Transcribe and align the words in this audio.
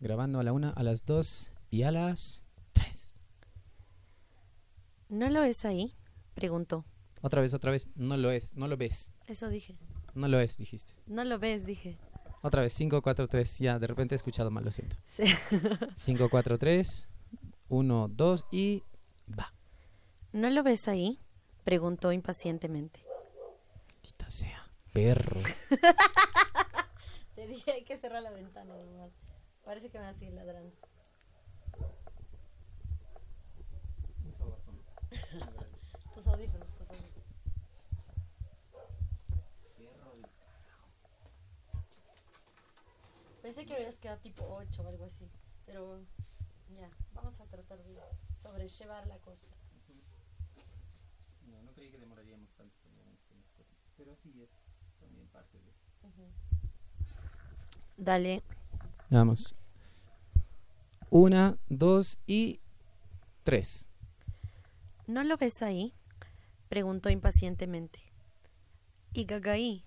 Grabando 0.00 0.38
a 0.38 0.42
la 0.42 0.52
una, 0.52 0.70
a 0.70 0.82
las 0.82 1.04
dos 1.04 1.52
y 1.70 1.82
a 1.82 1.90
las 1.90 2.42
tres. 2.72 3.14
¿No 5.08 5.28
lo 5.28 5.42
es 5.42 5.64
ahí? 5.64 5.96
Preguntó. 6.34 6.84
Otra 7.20 7.40
vez, 7.40 7.52
otra 7.54 7.70
vez. 7.70 7.88
No 7.96 8.16
lo 8.16 8.30
es, 8.30 8.54
no 8.54 8.68
lo 8.68 8.76
ves. 8.76 9.12
Eso 9.26 9.48
dije. 9.48 9.76
No 10.14 10.28
lo 10.28 10.38
es, 10.38 10.56
dijiste. 10.56 10.94
No 11.06 11.24
lo 11.24 11.38
ves, 11.38 11.66
dije. 11.66 11.98
Otra 12.42 12.62
vez, 12.62 12.72
5, 12.74 13.02
4, 13.02 13.26
3. 13.26 13.58
Ya, 13.58 13.78
de 13.78 13.86
repente 13.86 14.14
he 14.14 14.16
escuchado 14.16 14.50
mal, 14.50 14.64
lo 14.64 14.70
siento. 14.70 14.96
Sí. 15.04 15.24
5, 15.96 16.28
4, 16.30 16.58
3. 16.58 17.08
1, 17.68 18.08
2 18.08 18.46
y 18.52 18.84
va. 19.38 19.52
¿No 20.32 20.48
lo 20.50 20.62
ves 20.62 20.88
ahí? 20.88 21.18
Preguntó 21.64 22.12
impacientemente. 22.12 23.04
Maldita 23.94 24.30
sea. 24.30 24.70
Perro. 24.92 25.40
Te 27.34 27.46
dije 27.46 27.72
hay 27.72 27.84
que 27.84 27.98
cerrar 27.98 28.22
la 28.22 28.30
ventana, 28.30 28.74
normal. 28.74 29.10
Parece 29.68 29.90
que 29.90 29.98
me 29.98 30.04
va 30.04 30.10
a 30.10 30.14
seguir 30.14 30.32
ladrando. 30.32 30.72
tus 36.14 36.26
audífonos, 36.26 36.72
tus 36.72 36.88
audífonos. 36.88 37.26
Pensé 43.42 43.66
que 43.66 43.74
hubieras 43.74 43.98
quedado 43.98 44.18
tipo 44.20 44.46
8 44.48 44.82
o 44.82 44.88
algo 44.88 45.04
así, 45.04 45.28
pero 45.66 46.00
ya, 46.70 46.88
vamos 47.12 47.38
a 47.38 47.44
tratar 47.44 47.84
de 47.84 48.00
sobrellevar 48.36 49.06
la 49.06 49.18
cosa. 49.18 49.54
No, 51.46 51.60
no 51.62 51.74
creí 51.74 51.90
que 51.90 51.98
demoraríamos 51.98 52.50
tanto 52.54 52.74
en 53.02 53.12
estas 53.12 53.46
cosas. 53.50 53.76
Pero 53.98 54.16
sí 54.16 54.42
es 54.42 54.48
también 54.98 55.26
parte 55.28 55.58
de. 55.58 55.74
Dale. 57.98 58.42
Vamos. 59.10 59.54
Una, 61.10 61.56
dos 61.68 62.18
y 62.26 62.60
tres. 63.42 63.88
¿No 65.06 65.24
lo 65.24 65.38
ves 65.38 65.62
ahí? 65.62 65.94
preguntó 66.68 67.08
impacientemente. 67.08 68.00
Y 69.14 69.24
Gagaí, 69.24 69.84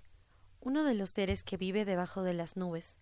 uno 0.62 0.84
de 0.84 0.96
los 0.96 1.12
seres 1.12 1.44
que 1.44 1.58
vive 1.58 1.86
debajo 1.86 2.24
de 2.24 2.34
las 2.34 2.58
nubes, 2.58 2.98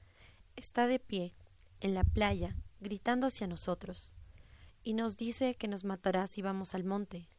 está 0.58 0.88
de 0.88 1.00
pie 1.00 1.34
en 1.80 1.94
la 1.94 2.04
playa, 2.04 2.58
gritando 2.82 3.28
hacia 3.28 3.48
nosotros, 3.48 4.16
y 4.84 4.94
nos 4.94 5.16
dice 5.16 5.56
que 5.56 5.70
nos 5.70 5.86
matará 5.86 6.28
si 6.28 6.42
vamos 6.42 6.76
al 6.76 6.84
monte. 6.84 7.30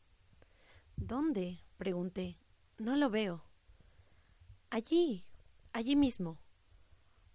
¿Dónde? 0.96 1.60
pregunté. 1.76 2.38
No 2.78 2.96
lo 2.96 3.10
veo. 3.10 3.44
Allí, 4.70 5.26
allí 5.72 5.96
mismo. 5.96 6.38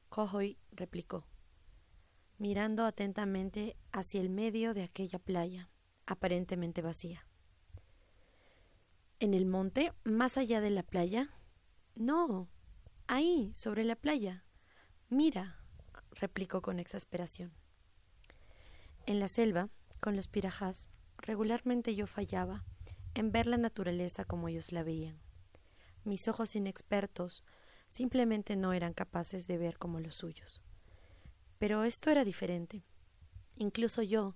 Cojoy 0.10 0.58
replicó, 0.72 1.28
mirando 2.38 2.86
atentamente 2.86 3.78
hacia 3.92 4.22
el 4.22 4.30
medio 4.30 4.74
de 4.74 4.84
aquella 4.84 5.20
playa, 5.20 5.70
aparentemente 6.06 6.82
vacía. 6.82 7.28
¿En 9.20 9.34
el 9.34 9.46
monte, 9.46 9.94
más 10.04 10.38
allá 10.38 10.60
de 10.60 10.70
la 10.70 10.84
playa? 10.84 11.30
No, 11.96 12.50
ahí, 13.08 13.52
sobre 13.54 13.86
la 13.86 13.96
playa. 13.96 14.46
Mira, 15.10 15.58
replicó 16.12 16.62
con 16.62 16.80
exasperación. 16.80 17.54
En 19.06 19.20
la 19.20 19.28
selva, 19.28 19.70
con 20.02 20.16
los 20.16 20.28
pirajás, 20.28 20.92
regularmente 21.18 21.96
yo 21.96 22.08
fallaba 22.08 22.66
en 23.14 23.32
ver 23.32 23.48
la 23.48 23.58
naturaleza 23.58 24.26
como 24.26 24.50
ellos 24.50 24.72
la 24.74 24.84
veían. 24.84 25.22
Mis 26.04 26.28
ojos 26.28 26.56
inexpertos 26.56 27.44
simplemente 27.88 28.58
no 28.58 28.74
eran 28.74 28.94
capaces 28.94 29.48
de 29.48 29.58
ver 29.58 29.78
como 29.78 30.00
los 30.00 30.16
suyos. 30.16 30.65
Pero 31.58 31.84
esto 31.84 32.10
era 32.10 32.26
diferente. 32.26 32.84
Incluso 33.56 34.02
yo 34.02 34.36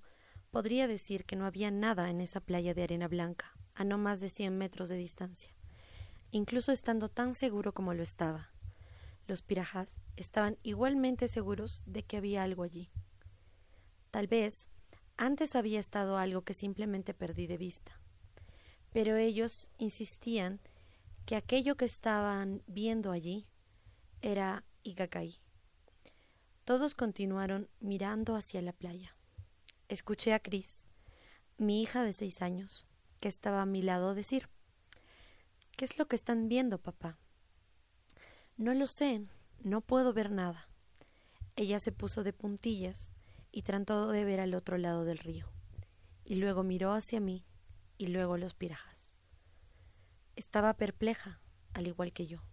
podría 0.52 0.88
decir 0.88 1.26
que 1.26 1.36
no 1.36 1.46
había 1.46 1.72
nada 1.72 2.10
en 2.10 2.22
esa 2.22 2.40
playa 2.40 2.74
de 2.74 2.84
arena 2.84 3.08
blanca, 3.08 3.58
a 3.76 3.84
no 3.84 3.98
más 3.98 4.20
de 4.20 4.30
cien 4.30 4.58
metros 4.58 4.90
de 4.90 4.98
distancia, 4.98 5.54
incluso 6.32 6.72
estando 6.72 7.08
tan 7.08 7.34
seguro 7.34 7.74
como 7.74 7.94
lo 7.94 8.04
estaba. 8.04 8.52
Los 9.28 9.42
pirajás 9.42 10.02
estaban 10.16 10.58
igualmente 10.64 11.28
seguros 11.28 11.84
de 11.86 12.04
que 12.04 12.18
había 12.18 12.44
algo 12.44 12.64
allí. 12.64 12.90
Tal 14.12 14.28
vez 14.28 14.70
antes 15.18 15.56
había 15.56 15.80
estado 15.80 16.18
algo 16.18 16.44
que 16.44 16.54
simplemente 16.54 17.14
perdí 17.14 17.46
de 17.46 17.58
vista. 17.58 18.00
Pero 18.92 19.18
ellos 19.18 19.70
insistían 19.78 20.60
que 21.26 21.36
aquello 21.36 21.78
que 21.78 21.86
estaban 21.86 22.64
viendo 22.66 23.12
allí 23.12 23.46
era 24.22 24.64
Igakai. 24.82 25.40
Todos 26.70 26.94
continuaron 26.94 27.68
mirando 27.80 28.36
hacia 28.36 28.62
la 28.62 28.74
playa. 28.74 29.16
Escuché 29.88 30.36
a 30.36 30.40
Chris, 30.40 30.86
mi 31.58 31.82
hija 31.82 32.04
de 32.04 32.14
seis 32.14 32.44
años, 32.44 32.86
que 33.20 33.28
estaba 33.28 33.64
a 33.64 33.66
mi 33.66 33.82
lado 33.82 34.14
decir 34.14 34.50
¿Qué 35.76 35.86
es 35.86 35.98
lo 35.98 36.08
que 36.08 36.16
están 36.16 36.48
viendo, 36.48 36.78
papá? 36.78 37.18
No 38.56 38.76
lo 38.76 38.86
sé, 38.86 39.26
no 39.62 39.82
puedo 39.82 40.14
ver 40.14 40.30
nada. 40.30 40.70
Ella 41.56 41.80
se 41.80 41.92
puso 41.92 42.24
de 42.24 42.34
puntillas 42.34 43.14
y 43.52 43.64
trató 43.64 44.12
de 44.12 44.24
ver 44.24 44.40
al 44.40 44.54
otro 44.54 44.78
lado 44.78 45.06
del 45.06 45.18
río, 45.18 45.52
y 46.24 46.36
luego 46.36 46.62
miró 46.62 46.94
hacia 46.94 47.20
mí 47.20 47.48
y 47.98 48.10
luego 48.10 48.38
los 48.38 48.54
pirajas. 48.54 49.12
Estaba 50.36 50.78
perpleja, 50.78 51.42
al 51.74 51.88
igual 51.88 52.14
que 52.14 52.28
yo. 52.28 52.44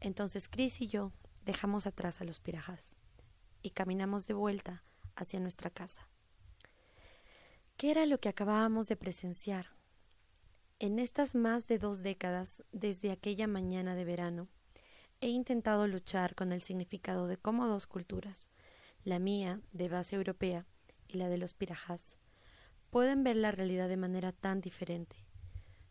Entonces 0.00 0.48
Chris 0.48 0.80
y 0.80 0.88
yo 0.88 1.12
dejamos 1.44 1.86
atrás 1.86 2.22
a 2.22 2.24
los 2.24 2.40
pirajas 2.40 2.96
y 3.66 3.70
caminamos 3.70 4.28
de 4.28 4.34
vuelta 4.34 4.84
hacia 5.16 5.40
nuestra 5.40 5.70
casa. 5.70 6.08
¿Qué 7.76 7.90
era 7.90 8.06
lo 8.06 8.20
que 8.20 8.28
acabábamos 8.28 8.86
de 8.86 8.94
presenciar? 8.94 9.74
En 10.78 11.00
estas 11.00 11.34
más 11.34 11.66
de 11.66 11.80
dos 11.80 12.04
décadas, 12.04 12.62
desde 12.70 13.10
aquella 13.10 13.48
mañana 13.48 13.96
de 13.96 14.04
verano, 14.04 14.46
he 15.20 15.30
intentado 15.30 15.88
luchar 15.88 16.36
con 16.36 16.52
el 16.52 16.62
significado 16.62 17.26
de 17.26 17.38
cómo 17.38 17.66
dos 17.66 17.88
culturas, 17.88 18.50
la 19.02 19.18
mía, 19.18 19.60
de 19.72 19.88
base 19.88 20.14
europea, 20.14 20.64
y 21.08 21.18
la 21.18 21.28
de 21.28 21.38
los 21.38 21.54
pirajás, 21.54 22.18
pueden 22.90 23.24
ver 23.24 23.34
la 23.34 23.50
realidad 23.50 23.88
de 23.88 23.96
manera 23.96 24.30
tan 24.30 24.60
diferente. 24.60 25.16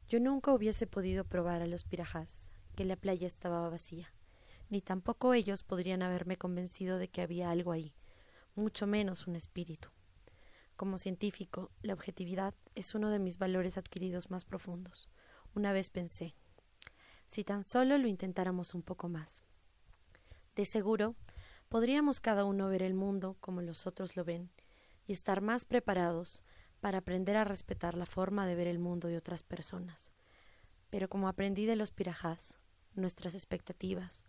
Yo 0.07 0.21
nunca 0.21 0.53
hubiese 0.53 0.87
podido 0.87 1.25
probar 1.25 1.61
a 1.61 1.67
los 1.67 1.83
pirajás 1.83 2.53
que 2.77 2.85
la 2.85 2.95
playa 2.95 3.27
estaba 3.27 3.69
vacía, 3.69 4.13
ni 4.75 4.81
tampoco 4.81 5.33
ellos 5.33 5.63
podrían 5.63 6.01
haberme 6.01 6.35
convencido 6.35 6.97
de 6.97 7.07
que 7.07 7.21
había 7.21 7.49
algo 7.49 7.71
ahí, 7.71 7.95
mucho 8.55 8.87
menos 8.87 9.25
un 9.25 9.37
espíritu. 9.37 9.87
Como 10.75 10.97
científico, 10.97 11.71
la 11.81 11.93
objetividad 11.93 12.53
es 12.75 12.93
uno 12.93 13.09
de 13.09 13.19
mis 13.19 13.37
valores 13.37 13.77
adquiridos 13.77 14.29
más 14.31 14.43
profundos. 14.43 15.07
Una 15.53 15.71
vez 15.71 15.91
pensé, 15.91 16.35
si 17.25 17.45
tan 17.45 17.63
solo 17.63 17.97
lo 17.97 18.09
intentáramos 18.09 18.73
un 18.73 18.81
poco 18.81 19.07
más. 19.07 19.45
De 20.57 20.65
seguro, 20.65 21.15
podríamos 21.69 22.19
cada 22.19 22.43
uno 22.43 22.67
ver 22.67 22.83
el 22.83 22.95
mundo 22.95 23.37
como 23.39 23.61
los 23.61 23.87
otros 23.87 24.17
lo 24.17 24.25
ven 24.25 24.51
y 25.07 25.13
estar 25.13 25.39
más 25.39 25.63
preparados 25.63 26.43
para 26.81 26.97
aprender 26.97 27.37
a 27.37 27.45
respetar 27.45 27.95
la 27.95 28.05
forma 28.05 28.45
de 28.45 28.55
ver 28.55 28.67
el 28.67 28.79
mundo 28.79 29.07
de 29.07 29.15
otras 29.15 29.43
personas. 29.43 30.11
Pero 30.89 31.07
como 31.07 31.29
aprendí 31.29 31.65
de 31.65 31.77
los 31.77 31.91
pirajás, 31.91 32.59
nuestras 32.95 33.35
expectativas, 33.35 34.23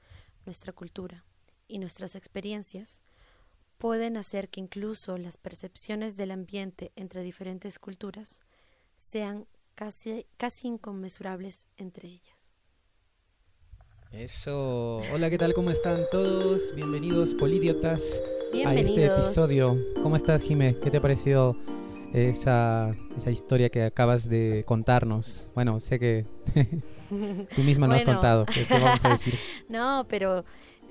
nuestra 0.46 0.72
cultura 0.72 1.24
y 1.68 1.78
nuestras 1.78 2.14
experiencias 2.14 3.02
pueden 3.78 4.16
hacer 4.16 4.48
que 4.48 4.60
incluso 4.60 5.18
las 5.18 5.36
percepciones 5.36 6.16
del 6.16 6.30
ambiente 6.30 6.92
entre 6.96 7.22
diferentes 7.22 7.78
culturas 7.78 8.40
sean 8.96 9.46
casi, 9.74 10.24
casi 10.36 10.68
inconmensurables 10.68 11.68
entre 11.76 12.08
ellas. 12.08 12.48
Eso. 14.12 14.98
Hola, 15.12 15.28
¿qué 15.28 15.36
tal? 15.36 15.52
¿Cómo 15.52 15.70
están 15.70 16.06
todos? 16.10 16.74
Bienvenidos, 16.74 17.34
polidiotas, 17.34 18.22
a 18.64 18.74
este 18.74 19.06
episodio. 19.06 19.76
¿Cómo 20.02 20.16
estás, 20.16 20.42
Jime? 20.42 20.78
¿Qué 20.78 20.90
te 20.90 20.98
ha 20.98 21.02
parecido 21.02 21.56
esa, 22.16 22.90
esa 23.16 23.30
historia 23.30 23.68
que 23.68 23.82
acabas 23.84 24.28
de 24.28 24.64
contarnos? 24.66 25.48
Bueno, 25.54 25.80
sé 25.80 25.98
que 25.98 26.26
tú 27.54 27.62
misma 27.62 27.86
nos 27.86 27.98
has 27.98 28.04
contado. 28.04 28.46
¿Qué, 28.46 28.64
qué 28.66 28.74
vamos 28.74 29.04
a 29.04 29.10
decir? 29.10 29.34
No, 29.68 30.06
pero 30.08 30.44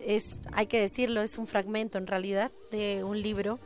es, 0.06 0.42
hay 0.54 0.68
que 0.68 0.80
decirlo, 0.80 1.22
es 1.22 1.38
un 1.38 1.48
fragmento 1.48 1.98
en 1.98 2.08
realidad 2.08 2.52
de 2.72 3.04
un 3.04 3.22
libro 3.22 3.60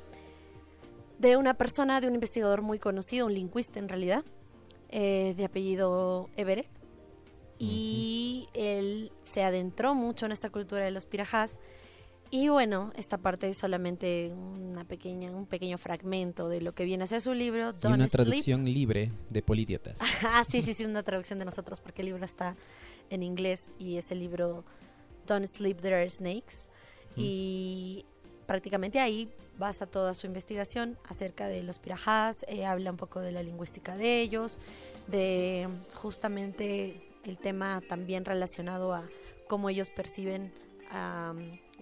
de 1.19 1.35
una 1.35 1.53
persona, 1.53 2.01
de 2.01 2.07
un 2.07 2.15
investigador 2.15 2.61
muy 2.61 2.79
conocido, 2.79 3.25
un 3.25 3.33
lingüista 3.33 3.77
en 3.77 3.89
realidad, 3.89 4.23
eh, 4.89 5.33
de 5.37 5.45
apellido 5.45 6.29
Everett. 6.37 6.71
Y 7.59 8.47
él 8.53 9.11
se 9.21 9.43
adentró 9.43 9.93
mucho 9.93 10.25
en 10.25 10.31
esta 10.31 10.49
cultura 10.49 10.85
de 10.85 10.91
los 10.91 11.05
pirajás. 11.05 11.59
Y 12.31 12.47
bueno, 12.49 12.91
esta 12.95 13.17
parte 13.17 13.49
es 13.49 13.57
solamente 13.57 14.31
una 14.35 14.85
pequeña, 14.85 15.31
un 15.31 15.47
pequeño 15.47 15.79
fragmento 15.79 16.47
de 16.47 16.61
lo 16.61 16.73
que 16.75 16.85
viene 16.85 17.03
a 17.03 17.07
ser 17.07 17.21
su 17.21 17.33
libro, 17.33 17.69
Y 17.69 17.79
Don't 17.79 17.95
una 17.95 18.07
Sleep. 18.07 18.11
traducción 18.11 18.65
libre 18.65 19.11
de 19.29 19.41
polidiotas. 19.41 19.99
Ah, 20.23 20.43
sí, 20.47 20.61
sí, 20.61 20.73
sí, 20.73 20.85
una 20.85 21.01
traducción 21.01 21.39
de 21.39 21.45
nosotros, 21.45 21.81
porque 21.81 22.03
el 22.03 22.07
libro 22.07 22.23
está 22.23 22.55
en 23.09 23.23
inglés 23.23 23.73
y 23.79 23.97
es 23.97 24.11
el 24.11 24.19
libro 24.19 24.63
Don't 25.25 25.47
Sleep 25.47 25.81
There 25.81 25.95
Are 25.95 26.09
Snakes. 26.09 26.69
Y 27.15 28.05
prácticamente 28.45 28.99
ahí 28.99 29.27
basa 29.57 29.87
toda 29.87 30.13
su 30.13 30.27
investigación 30.27 30.97
acerca 31.07 31.47
de 31.47 31.63
los 31.63 31.79
pirajás, 31.79 32.45
eh, 32.47 32.65
habla 32.65 32.91
un 32.91 32.97
poco 32.97 33.19
de 33.19 33.31
la 33.31 33.43
lingüística 33.43 33.97
de 33.97 34.21
ellos, 34.21 34.59
de 35.07 35.67
justamente 35.95 37.01
el 37.25 37.39
tema 37.39 37.81
también 37.89 38.23
relacionado 38.23 38.93
a 38.93 39.03
cómo 39.47 39.69
ellos 39.69 39.89
perciben 39.89 40.53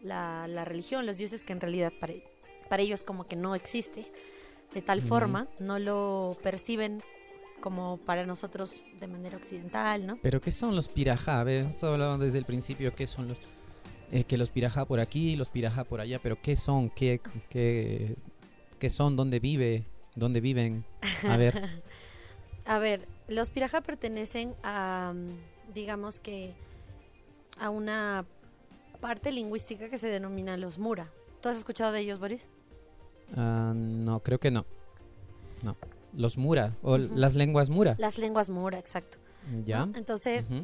la, 0.04 0.48
la, 0.48 0.66
religión, 0.66 1.06
los 1.06 1.18
dioses 1.18 1.44
que 1.44 1.54
en 1.54 1.62
realidad 1.62 1.92
para, 2.00 2.14
para 2.70 2.84
ellos 2.84 3.04
como 3.04 3.26
que 3.26 3.36
no 3.36 3.56
existe 3.56 4.06
de 4.74 4.82
tal 4.82 5.02
forma, 5.02 5.48
no 5.60 5.80
lo 5.80 6.38
perciben 6.44 7.02
como 7.60 7.98
para 7.98 8.26
nosotros 8.26 8.84
de 9.00 9.08
manera 9.08 9.38
occidental, 9.38 10.06
¿no? 10.06 10.20
Pero 10.22 10.42
¿qué 10.42 10.52
son 10.52 10.76
los 10.76 10.88
pirajá? 10.88 11.40
A 11.40 11.44
ver, 11.44 11.66
nosotros 11.66 11.94
hablábamos 11.94 12.20
desde 12.20 12.38
el 12.38 12.46
principio 12.46 12.94
qué 12.94 13.08
son 13.08 13.30
los... 13.30 13.38
Eh, 14.12 14.24
que 14.24 14.38
los 14.38 14.52
pirajá 14.52 14.86
por 14.86 15.00
aquí, 15.00 15.36
los 15.36 15.50
pirajá 15.50 15.84
por 15.84 16.00
allá, 16.00 16.20
pero 16.22 16.42
¿qué 16.42 16.56
son? 16.56 16.90
¿Qué, 16.90 17.20
qué, 17.50 18.16
qué 18.80 18.90
son? 18.90 19.16
¿Dónde 19.16 19.40
vive? 19.40 19.84
¿Dónde 20.16 20.40
viven? 20.40 20.86
A 21.28 21.36
ver. 21.36 21.62
a 22.66 22.80
ver, 22.80 23.08
los 23.28 23.52
pirajá 23.52 23.82
pertenecen 23.82 24.56
a, 24.64 25.14
digamos 25.74 26.20
que, 26.20 26.54
a 27.60 27.70
una 27.70 28.26
parte 29.00 29.32
lingüística 29.32 29.90
que 29.90 29.98
se 29.98 30.08
denomina 30.08 30.58
los 30.58 30.78
mura. 30.78 31.12
¿Tú 31.42 31.50
has 31.50 31.58
escuchado 31.58 31.92
de 31.92 32.00
ellos, 32.00 32.20
Boris? 32.20 32.50
Ah, 33.36 33.74
no, 33.76 34.22
creo 34.22 34.40
que 34.40 34.52
no. 34.52 34.66
No. 35.64 35.76
Los 36.14 36.38
mura, 36.38 36.76
o 36.82 36.98
las 36.98 37.36
lenguas 37.36 37.70
mura. 37.70 37.96
Las 38.00 38.18
lenguas 38.18 38.50
mura, 38.50 38.80
exacto. 38.80 39.18
Ya. 39.64 39.88
Entonces, 39.96 40.60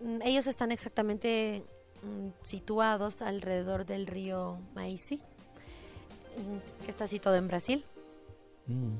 mm, 0.00 0.22
ellos 0.22 0.46
están 0.46 0.72
exactamente 0.72 1.62
mm, 2.02 2.28
situados 2.42 3.22
alrededor 3.22 3.86
del 3.86 4.06
río 4.06 4.58
Maici, 4.74 5.16
mm, 5.16 6.84
que 6.84 6.90
está 6.90 7.06
situado 7.06 7.36
en 7.36 7.48
Brasil. 7.48 7.84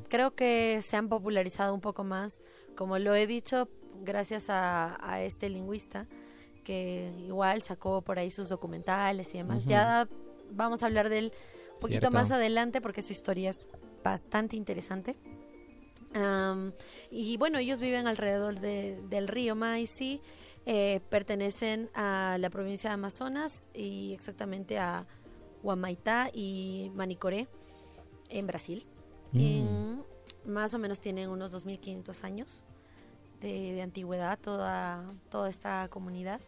Creo 0.09 0.33
que 0.33 0.81
se 0.81 0.97
han 0.97 1.09
popularizado 1.09 1.75
un 1.75 1.81
poco 1.81 2.05
más, 2.05 2.41
como 2.77 3.01
lo 3.01 3.17
he 3.17 3.27
dicho, 3.27 3.69
gracias 4.05 4.47
a, 4.49 5.21
este 5.23 5.49
lingüista 5.49 6.07
que 6.67 7.13
igual 7.19 7.63
sacó 7.63 8.03
por 8.03 8.19
ahí 8.19 8.31
sus 8.31 8.49
documentales 8.49 9.33
y 9.35 9.39
demás. 9.39 9.67
Ya 9.67 10.09
vamos 10.51 10.83
a 10.83 10.87
hablar 10.87 11.09
de 11.09 11.19
él 11.19 11.33
un 11.75 11.81
poquito 11.81 12.11
más 12.11 12.33
adelante 12.33 12.81
porque 12.81 13.03
su 13.03 13.13
historia 13.13 13.51
es 13.51 13.69
bastante 14.03 14.57
interesante 14.57 15.17
y 17.11 17.37
bueno, 17.37 17.59
ellos 17.59 17.81
viven 17.81 18.07
alrededor 18.07 18.61
del 18.61 19.29
río 19.29 19.55
Maici, 19.55 20.21
eh, 20.65 21.01
pertenecen 21.11 21.91
a 21.95 22.37
la 22.41 22.51
provincia 22.51 22.91
de 22.91 22.95
Amazonas 22.95 23.69
y 23.75 24.13
exactamente 24.13 24.79
a 24.79 25.07
Huamaitá 25.63 26.31
y 26.33 26.91
Manicoré 26.95 27.49
en 28.29 28.47
Brasil. 28.47 28.87
Mm. 29.33 30.01
más 30.47 30.73
o 30.73 30.79
menos 30.79 31.01
tienen 31.03 31.29
unos 31.29 31.53
2.500 31.53 32.25
años 32.25 32.65
de, 33.41 33.75
de, 33.75 33.83
antigüedad 33.83 34.39
toda, 34.39 35.13
toda 35.29 35.51
esta 35.51 35.89
comunidad. 35.89 36.41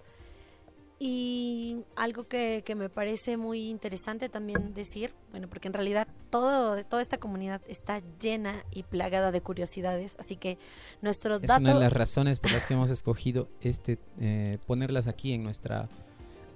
Y 1.00 1.76
algo 1.94 2.26
que, 2.26 2.62
que, 2.64 2.74
me 2.74 2.88
parece 2.88 3.36
muy 3.36 3.68
interesante 3.68 4.28
también 4.28 4.74
decir, 4.74 5.14
bueno, 5.30 5.48
porque 5.48 5.68
en 5.68 5.74
realidad 5.74 6.08
todo, 6.30 6.82
toda 6.84 7.00
esta 7.00 7.18
comunidad 7.18 7.60
está 7.68 8.02
llena 8.20 8.52
y 8.72 8.82
plagada 8.82 9.30
de 9.30 9.40
curiosidades, 9.40 10.16
así 10.18 10.34
que 10.34 10.58
nuestro 11.00 11.36
es 11.36 11.42
una 11.44 11.74
de 11.74 11.80
las 11.80 11.92
razones 11.92 12.40
por 12.40 12.50
las 12.50 12.66
que 12.66 12.74
hemos 12.74 12.90
escogido 12.90 13.48
este 13.60 13.98
eh, 14.20 14.58
ponerlas 14.66 15.06
aquí 15.06 15.32
en 15.32 15.44
nuestra 15.44 15.88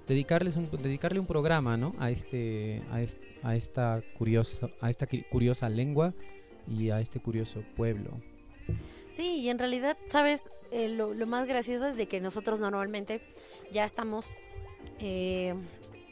dedicarles 0.09 0.57
un 0.57 0.69
dedicarle 0.69 1.21
un 1.21 1.25
programa, 1.25 1.77
¿no? 1.77 1.95
A 1.97 2.11
este 2.11 2.83
a, 2.91 3.47
a 3.47 3.55
esta 3.55 4.01
curiosa 4.17 4.69
a 4.81 4.89
esta 4.89 5.07
curiosa 5.31 5.69
lengua 5.69 6.13
y 6.67 6.89
a 6.89 6.99
este 6.99 7.21
curioso 7.21 7.63
pueblo. 7.77 8.11
Sí, 9.09 9.41
y 9.41 9.49
en 9.49 9.59
realidad, 9.59 9.97
sabes, 10.05 10.49
eh, 10.71 10.89
lo, 10.89 11.13
lo 11.13 11.27
más 11.27 11.47
gracioso 11.47 11.85
es 11.85 11.97
de 11.97 12.07
que 12.07 12.19
nosotros 12.19 12.59
normalmente 12.59 13.21
ya 13.71 13.85
estamos 13.85 14.41
eh, 14.99 15.55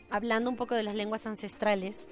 hablando 0.09 0.50
un 0.50 0.56
poco 0.56 0.75
de 0.75 0.83
las 0.83 0.95
lenguas 0.95 1.25
ancestrales. 1.27 2.06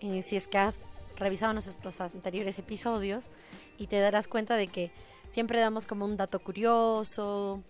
Eh, 0.00 0.22
si 0.22 0.36
es 0.36 0.48
que 0.48 0.58
has 0.58 0.86
revisado 1.16 1.52
nuestros 1.52 2.00
anteriores 2.00 2.58
episodios 2.58 3.30
y 3.78 3.86
te 3.86 4.00
darás 4.00 4.28
cuenta 4.28 4.56
de 4.56 4.66
que 4.66 4.90
siempre 5.28 5.60
damos 5.60 5.86
como 5.86 6.04
un 6.04 6.16
dato 6.16 6.40
curioso, 6.40 7.62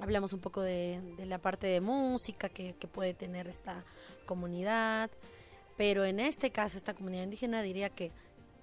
hablamos 0.00 0.32
un 0.32 0.40
poco 0.40 0.62
de, 0.62 1.00
la 1.26 1.38
parte 1.38 1.66
de 1.66 1.80
música 1.80 2.48
que, 2.48 2.74
puede 2.92 3.14
tener 3.14 3.46
esta 3.48 3.84
comunidad, 4.24 5.10
pero 5.76 6.04
en 6.04 6.20
este 6.20 6.50
caso 6.50 6.76
esta 6.76 6.94
comunidad 6.94 7.24
indígena 7.24 7.62
diría 7.62 7.90
que 7.90 8.10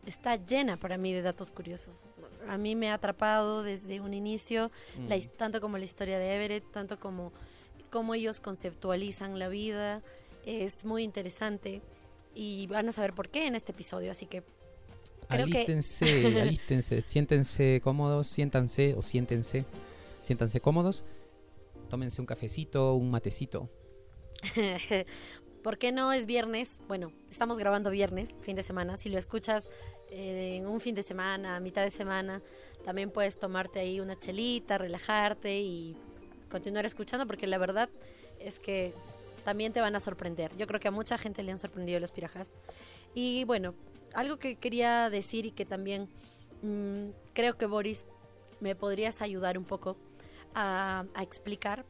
está 0.05 0.35
llena 0.35 0.77
para 0.77 0.97
mí 0.97 1.13
de 1.13 1.21
datos 1.21 1.51
curiosos. 1.51 2.05
A 2.47 2.57
mí 2.57 2.75
me 2.75 2.89
ha 2.89 2.95
atrapado 2.95 3.63
desde 3.63 4.01
un 4.01 4.13
inicio, 4.13 4.71
la, 5.07 5.15
mm. 5.15 5.21
tanto 5.37 5.61
como 5.61 5.77
la 5.77 5.85
historia 5.85 6.17
de 6.17 6.35
Everett, 6.35 6.71
tanto 6.71 6.99
como 6.99 7.31
cómo 7.93 8.15
ellos 8.15 8.39
conceptualizan 8.39 9.37
la 9.37 9.49
vida. 9.49 10.01
Es 10.47 10.83
muy 10.83 11.03
interesante 11.03 11.83
y 12.33 12.65
van 12.65 12.89
a 12.89 12.91
saber 12.91 13.13
por 13.13 13.29
qué 13.29 13.45
en 13.45 13.53
este 13.53 13.71
episodio, 13.71 14.09
así 14.09 14.25
que 14.25 14.41
creo 15.29 15.43
alístense, 15.43 16.41
alístense, 16.41 17.03
siéntense 17.03 17.81
cómodos, 17.83 18.25
siéntanse 18.25 18.95
o 18.97 19.03
siéntense, 19.03 19.65
siéntanse 20.21 20.59
cómodos, 20.59 21.05
tómense 21.87 22.19
un 22.19 22.25
cafecito, 22.25 22.95
un 22.95 23.11
matecito. 23.11 23.69
¿Por 25.63 25.77
qué 25.77 25.91
no 25.91 26.11
es 26.13 26.25
viernes? 26.25 26.81
Bueno, 26.87 27.13
estamos 27.29 27.59
grabando 27.59 27.91
viernes, 27.91 28.35
fin 28.41 28.55
de 28.55 28.63
semana. 28.63 28.97
Si 28.97 29.09
lo 29.09 29.19
escuchas 29.19 29.69
eh, 30.09 30.55
en 30.57 30.65
un 30.65 30.79
fin 30.79 30.95
de 30.95 31.03
semana, 31.03 31.57
a 31.57 31.59
mitad 31.59 31.83
de 31.83 31.91
semana, 31.91 32.41
también 32.83 33.11
puedes 33.11 33.37
tomarte 33.37 33.79
ahí 33.79 33.99
una 33.99 34.17
chelita, 34.17 34.79
relajarte 34.79 35.61
y 35.61 35.95
continuar 36.53 36.85
escuchando 36.85 37.25
porque 37.25 37.47
la 37.47 37.57
verdad 37.57 37.89
es 38.39 38.59
que 38.59 38.93
también 39.43 39.73
te 39.73 39.81
van 39.81 39.95
a 39.95 39.99
sorprender. 39.99 40.55
Yo 40.55 40.67
creo 40.67 40.79
que 40.79 40.87
a 40.87 40.91
mucha 40.91 41.17
gente 41.17 41.41
le 41.41 41.51
han 41.51 41.57
sorprendido 41.57 41.99
los 41.99 42.11
pirajas. 42.11 42.53
Y 43.15 43.43
bueno, 43.45 43.73
algo 44.13 44.37
que 44.37 44.55
quería 44.55 45.09
decir 45.09 45.47
y 45.47 45.51
que 45.51 45.65
también 45.65 46.07
mm, 46.61 47.09
creo 47.33 47.57
que 47.57 47.65
Boris 47.65 48.05
me 48.59 48.75
podrías 48.75 49.23
ayudar 49.23 49.57
un 49.57 49.65
poco 49.65 49.97
a, 50.53 51.05
explicar 51.19 51.85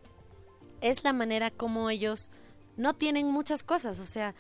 es 0.80 1.04
la 1.04 1.12
manera 1.12 1.52
como 1.52 1.90
ellos 1.90 2.32
no 2.78 2.96
tienen 2.96 3.28
muchas 3.28 3.64
cosas, 3.64 4.00
o 4.00 4.06
sea, 4.06 4.34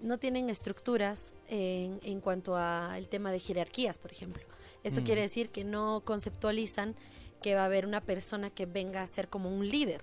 no 0.00 0.18
tienen 0.18 0.48
estructuras 0.48 1.34
en, 1.48 2.00
en 2.02 2.20
cuanto 2.20 2.56
al 2.56 3.08
tema 3.08 3.30
de 3.30 3.38
jerarquías, 3.38 3.98
por 3.98 4.10
ejemplo. 4.10 4.42
Eso 4.82 5.02
mm. 5.02 5.04
quiere 5.04 5.20
decir 5.20 5.50
que 5.50 5.64
no 5.64 6.02
conceptualizan 6.04 6.96
que 7.42 7.54
va 7.54 7.62
a 7.62 7.66
haber 7.66 7.86
una 7.86 8.00
persona 8.00 8.50
que 8.50 8.66
venga 8.66 9.02
a 9.02 9.06
ser 9.06 9.28
como 9.28 9.48
un 9.48 9.68
líder, 9.68 10.02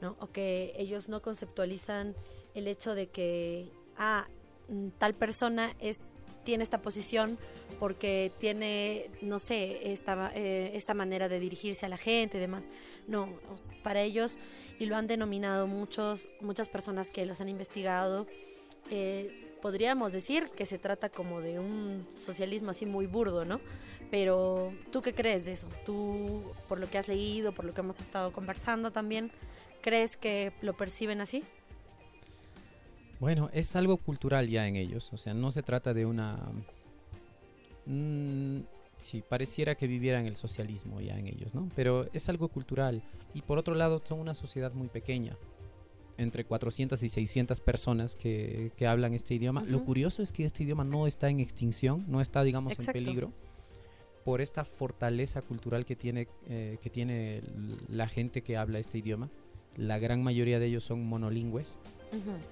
¿no? 0.00 0.16
O 0.20 0.28
que 0.28 0.72
ellos 0.76 1.08
no 1.08 1.22
conceptualizan 1.22 2.14
el 2.54 2.68
hecho 2.68 2.94
de 2.94 3.08
que, 3.08 3.70
ah, 3.96 4.26
mm, 4.68 4.88
tal 4.98 5.14
persona 5.14 5.74
es 5.80 6.20
tiene 6.46 6.62
esta 6.62 6.80
posición 6.80 7.38
porque 7.80 8.32
tiene, 8.38 9.10
no 9.20 9.38
sé, 9.40 9.92
esta, 9.92 10.30
eh, 10.34 10.70
esta 10.74 10.94
manera 10.94 11.28
de 11.28 11.40
dirigirse 11.40 11.84
a 11.84 11.88
la 11.88 11.98
gente 11.98 12.38
y 12.38 12.40
demás. 12.40 12.70
No, 13.08 13.28
para 13.82 14.00
ellos, 14.00 14.38
y 14.78 14.86
lo 14.86 14.96
han 14.96 15.08
denominado 15.08 15.66
muchos, 15.66 16.30
muchas 16.40 16.68
personas 16.68 17.10
que 17.10 17.26
los 17.26 17.40
han 17.40 17.48
investigado, 17.48 18.28
eh, 18.90 19.45
podríamos 19.66 20.12
decir 20.12 20.48
que 20.56 20.64
se 20.64 20.78
trata 20.78 21.08
como 21.08 21.40
de 21.40 21.58
un 21.58 22.06
socialismo 22.12 22.70
así 22.70 22.86
muy 22.86 23.08
burdo, 23.08 23.44
¿no? 23.44 23.60
Pero 24.12 24.72
¿tú 24.92 25.02
qué 25.02 25.12
crees 25.12 25.46
de 25.46 25.54
eso? 25.54 25.66
¿Tú, 25.84 26.40
por 26.68 26.78
lo 26.78 26.88
que 26.88 26.98
has 26.98 27.08
leído, 27.08 27.50
por 27.50 27.64
lo 27.64 27.74
que 27.74 27.80
hemos 27.80 27.98
estado 27.98 28.30
conversando 28.30 28.92
también, 28.92 29.32
crees 29.82 30.16
que 30.16 30.52
lo 30.62 30.76
perciben 30.76 31.20
así? 31.20 31.42
Bueno, 33.18 33.50
es 33.52 33.74
algo 33.74 33.96
cultural 33.96 34.48
ya 34.48 34.68
en 34.68 34.76
ellos, 34.76 35.12
o 35.12 35.16
sea, 35.16 35.34
no 35.34 35.50
se 35.50 35.64
trata 35.64 35.92
de 35.92 36.06
una... 36.06 36.38
Mm, 37.86 38.60
sí, 38.98 39.24
pareciera 39.28 39.74
que 39.74 39.88
vivieran 39.88 40.26
el 40.26 40.36
socialismo 40.36 41.00
ya 41.00 41.18
en 41.18 41.26
ellos, 41.26 41.56
¿no? 41.56 41.68
Pero 41.74 42.06
es 42.12 42.28
algo 42.28 42.46
cultural. 42.50 43.02
Y 43.34 43.42
por 43.42 43.58
otro 43.58 43.74
lado, 43.74 44.00
son 44.04 44.20
una 44.20 44.34
sociedad 44.34 44.72
muy 44.74 44.86
pequeña 44.86 45.36
entre 46.18 46.44
400 46.44 47.02
y 47.02 47.08
600 47.08 47.60
personas 47.60 48.16
que, 48.16 48.72
que 48.76 48.86
hablan 48.86 49.14
este 49.14 49.34
idioma. 49.34 49.64
Lo 49.64 49.84
curioso 49.84 50.22
es 50.22 50.32
que 50.32 50.44
este 50.44 50.64
idioma 50.64 50.84
no 50.84 51.06
está 51.06 51.28
en 51.28 51.40
extinción, 51.40 52.04
no 52.08 52.20
está, 52.20 52.42
digamos, 52.42 52.78
en 52.78 52.86
peligro 52.92 53.32
por 54.26 54.40
esta 54.40 54.64
fortaleza 54.64 55.40
cultural 55.40 55.84
que 55.84 55.94
tiene, 55.94 56.26
eh, 56.48 56.78
que 56.82 56.90
tiene 56.90 57.42
la 57.88 58.08
gente 58.08 58.42
que 58.42 58.56
habla 58.56 58.80
este 58.80 58.98
idioma. 58.98 59.30
La 59.76 60.00
gran 60.00 60.20
mayoría 60.20 60.58
de 60.58 60.66
ellos 60.66 60.82
son 60.82 61.06
monolingües, 61.06 61.78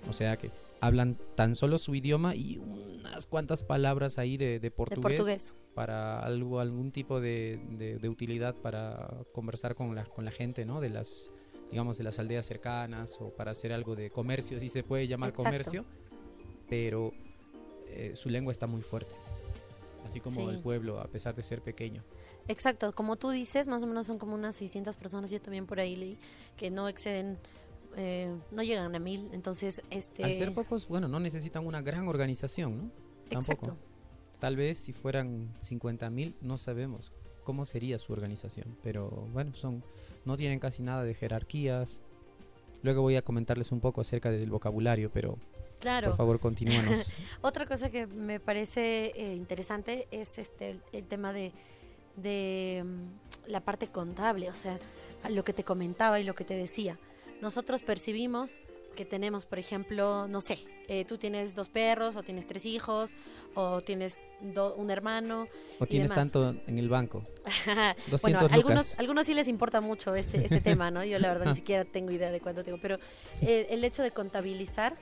o 0.08 0.12
sea 0.12 0.36
que 0.36 0.52
hablan 0.80 1.16
tan 1.34 1.56
solo 1.56 1.78
su 1.78 1.96
idioma 1.96 2.36
y 2.36 2.58
unas 2.58 3.26
cuantas 3.26 3.64
palabras 3.64 4.18
ahí 4.18 4.36
de, 4.36 4.60
de, 4.60 4.70
portugués, 4.70 5.54
para 5.74 6.20
algo, 6.20 6.60
algún 6.60 6.92
tipo 6.92 7.20
de, 7.20 7.58
de, 8.00 8.08
utilidad 8.08 8.54
para 8.54 9.08
conversar 9.32 9.74
con 9.74 9.94
la, 9.96 10.04
con 10.04 10.24
la 10.24 10.30
gente, 10.30 10.64
¿no? 10.66 10.80
De 10.80 10.90
las 10.90 11.32
digamos, 11.74 11.98
de 11.98 12.04
las 12.04 12.20
aldeas 12.20 12.46
cercanas 12.46 13.16
o 13.20 13.30
para 13.30 13.50
hacer 13.50 13.72
algo 13.72 13.96
de 13.96 14.08
comercio, 14.08 14.60
si 14.60 14.68
se 14.68 14.84
puede 14.84 15.08
llamar 15.08 15.32
comercio, 15.32 15.84
pero 16.68 17.12
eh, 17.88 18.12
su 18.14 18.28
lengua 18.28 18.52
está 18.52 18.68
muy 18.68 18.80
fuerte. 18.80 19.12
Así 20.06 20.20
como 20.20 20.36
Sí. 20.36 20.42
el 20.54 20.62
pueblo, 20.62 21.00
a 21.00 21.08
pesar 21.08 21.34
de 21.34 21.42
ser 21.42 21.62
pequeño. 21.62 22.04
Exacto, 22.46 22.92
como 22.92 23.16
tú 23.16 23.30
dices, 23.30 23.66
más 23.66 23.82
o 23.82 23.88
menos 23.88 24.06
son 24.06 24.20
como 24.20 24.36
unas 24.36 24.54
600 24.54 24.96
personas, 24.96 25.32
yo 25.32 25.40
también 25.40 25.66
por 25.66 25.80
ahí 25.80 25.96
leí, 25.96 26.16
que 26.56 26.70
no 26.70 26.86
exceden, 26.86 27.38
eh, 27.96 28.32
no 28.52 28.62
llegan 28.62 28.94
a 28.94 28.98
mil, 29.00 29.28
entonces, 29.32 29.82
este... 29.90 30.22
Al 30.22 30.32
ser 30.34 30.54
pocos, 30.54 30.86
bueno, 30.86 31.08
no 31.08 31.18
necesitan 31.18 31.66
una 31.66 31.82
gran 31.82 32.06
organización, 32.06 32.76
¿no? 32.76 32.90
Tampoco. 33.28 33.52
Exacto. 33.52 33.76
Tal 34.38 34.54
vez 34.54 34.78
si 34.78 34.92
fueran 34.92 35.52
50.000 35.60 36.36
no 36.40 36.56
sabemos 36.56 37.10
cómo 37.42 37.66
sería 37.66 37.98
su 37.98 38.12
organización, 38.12 38.76
pero 38.80 39.08
bueno, 39.32 39.54
son 39.54 39.82
no 40.24 40.36
tienen 40.36 40.58
casi 40.58 40.82
nada 40.82 41.02
de 41.04 41.14
jerarquías. 41.14 42.00
Luego 42.82 43.02
voy 43.02 43.16
a 43.16 43.22
comentarles 43.22 43.72
un 43.72 43.80
poco 43.80 44.00
acerca 44.00 44.30
del 44.30 44.50
vocabulario, 44.50 45.10
pero 45.10 45.38
Claro. 45.80 46.08
por 46.10 46.16
favor 46.18 46.40
continúanos. 46.40 47.14
Otra 47.42 47.66
cosa 47.66 47.90
que 47.90 48.06
me 48.06 48.40
parece 48.40 49.12
eh, 49.16 49.34
interesante 49.34 50.06
es 50.10 50.38
este 50.38 50.70
el, 50.70 50.82
el 50.92 51.04
tema 51.04 51.32
de, 51.32 51.52
de 52.16 52.84
mm, 52.84 53.50
la 53.50 53.60
parte 53.60 53.88
contable, 53.88 54.48
o 54.50 54.56
sea, 54.56 54.78
lo 55.30 55.44
que 55.44 55.52
te 55.52 55.64
comentaba 55.64 56.20
y 56.20 56.24
lo 56.24 56.34
que 56.34 56.44
te 56.44 56.54
decía. 56.54 56.98
Nosotros 57.40 57.82
percibimos 57.82 58.58
que 58.94 59.04
tenemos, 59.04 59.46
por 59.46 59.58
ejemplo, 59.58 60.26
no 60.28 60.40
sé, 60.40 60.58
eh, 60.88 61.04
tú 61.04 61.18
tienes 61.18 61.54
dos 61.54 61.68
perros 61.68 62.16
o 62.16 62.22
tienes 62.22 62.46
tres 62.46 62.64
hijos 62.66 63.14
o 63.54 63.80
tienes 63.82 64.22
do- 64.40 64.74
un 64.76 64.90
hermano. 64.90 65.48
o 65.78 65.86
tienes 65.86 66.10
demás. 66.10 66.30
tanto 66.32 66.56
en 66.66 66.78
el 66.78 66.88
banco. 66.88 67.24
200 68.10 68.22
bueno, 68.22 68.40
lucas. 68.40 68.52
algunos, 68.56 68.98
algunos 68.98 69.26
sí 69.26 69.34
les 69.34 69.48
importa 69.48 69.80
mucho 69.80 70.14
este, 70.14 70.42
este 70.44 70.60
tema, 70.60 70.90
¿no? 70.90 71.04
Yo 71.04 71.18
la 71.18 71.28
verdad 71.28 71.46
ni 71.46 71.54
siquiera 71.56 71.84
tengo 71.84 72.10
idea 72.12 72.30
de 72.30 72.40
cuánto 72.40 72.62
tengo, 72.64 72.78
pero 72.80 72.98
eh, 73.40 73.66
el 73.70 73.84
hecho 73.84 74.02
de 74.02 74.10
contabilizar 74.10 74.96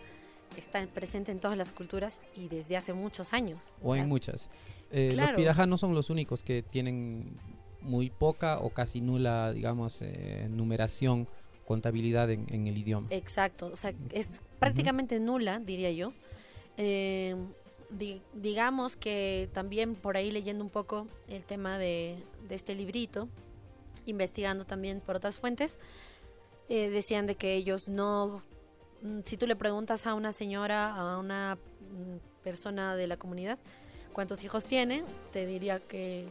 está 0.56 0.84
presente 0.86 1.32
en 1.32 1.40
todas 1.40 1.56
las 1.56 1.72
culturas 1.72 2.20
y 2.36 2.48
desde 2.48 2.76
hace 2.76 2.92
muchos 2.92 3.32
años. 3.32 3.72
o 3.82 3.94
sea, 3.94 4.02
en 4.02 4.08
muchas. 4.08 4.48
Eh, 4.90 5.06
Los 5.06 5.14
claro. 5.14 5.36
pirajas 5.36 5.66
no 5.68 5.78
son 5.78 5.94
los 5.94 6.10
únicos 6.10 6.42
que 6.42 6.62
tienen 6.62 7.38
muy 7.80 8.10
poca 8.10 8.58
o 8.58 8.70
casi 8.70 9.00
nula, 9.00 9.52
digamos, 9.52 10.02
eh, 10.02 10.46
numeración, 10.50 11.26
contabilidad 11.66 12.30
en, 12.30 12.46
en 12.52 12.66
el 12.66 12.78
idioma. 12.78 13.06
Exacto, 13.10 13.66
o 13.72 13.76
sea, 13.76 13.92
es 14.12 14.40
prácticamente 14.58 15.18
nula, 15.20 15.58
diría 15.58 15.90
yo. 15.90 16.12
Eh, 16.76 17.36
di- 17.90 18.20
digamos 18.34 18.96
que 18.96 19.48
también 19.52 19.94
por 19.94 20.16
ahí 20.16 20.30
leyendo 20.30 20.64
un 20.64 20.70
poco 20.70 21.06
el 21.28 21.44
tema 21.44 21.78
de, 21.78 22.16
de 22.48 22.54
este 22.54 22.74
librito, 22.74 23.28
investigando 24.06 24.64
también 24.64 25.00
por 25.00 25.16
otras 25.16 25.38
fuentes, 25.38 25.78
eh, 26.68 26.90
decían 26.90 27.26
de 27.26 27.34
que 27.36 27.54
ellos 27.54 27.88
no, 27.88 28.42
mm, 29.02 29.20
si 29.24 29.36
tú 29.36 29.46
le 29.46 29.56
preguntas 29.56 30.06
a 30.06 30.14
una 30.14 30.32
señora, 30.32 30.94
a 30.94 31.18
una 31.18 31.56
mm, 31.80 32.42
persona 32.42 32.96
de 32.96 33.06
la 33.06 33.16
comunidad, 33.16 33.58
cuántos 34.12 34.42
hijos 34.44 34.66
tiene, 34.66 35.04
te 35.32 35.46
diría 35.46 35.78
que, 35.80 36.26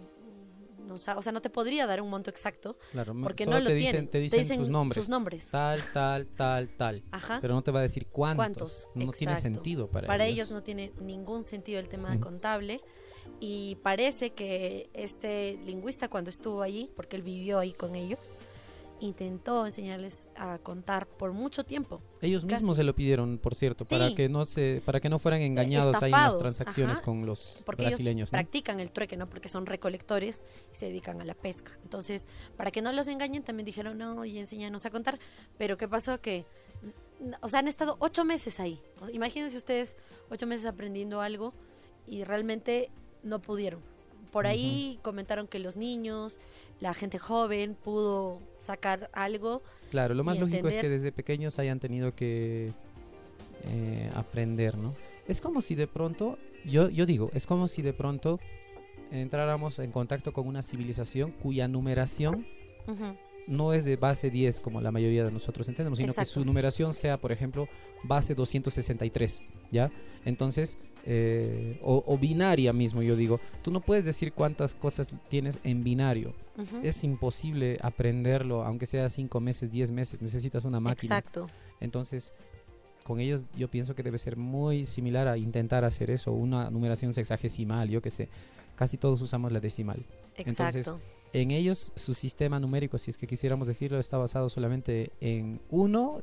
no, 0.87 0.93
o 0.93 1.21
sea, 1.21 1.31
no 1.31 1.41
te 1.41 1.49
podría 1.49 1.87
dar 1.87 2.01
un 2.01 2.09
monto 2.09 2.29
exacto, 2.29 2.77
Claro, 2.91 3.15
porque 3.23 3.45
no 3.45 3.59
lo 3.59 3.67
te 3.69 3.77
tienen. 3.77 4.07
dicen, 4.07 4.11
te 4.11 4.19
dicen, 4.19 4.57
sus 4.57 4.69
nombres. 4.69 4.95
Sus 4.95 5.09
nombres. 5.09 5.49
Tal, 5.49 5.81
tal, 5.93 6.27
tal, 6.27 6.69
tal. 6.77 7.03
Ajá. 7.11 7.39
Pero 7.41 7.53
no 7.53 7.61
te 7.61 7.71
va 7.71 7.79
a 7.79 7.83
decir 7.83 8.07
cuántos. 8.07 8.37
¿Cuántos? 8.37 8.89
No 8.95 9.11
tiene 9.11 9.37
sentido 9.37 9.89
para, 9.89 10.07
Para 10.07 10.25
ellos 10.25 10.51
no 10.51 10.63
tiene 10.63 10.91
ningún 10.99 11.43
sentido 11.43 11.79
el 11.79 11.87
tema 11.89 12.11
Ujú. 12.11 12.19
contable 12.21 12.81
y 13.39 13.75
parece 13.83 14.31
que 14.31 14.89
este 14.93 15.59
lingüista 15.65 16.09
cuando 16.09 16.29
estuvo 16.29 16.61
allí, 16.61 16.91
porque 16.95 17.15
él 17.15 17.23
vivió 17.23 17.59
ahí 17.59 17.73
con 17.73 17.95
ellos, 17.95 18.31
intentó 19.01 19.65
enseñarles 19.65 20.29
a 20.37 20.59
contar 20.59 21.07
por 21.07 21.33
mucho 21.33 21.63
tiempo. 21.63 22.01
Ellos 22.21 22.43
casi. 22.43 22.55
mismos 22.55 22.77
se 22.77 22.83
lo 22.83 22.95
pidieron, 22.95 23.39
por 23.39 23.55
cierto, 23.55 23.83
para 23.85 24.13
que 24.13 24.29
no 24.29 24.45
se, 24.45 24.81
para 24.85 24.99
que 24.99 25.09
no 25.09 25.19
fueran 25.19 25.41
engañados 25.41 25.95
ahí 26.01 26.11
en 26.11 26.17
las 26.17 26.37
transacciones 26.37 26.97
ajá, 26.97 27.05
con 27.05 27.25
los 27.25 27.63
Porque 27.65 27.87
brasileños, 27.87 28.29
ellos 28.29 28.31
¿no? 28.31 28.37
practican 28.37 28.79
el 28.79 28.91
trueque, 28.91 29.17
¿no? 29.17 29.27
Porque 29.27 29.49
son 29.49 29.65
recolectores 29.65 30.45
y 30.71 30.75
se 30.75 30.85
dedican 30.85 31.19
a 31.19 31.25
la 31.25 31.33
pesca. 31.33 31.77
Entonces, 31.83 32.27
para 32.55 32.71
que 32.71 32.81
no 32.81 32.91
los 32.91 33.07
engañen, 33.07 33.43
también 33.43 33.65
dijeron, 33.65 33.97
no, 33.97 34.23
y 34.23 34.37
enséñanos 34.37 34.85
a 34.85 34.91
contar. 34.91 35.19
Pero 35.57 35.77
¿qué 35.77 35.87
pasó? 35.87 36.21
Que, 36.21 36.45
o 37.41 37.49
sea, 37.49 37.59
han 37.59 37.67
estado 37.67 37.97
ocho 37.99 38.23
meses 38.23 38.59
ahí. 38.59 38.79
O 38.99 39.07
sea, 39.07 39.15
imagínense 39.15 39.57
ustedes 39.57 39.95
ocho 40.29 40.45
meses 40.45 40.67
aprendiendo 40.67 41.21
algo 41.21 41.53
y 42.07 42.23
realmente 42.23 42.91
no 43.23 43.41
pudieron. 43.41 43.90
Por 44.31 44.47
ahí 44.47 44.97
comentaron 45.01 45.47
que 45.47 45.59
los 45.59 45.75
niños, 45.75 46.39
la 46.79 46.93
gente 46.93 47.19
joven 47.19 47.75
pudo 47.75 48.39
sacar 48.59 49.09
algo. 49.13 49.61
Claro, 49.89 50.13
lo 50.13 50.23
más 50.23 50.39
lógico 50.39 50.67
es 50.67 50.77
que 50.77 50.89
desde 50.89 51.11
pequeños 51.11 51.59
hayan 51.59 51.79
tenido 51.79 52.15
que 52.15 52.71
eh, 53.65 54.09
aprender, 54.15 54.77
¿no? 54.77 54.95
Es 55.27 55.41
como 55.41 55.61
si 55.61 55.75
de 55.75 55.87
pronto, 55.87 56.37
yo, 56.65 56.89
yo 56.89 57.05
digo, 57.05 57.29
es 57.33 57.45
como 57.45 57.67
si 57.67 57.81
de 57.81 57.93
pronto 57.93 58.39
entráramos 59.11 59.79
en 59.79 59.91
contacto 59.91 60.33
con 60.33 60.47
una 60.47 60.63
civilización 60.63 61.31
cuya 61.31 61.67
numeración. 61.67 62.45
No 63.47 63.73
es 63.73 63.85
de 63.85 63.95
base 63.95 64.29
10 64.29 64.59
como 64.59 64.81
la 64.81 64.91
mayoría 64.91 65.23
de 65.23 65.31
nosotros 65.31 65.67
entendemos, 65.67 65.99
sino 65.99 66.13
que 66.13 66.25
su 66.25 66.45
numeración 66.45 66.93
sea, 66.93 67.17
por 67.19 67.31
ejemplo, 67.31 67.67
base 68.03 68.35
263, 68.35 69.41
¿ya? 69.71 69.91
Entonces, 70.25 70.77
eh, 71.05 71.79
o, 71.83 72.03
o 72.05 72.17
binaria 72.17 72.73
mismo, 72.73 73.01
yo 73.01 73.15
digo, 73.15 73.39
tú 73.63 73.71
no 73.71 73.81
puedes 73.81 74.05
decir 74.05 74.33
cuántas 74.33 74.75
cosas 74.75 75.13
tienes 75.29 75.59
en 75.63 75.83
binario. 75.83 76.33
Es 76.83 77.03
imposible 77.03 77.79
aprenderlo, 77.81 78.63
aunque 78.63 78.85
sea 78.85 79.09
5 79.09 79.39
meses, 79.39 79.71
10 79.71 79.89
meses, 79.91 80.21
necesitas 80.21 80.63
una 80.63 80.79
máquina. 80.79 81.17
Exacto. 81.17 81.49
Entonces, 81.79 82.33
con 83.03 83.19
ellos 83.19 83.45
yo 83.55 83.67
pienso 83.67 83.95
que 83.95 84.03
debe 84.03 84.19
ser 84.19 84.37
muy 84.37 84.85
similar 84.85 85.27
a 85.27 85.37
intentar 85.37 85.85
hacer 85.85 86.11
eso, 86.11 86.31
una 86.33 86.69
numeración 86.69 87.15
sexagesimal, 87.15 87.89
yo 87.89 88.01
qué 88.01 88.11
sé. 88.11 88.29
Casi 88.75 88.97
todos 88.97 89.21
usamos 89.21 89.51
la 89.51 89.59
decimal. 89.59 90.05
Entonces, 90.37 90.87
Exacto. 90.87 91.01
En 91.33 91.51
ellos, 91.51 91.91
su 91.95 92.13
sistema 92.13 92.59
numérico, 92.59 92.97
si 92.97 93.11
es 93.11 93.17
que 93.17 93.25
quisiéramos 93.27 93.67
decirlo, 93.67 93.99
está 93.99 94.17
basado 94.17 94.49
solamente 94.49 95.11
en 95.21 95.61
uno 95.69 96.21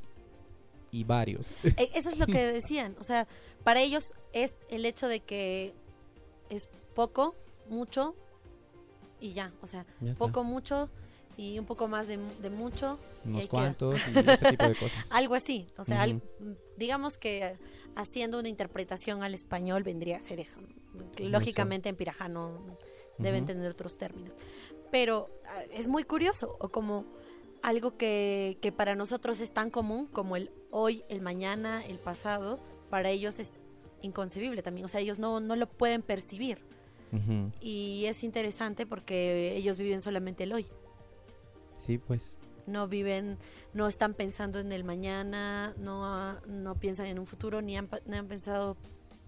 y 0.90 1.04
varios. 1.04 1.52
E- 1.64 1.90
Eso 1.94 2.10
es 2.10 2.18
lo 2.18 2.26
que 2.26 2.44
decían. 2.52 2.94
O 3.00 3.04
sea, 3.04 3.26
para 3.64 3.80
ellos 3.80 4.12
es 4.32 4.66
el 4.70 4.84
hecho 4.84 5.08
de 5.08 5.20
que 5.20 5.72
es 6.50 6.68
poco, 6.94 7.34
mucho 7.70 8.14
y 9.20 9.32
ya. 9.32 9.52
O 9.62 9.66
sea, 9.66 9.86
Ya 10.00 10.12
poco, 10.14 10.44
mucho 10.44 10.90
y 11.36 11.58
un 11.58 11.64
poco 11.66 11.88
más 11.88 12.06
de, 12.06 12.18
de 12.42 12.50
mucho. 12.50 12.98
y 13.24 13.28
Unos 13.28 13.40
queda. 13.42 13.48
cuantos 13.50 13.98
y 14.08 14.18
ese 14.18 14.36
tipo 14.50 14.64
de 14.68 14.74
cosas. 14.78 15.10
Algo 15.12 15.34
así. 15.34 15.66
O 15.78 15.84
sea, 15.84 16.02
al- 16.02 16.22
digamos 16.76 17.16
que 17.16 17.56
haciendo 17.96 18.38
una 18.38 18.48
interpretación 18.48 19.22
al 19.22 19.34
español 19.34 19.82
vendría 19.84 20.18
a 20.18 20.20
ser 20.20 20.38
eso. 20.40 20.60
Lógicamente 21.18 21.88
en 21.88 21.96
Pirajá 21.96 22.28
no 22.28 22.60
deben 23.18 23.44
tener 23.46 23.68
otros 23.70 23.98
términos. 23.98 24.36
Pero 24.90 25.28
ah, 25.46 25.62
es 25.72 25.88
muy 25.88 26.04
curioso, 26.04 26.56
o 26.60 26.68
como 26.68 27.04
algo 27.62 27.96
que, 27.96 28.58
que 28.60 28.72
para 28.72 28.94
nosotros 28.94 29.40
es 29.40 29.52
tan 29.52 29.70
común 29.70 30.06
como 30.06 30.36
el 30.36 30.50
hoy, 30.70 31.04
el 31.08 31.20
mañana, 31.20 31.84
el 31.84 31.98
pasado, 31.98 32.60
para 32.90 33.10
ellos 33.10 33.38
es 33.38 33.70
inconcebible 34.02 34.62
también. 34.62 34.84
O 34.84 34.88
sea, 34.88 35.00
ellos 35.00 35.18
no, 35.18 35.40
no 35.40 35.56
lo 35.56 35.68
pueden 35.68 36.02
percibir. 36.02 36.66
Y 37.62 38.04
es 38.04 38.22
interesante 38.22 38.84
porque 38.84 39.56
ellos 39.56 39.78
viven 39.78 40.02
solamente 40.02 40.44
el 40.44 40.52
hoy. 40.52 40.66
Sí, 41.78 41.96
pues. 41.96 42.36
No 42.66 42.86
viven, 42.86 43.38
no 43.72 43.88
están 43.88 44.12
pensando 44.12 44.58
en 44.58 44.72
el 44.72 44.84
mañana, 44.84 45.74
no, 45.78 46.38
no 46.42 46.74
piensan 46.74 47.06
en 47.06 47.18
un 47.18 47.24
futuro, 47.24 47.62
ni 47.62 47.78
han, 47.78 47.88
ni 48.04 48.16
han 48.16 48.28
pensado 48.28 48.76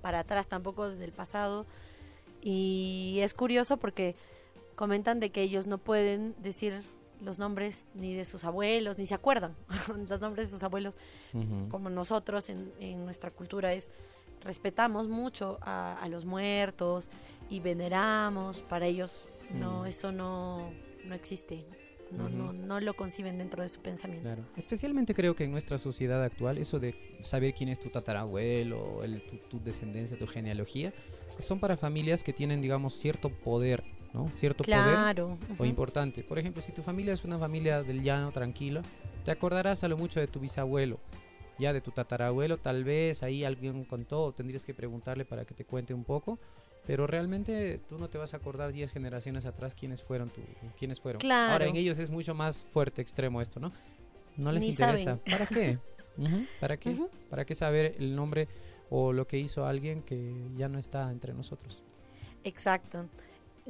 para 0.03 0.19
atrás 0.19 0.47
tampoco 0.47 0.91
del 0.91 1.13
pasado. 1.13 1.65
Y 2.43 3.21
es 3.23 3.33
curioso 3.33 3.79
porque 3.79 4.15
comentan 4.81 5.21
de 5.21 5.29
que 5.29 5.43
ellos 5.43 5.67
no 5.67 5.77
pueden 5.77 6.35
decir 6.39 6.73
los 7.21 7.39
nombres 7.39 7.87
ni 7.93 8.15
de 8.15 8.25
sus 8.25 8.45
abuelos, 8.45 8.97
ni 8.97 9.05
se 9.05 9.13
acuerdan 9.13 9.55
los 10.09 10.23
nombres 10.23 10.49
de 10.49 10.57
sus 10.57 10.63
abuelos, 10.63 10.97
como 11.69 11.91
nosotros 11.91 12.49
en, 12.49 12.73
en 12.81 13.05
nuestra 13.05 13.31
cultura 13.31 13.75
es 13.75 13.91
respetamos 14.41 15.07
mucho 15.07 15.59
a, 15.61 15.99
a 16.01 16.09
los 16.09 16.25
muertos 16.25 17.11
y 17.51 17.61
veneramos, 17.61 18.63
para 18.63 18.87
ellos 18.87 19.29
no, 19.53 19.85
eso 19.85 20.13
no, 20.13 20.71
no 21.05 21.15
existe, 21.15 21.67
no, 22.11 22.31
no, 22.31 22.55
no 22.55 22.81
lo 22.81 22.95
conciben 22.95 23.37
dentro 23.37 23.63
de 23.63 23.69
su 23.69 23.83
pensamiento. 23.83 24.29
Claro. 24.29 24.45
Especialmente 24.57 25.13
creo 25.13 25.37
que 25.37 25.45
en 25.45 25.53
nuestra 25.53 25.77
sociedad 25.77 26.25
actual, 26.25 26.57
eso 26.57 26.81
de 26.81 27.19
saber 27.21 27.53
quién 27.53 27.69
es 27.69 27.79
tu 27.81 27.91
tatarabuelo, 27.91 29.05
el, 29.05 29.27
tu, 29.27 29.37
tu 29.37 29.63
descendencia, 29.63 30.19
tu 30.19 30.27
genealogía, 30.27 30.95
son 31.39 31.61
para 31.61 31.77
familias 31.77 32.23
que 32.23 32.33
tienen, 32.33 32.63
digamos, 32.63 32.95
cierto 32.95 33.29
poder, 33.29 33.85
¿no? 34.13 34.31
Cierto 34.33 34.65
poder 34.65 34.81
Claro. 34.81 35.39
o 35.51 35.53
ujú. 35.55 35.65
importante. 35.65 36.23
Por 36.25 36.39
ejemplo, 36.39 36.63
si 36.63 36.73
tu 36.73 36.83
familia 36.83 37.15
es 37.15 37.25
una 37.25 37.39
familia 37.39 37.83
del 37.83 38.03
llano, 38.03 38.33
tranquila, 38.33 38.83
te 39.25 39.31
acordarás 39.31 39.85
a 39.85 39.89
lo 39.89 39.97
mucho 39.97 40.19
de 40.21 40.27
tu 40.27 40.41
bisabuelo, 40.41 40.99
ya 41.59 41.73
de 41.73 41.81
tu 41.81 41.91
tatarabuelo, 41.91 42.59
tal 42.59 42.85
vez 42.85 43.23
ahí 43.23 43.45
alguien 43.45 43.85
contó, 43.85 44.33
tendrías 44.33 44.65
que 44.65 44.75
preguntarle 44.75 45.25
para 45.25 45.45
que 45.45 45.55
te 45.55 45.65
cuente 45.65 45.95
un 45.95 46.05
poco, 46.05 46.39
pero 46.87 47.07
realmente 47.07 47.79
tú 47.89 47.99
no 47.99 48.09
te 48.09 48.19
vas 48.19 48.35
a 48.35 48.39
acordar 48.39 48.73
10 48.73 48.91
generaciones 48.93 49.45
atrás 49.47 49.75
quiénes 49.75 50.03
fueron 50.03 50.31
tu, 50.31 50.41
quiénes 50.79 51.01
fueron. 51.01 51.21
Claro. 51.21 51.53
Ahora 51.53 51.67
en 51.67 51.77
ellos 51.77 51.99
es 51.99 52.11
mucho 52.11 52.35
más 52.35 52.65
fuerte, 52.73 53.03
extremo 53.03 53.41
esto, 53.43 53.61
¿no? 53.61 53.71
No 54.37 54.51
les 54.53 54.63
Ni 54.63 54.71
interesa. 54.71 55.05
saben. 55.05 55.21
¿Para 55.31 55.47
qué? 55.47 55.79
¿Para 56.61 56.77
qué? 56.79 56.97
¿Para 57.29 57.45
qué 57.45 57.55
saber 57.55 57.95
el 57.99 58.17
nombre 58.17 58.49
o 58.89 59.13
lo 59.13 59.27
que 59.27 59.39
hizo 59.39 59.65
alguien 59.67 60.03
que 60.03 60.35
ya 60.57 60.69
no 60.69 60.79
está 60.79 61.11
entre 61.13 61.33
nosotros. 61.33 61.83
Exacto. 62.43 63.07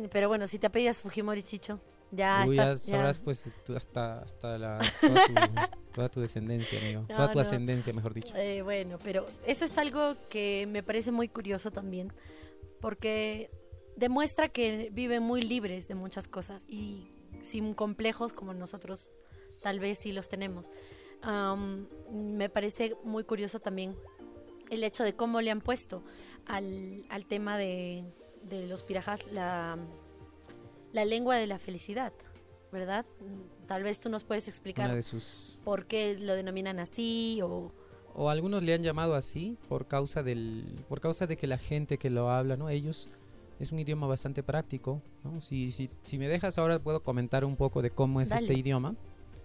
Pero 0.09 0.29
bueno, 0.29 0.47
si 0.47 0.59
te 0.59 0.67
apellidas 0.69 0.99
Fujimori 1.01 1.43
Chicho, 1.43 1.81
ya 2.11 2.45
Uy, 2.47 2.59
estás... 2.59 2.87
ya 2.87 2.93
ya- 2.93 2.99
sabrás 2.99 3.19
pues 3.19 3.45
hasta, 3.77 4.21
hasta 4.23 4.59
la, 4.59 4.79
toda, 5.01 5.27
tu, 5.27 5.35
toda 5.95 6.09
tu 6.09 6.21
descendencia, 6.21 6.79
amigo. 6.81 7.01
No, 7.03 7.15
toda 7.17 7.29
tu 7.33 7.39
no. 7.39 7.41
ascendencia, 7.43 7.93
mejor 7.93 8.15
dicho. 8.15 8.35
Eh, 8.37 8.63
bueno, 8.63 8.99
pero 9.03 9.27
eso 9.47 9.65
es 9.65 9.77
algo 9.79 10.17
que 10.29 10.67
me 10.69 10.83
parece 10.83 11.13
muy 11.13 11.29
curioso 11.29 11.71
también, 11.71 12.13
porque 12.81 13.51
demuestra 13.97 14.49
que 14.49 14.91
viven 14.93 15.23
muy 15.23 15.43
libres 15.43 15.87
de 15.89 15.95
muchas 15.95 16.27
cosas 16.29 16.65
y 16.69 17.09
sin 17.43 17.75
complejos 17.75 18.33
como 18.33 18.55
nosotros 18.55 19.11
tal 19.63 19.79
vez 19.81 19.99
sí 19.99 20.13
los 20.13 20.29
tenemos. 20.29 20.71
Me 22.11 22.49
parece 22.49 22.97
muy 23.05 23.25
curioso 23.25 23.61
también 23.61 23.95
el 24.71 24.85
hecho 24.85 25.05
de 25.05 25.15
cómo 25.15 25.41
le 25.41 25.51
han 25.51 25.61
puesto 25.61 26.03
al, 26.47 27.05
al 27.11 27.27
tema 27.27 27.59
de, 27.59 28.05
de 28.43 28.67
los 28.67 28.83
pirajas 28.83 29.27
la, 29.33 29.79
la 30.93 31.05
lengua 31.05 31.37
de 31.37 31.47
la 31.47 31.59
felicidad, 31.59 32.13
¿verdad? 32.73 33.05
Tal 33.67 33.83
vez 33.83 34.01
tú 34.01 34.09
nos 34.09 34.25
puedes 34.25 34.49
explicar 34.49 35.03
sus 35.03 35.61
por 35.65 35.87
qué 35.87 36.19
lo 36.19 36.35
denominan 36.35 36.79
así 36.79 37.41
o... 37.43 37.73
o 38.15 38.31
algunos 38.31 38.63
le 38.63 38.75
han 38.75 38.83
llamado 38.83 39.15
así 39.15 39.57
por 39.69 39.87
causa 39.87 40.23
del 40.23 40.65
por 40.89 41.01
causa 41.01 41.27
de 41.27 41.37
que 41.37 41.47
la 41.47 41.59
gente 41.59 41.99
que 41.99 42.11
lo 42.11 42.31
habla 42.31 42.57
no 42.57 42.69
ellos 42.69 43.09
es 43.61 43.73
un 43.73 43.79
idioma 43.79 44.07
bastante 44.07 44.43
práctico 44.43 45.03
¿no? 45.23 45.41
si, 45.41 45.71
si, 45.71 45.91
si 46.03 46.19
me 46.19 46.27
dejas 46.27 46.59
ahora 46.59 46.81
puedo 46.81 47.03
comentar 47.03 47.45
un 47.45 47.57
poco 47.57 47.83
de 47.83 47.91
cómo 47.91 48.21
es 48.21 48.31
Dale. 48.31 48.43
este 48.43 48.55
idioma 48.55 48.97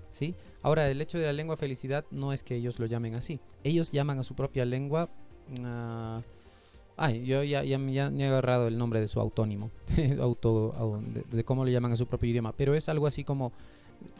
sí 0.09 0.33
ahora 0.63 0.89
el 0.89 0.99
hecho 1.01 1.19
de 1.19 1.25
la 1.25 1.33
lengua 1.33 1.57
felicidad 1.57 2.05
no 2.09 2.33
es 2.33 2.41
que 2.41 2.55
ellos 2.55 2.79
lo 2.79 2.87
llamen 2.87 3.13
así 3.13 3.39
ellos 3.63 3.91
llaman 3.91 4.17
a 4.17 4.23
su 4.23 4.33
propia 4.33 4.65
lengua 4.65 5.09
ah, 6.97 7.05
ay 7.07 7.25
yo 7.25 7.43
ya, 7.43 7.63
ya, 7.63 7.77
ya- 7.79 8.09
ya 8.11 8.25
he 8.25 8.27
agarrado 8.27 8.67
el 8.67 8.77
nombre 8.77 8.99
de 8.99 9.07
su 9.07 9.19
autónimo 9.19 9.71
auto 10.19 10.73
au- 10.77 11.01
de, 11.01 11.23
de 11.29 11.43
cómo 11.43 11.65
le 11.65 11.71
llaman 11.71 11.91
a 11.91 11.95
su 11.95 12.07
propio 12.07 12.29
idioma 12.29 12.53
pero 12.53 12.73
es 12.75 12.87
algo 12.89 13.07
así 13.07 13.23
como 13.23 13.51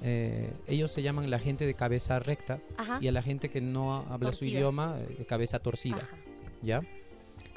eh, 0.01 0.51
ellos 0.67 0.91
se 0.91 1.01
llaman 1.03 1.29
la 1.29 1.38
gente 1.39 1.65
de 1.65 1.74
cabeza 1.74 2.20
recta 2.20 2.60
Ajá. 2.77 2.98
y 3.01 3.08
a 3.08 3.12
la 3.12 3.22
gente 3.22 3.50
que 3.50 3.62
no 3.62 3.96
habla 4.10 4.32
su 4.34 4.46
idioma 4.46 4.98
eh, 5.00 5.15
de 5.20 5.25
cabeza 5.25 5.60
torcida, 5.60 5.98
Ajá. 5.98 6.17
¿ya? 6.63 6.82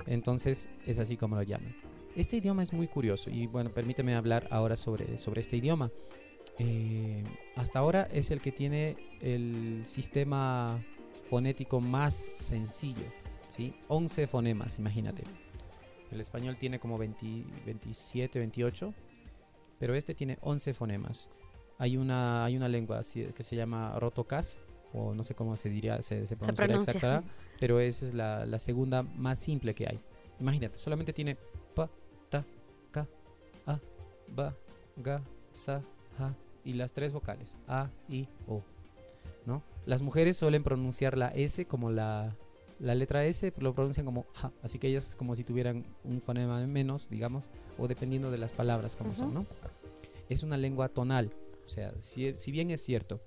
Entonces 0.07 0.69
es 0.87 0.99
así 0.99 1.17
como 1.17 1.37
lo 1.37 1.43
llaman. 1.43 1.75
Este 2.17 2.37
idioma 2.39 2.63
es 2.63 2.73
muy 2.73 2.89
curioso 2.89 3.31
y 3.31 3.47
bueno, 3.47 3.71
permíteme 3.71 4.15
hablar 4.15 4.49
ahora 4.51 4.77
sobre, 4.77 5.17
sobre 5.19 5.41
este 5.41 5.57
idioma. 5.57 5.91
Eh, 6.59 7.23
hasta 7.55 7.79
ahora 7.79 8.09
es 8.13 8.31
el 8.33 8.41
que 8.41 8.51
tiene 8.51 8.97
el 9.21 9.83
sistema 9.87 10.83
fonético 11.31 11.81
más 11.81 12.33
sencillo, 12.41 13.05
¿sí? 13.59 13.75
11 13.89 14.27
fonemas, 14.29 14.79
imagínate. 14.79 15.25
El 16.11 16.21
español 16.21 16.57
tiene 16.57 16.79
como 16.79 16.97
20 16.97 17.45
27, 17.67 18.39
28, 18.39 18.95
pero 19.79 19.95
este 19.95 20.15
tiene 20.15 20.39
11 20.41 20.73
fonemas. 20.73 21.29
Hay 21.77 21.97
una, 21.97 22.45
hay 22.45 22.57
una 22.57 22.69
lengua 22.69 23.03
que 23.03 23.43
se 23.43 23.57
llama 23.57 23.99
rotocas, 23.99 24.59
o 24.95 25.15
no 25.15 25.23
sé 25.23 25.35
cómo 25.35 25.57
se 25.57 25.69
diría, 25.69 26.01
se, 26.03 26.27
se 26.27 26.35
pronunciará 26.37 26.67
pronuncia. 26.67 26.93
exacta, 26.95 27.25
pero 27.61 27.79
esa 27.79 28.07
es 28.07 28.15
la, 28.15 28.47
la 28.47 28.59
segunda 28.59 29.03
más 29.03 29.39
simple 29.39 29.75
que 29.75 29.87
hay. 29.87 30.01
Imagínate, 30.41 30.79
solamente 30.79 31.13
tiene 31.13 31.37
pa, 31.75 31.91
ta, 32.31 32.45
ka, 32.91 33.07
a, 33.67 33.79
ba, 34.29 34.57
ga, 34.97 35.23
sa, 35.51 35.83
ja 36.17 36.35
y 36.65 36.73
las 36.75 36.93
tres 36.93 37.13
vocales, 37.13 37.57
a, 37.67 37.91
i, 38.09 38.29
o. 38.47 38.63
¿no? 39.47 39.63
Las 39.85 40.03
mujeres 40.03 40.37
suelen 40.37 40.63
pronunciar 40.63 41.17
la 41.17 41.29
S 41.29 41.65
como 41.67 41.91
la, 41.91 42.37
la 42.79 42.95
letra 42.95 43.25
S, 43.27 43.53
lo 43.59 43.75
pronuncian 43.75 44.07
como 44.07 44.27
ja, 44.35 44.53
así 44.63 44.79
que 44.79 44.89
ellas 44.89 45.09
es 45.11 45.17
como 45.17 45.35
si 45.35 45.45
tuvieran 45.45 45.85
un 46.05 46.21
fonema 46.21 46.65
menos, 46.67 47.09
digamos, 47.11 47.51
o 47.79 47.89
dependiendo 47.89 48.31
de 48.31 48.39
las 48.39 48.53
palabras 48.53 48.95
como 48.97 49.15
son, 49.15 49.27
Ujú. 49.29 49.35
¿no? 49.35 49.47
Es 50.29 50.43
una 50.43 50.57
lengua 50.57 50.89
tonal, 50.89 51.33
o 51.65 51.69
sea, 51.69 51.93
si, 52.01 52.35
si 52.37 52.53
bien 52.53 52.71
es 52.71 52.83
cierto, 52.83 53.21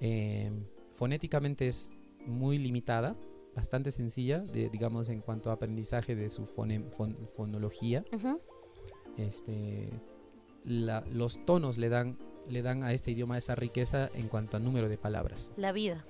eh, 0.00 0.50
fonéticamente 0.92 1.68
es 1.68 1.94
muy 2.26 2.58
limitada, 2.58 3.16
bastante 3.54 3.90
sencilla, 3.90 4.38
de, 4.38 4.68
digamos, 4.70 5.08
en 5.08 5.20
cuanto 5.20 5.50
a 5.50 5.54
aprendizaje 5.54 6.14
de 6.14 6.30
su 6.30 6.46
fone- 6.46 6.84
fon- 6.96 7.16
fonología, 7.36 8.04
Ujú. 8.12 8.40
este, 9.18 9.90
la- 10.64 11.04
los 11.12 11.44
tonos 11.44 11.76
le 11.78 11.88
dan, 11.88 12.16
le 12.48 12.62
dan 12.62 12.82
a 12.84 12.92
este 12.92 13.10
idioma 13.10 13.36
esa 13.38 13.54
riqueza 13.54 14.08
en 14.14 14.28
cuanto 14.28 14.56
a 14.56 14.60
número 14.60 14.88
de 14.88 14.96
palabras. 14.98 15.50
La 15.56 15.72
vida. 15.72 16.04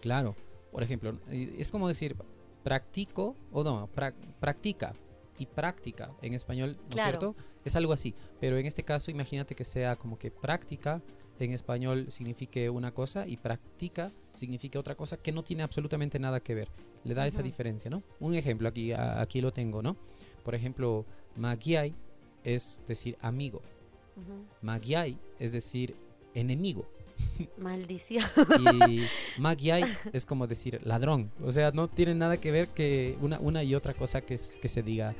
Claro. 0.00 0.34
Por 0.76 0.82
ejemplo, 0.82 1.18
es 1.30 1.70
como 1.70 1.88
decir 1.88 2.14
practico 2.62 3.34
o 3.50 3.64
no, 3.64 3.88
prac- 3.96 4.12
practica 4.38 4.92
y 5.38 5.46
práctica 5.46 6.10
en 6.20 6.34
español, 6.34 6.76
¿no 6.82 6.88
Claro. 6.90 7.08
cierto? 7.08 7.36
Es 7.64 7.76
algo 7.76 7.94
así. 7.94 8.14
Pero 8.40 8.58
en 8.58 8.66
este 8.66 8.82
caso, 8.82 9.10
imagínate 9.10 9.54
que 9.54 9.64
sea 9.64 9.96
como 9.96 10.18
que 10.18 10.30
práctica 10.30 11.00
en 11.38 11.52
español 11.52 12.10
signifique 12.10 12.68
una 12.68 12.92
cosa 12.92 13.26
y 13.26 13.38
práctica 13.38 14.12
significa 14.34 14.78
otra 14.78 14.96
cosa 14.96 15.16
que 15.16 15.32
no 15.32 15.42
tiene 15.42 15.62
absolutamente 15.62 16.18
nada 16.18 16.40
que 16.40 16.54
ver. 16.54 16.68
Le 17.04 17.14
da 17.14 17.26
esa 17.26 17.42
diferencia, 17.42 17.90
¿no? 17.90 18.02
Un 18.20 18.34
ejemplo 18.34 18.68
aquí, 18.68 18.92
a- 18.92 19.22
aquí 19.22 19.40
lo 19.40 19.52
tengo, 19.54 19.80
¿no? 19.82 19.96
Por 20.44 20.54
ejemplo, 20.54 21.06
magiai 21.36 21.94
es 22.44 22.82
decir 22.86 23.16
amigo. 23.22 23.62
Ujú. 24.14 24.44
Magiai 24.60 25.16
es 25.38 25.52
decir 25.52 25.96
enemigo. 26.34 26.86
Maldición. 27.58 28.24
Y 28.88 29.00
Magyai 29.38 29.84
es 30.12 30.26
como 30.26 30.46
decir 30.46 30.80
ladrón. 30.84 31.30
O 31.42 31.52
sea, 31.52 31.70
no 31.72 31.88
tiene 31.88 32.14
nada 32.14 32.36
que 32.36 32.50
ver 32.50 32.68
que 32.68 33.16
una, 33.20 33.38
una 33.40 33.62
y 33.62 33.74
otra 33.74 33.94
cosa 33.94 34.20
que, 34.20 34.34
es- 34.34 34.58
que 34.60 34.68
se 34.68 34.82
diga 34.82 35.14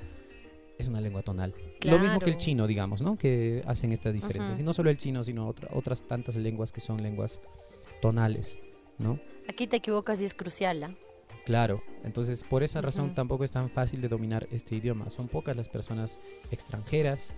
es 0.78 0.88
una 0.88 1.00
lengua 1.00 1.22
tonal. 1.22 1.54
Lo 1.84 1.98
mismo 1.98 2.18
que 2.20 2.30
el 2.30 2.36
chino, 2.36 2.66
digamos, 2.66 3.00
¿no? 3.00 3.16
Que 3.16 3.62
hacen 3.66 3.92
estas 3.92 4.12
diferencias. 4.12 4.58
Y 4.58 4.62
no 4.62 4.72
solo 4.74 4.90
el 4.90 4.98
chino, 4.98 5.24
sino 5.24 5.48
otra- 5.48 5.68
otras 5.72 6.02
tantas 6.06 6.36
lenguas 6.36 6.70
que 6.72 6.80
son 6.80 7.02
lenguas 7.02 7.40
tonales, 8.02 8.58
¿no? 8.98 9.18
Aquí 9.48 9.66
te 9.66 9.76
equivocas 9.76 10.20
y 10.20 10.24
es 10.24 10.34
crucial. 10.34 10.82
¿ah? 10.82 10.94
Claro, 11.46 11.82
entonces 12.02 12.42
por 12.44 12.62
esa 12.62 12.80
razón 12.82 13.14
tampoco 13.14 13.44
es 13.44 13.52
tan 13.52 13.70
fácil 13.70 14.00
de 14.00 14.08
dominar 14.08 14.48
este 14.50 14.74
idioma. 14.76 15.08
Son 15.10 15.28
pocas 15.28 15.56
las 15.56 15.68
personas 15.68 16.18
extranjeras 16.50 17.34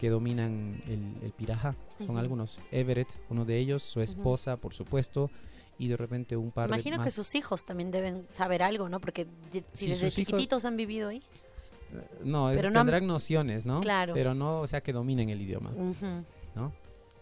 que 0.00 0.08
dominan 0.08 0.82
el, 0.88 1.14
el 1.26 1.32
pirajá. 1.32 1.76
Son 2.06 2.16
algunos. 2.16 2.58
Everett, 2.72 3.08
uno 3.28 3.44
de 3.44 3.58
ellos, 3.58 3.82
su 3.82 4.00
esposa, 4.00 4.56
por 4.56 4.72
supuesto, 4.72 5.30
y 5.78 5.88
de 5.88 5.96
repente 5.98 6.38
un 6.38 6.52
par 6.52 6.68
Imagino 6.70 6.96
de 6.96 7.02
que 7.02 7.06
más. 7.08 7.14
sus 7.14 7.34
hijos 7.34 7.66
también 7.66 7.90
deben 7.90 8.26
saber 8.30 8.62
algo, 8.62 8.88
¿no? 8.88 8.98
Porque 8.98 9.26
de- 9.52 9.62
si 9.70 9.88
desde 9.90 10.06
hijos- 10.06 10.14
chiquititos 10.16 10.64
han 10.64 10.78
vivido 10.78 11.10
ahí. 11.10 11.22
No, 12.24 12.50
es- 12.50 12.64
han- 12.64 12.72
tendrán 12.72 13.06
nociones, 13.06 13.66
¿no? 13.66 13.80
Claro. 13.82 14.14
Pero 14.14 14.34
no, 14.34 14.60
o 14.60 14.66
sea, 14.66 14.80
que 14.80 14.94
dominen 14.94 15.28
el 15.28 15.42
idioma. 15.42 15.70
¿no? 16.54 16.72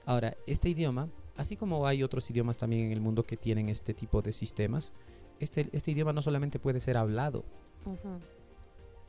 Ahora, 0.07 0.37
este 0.47 0.69
idioma, 0.69 1.09
así 1.37 1.57
como 1.57 1.85
hay 1.85 2.05
otros 2.05 2.31
idiomas 2.31 2.57
también 2.57 2.83
en 2.87 2.93
el 2.93 3.01
mundo 3.01 3.25
que 3.25 3.37
tienen 3.37 3.69
este 3.71 3.93
tipo 3.93 4.23
de 4.23 4.33
sistemas, 4.33 4.93
este, 5.41 5.69
este 5.73 5.91
idioma 5.91 6.13
no 6.13 6.23
solamente 6.23 6.61
puede 6.61 6.79
ser 6.81 6.97
hablado, 6.97 7.45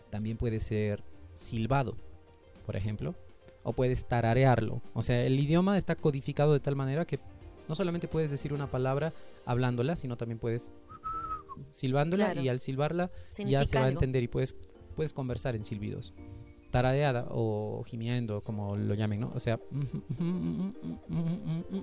también 0.09 0.37
puede 0.37 0.59
ser 0.59 1.03
silbado, 1.35 1.95
por 2.65 2.75
ejemplo, 2.75 3.13
o 3.63 3.73
puedes 3.73 4.05
tararearlo. 4.07 4.81
O 4.93 5.01
sea, 5.01 5.23
el 5.25 5.39
idioma 5.39 5.77
está 5.77 5.95
codificado 5.95 6.53
de 6.53 6.59
tal 6.59 6.75
manera 6.75 7.05
que 7.05 7.19
no 7.67 7.75
solamente 7.75 8.07
puedes 8.07 8.31
decir 8.31 8.53
una 8.53 8.69
palabra 8.71 9.13
hablándola, 9.45 9.95
sino 9.95 10.17
también 10.17 10.39
puedes 10.39 10.73
silbándola 11.71 12.25
Claro. 12.27 12.41
y 12.41 12.49
al 12.49 12.59
silbarla 12.59 13.11
Significa 13.25 13.61
ya 13.61 13.65
se 13.65 13.79
va 13.79 13.85
a 13.85 13.89
entender 13.89 14.23
y 14.23 14.27
puedes, 14.27 14.55
puedes 14.95 15.13
conversar 15.13 15.55
en 15.55 15.65
silbidos. 15.65 16.13
Tarareada 16.71 17.25
o 17.31 17.83
gimiendo, 17.83 18.41
como 18.41 18.77
lo 18.77 18.93
llamen, 18.93 19.19
¿no? 19.21 19.31
O 19.33 19.39
sea, 19.39 19.59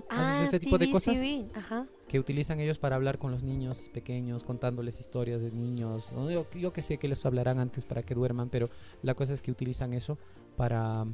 Ah, 0.09 0.39
haces 0.39 0.47
ese 0.49 0.59
sí 0.59 0.65
tipo 0.65 0.77
de 0.77 0.85
vi, 0.85 0.91
cosas 0.91 1.17
sí. 1.19 1.47
Ajá. 1.53 1.87
que 2.07 2.19
utilizan 2.19 2.59
ellos 2.59 2.77
para 2.77 2.95
hablar 2.95 3.17
con 3.17 3.31
los 3.31 3.43
niños 3.43 3.89
pequeños, 3.93 4.43
contándoles 4.43 4.99
historias 4.99 5.41
de 5.41 5.51
niños. 5.51 6.09
Yo, 6.31 6.47
yo 6.51 6.73
que 6.73 6.81
sé 6.81 6.97
que 6.97 7.07
les 7.07 7.25
hablarán 7.25 7.59
antes 7.59 7.83
para 7.85 8.01
que 8.03 8.15
duerman, 8.15 8.49
pero 8.49 8.69
la 9.01 9.13
cosa 9.13 9.33
es 9.33 9.41
que 9.41 9.51
utilizan 9.51 9.93
eso 9.93 10.17
para, 10.55 11.05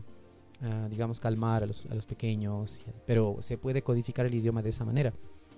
ah, 0.63 0.87
digamos, 0.89 1.19
calmar 1.19 1.63
a 1.63 1.65
los, 1.67 1.85
a 1.85 1.93
los 1.95 2.05
pequeños. 2.05 2.81
Pero 3.05 3.37
se 3.41 3.57
puede 3.57 3.81
codificar 3.83 4.25
el 4.25 4.33
idioma 4.33 4.61
de 4.61 4.69
esa 4.71 4.83
manera. 4.85 5.13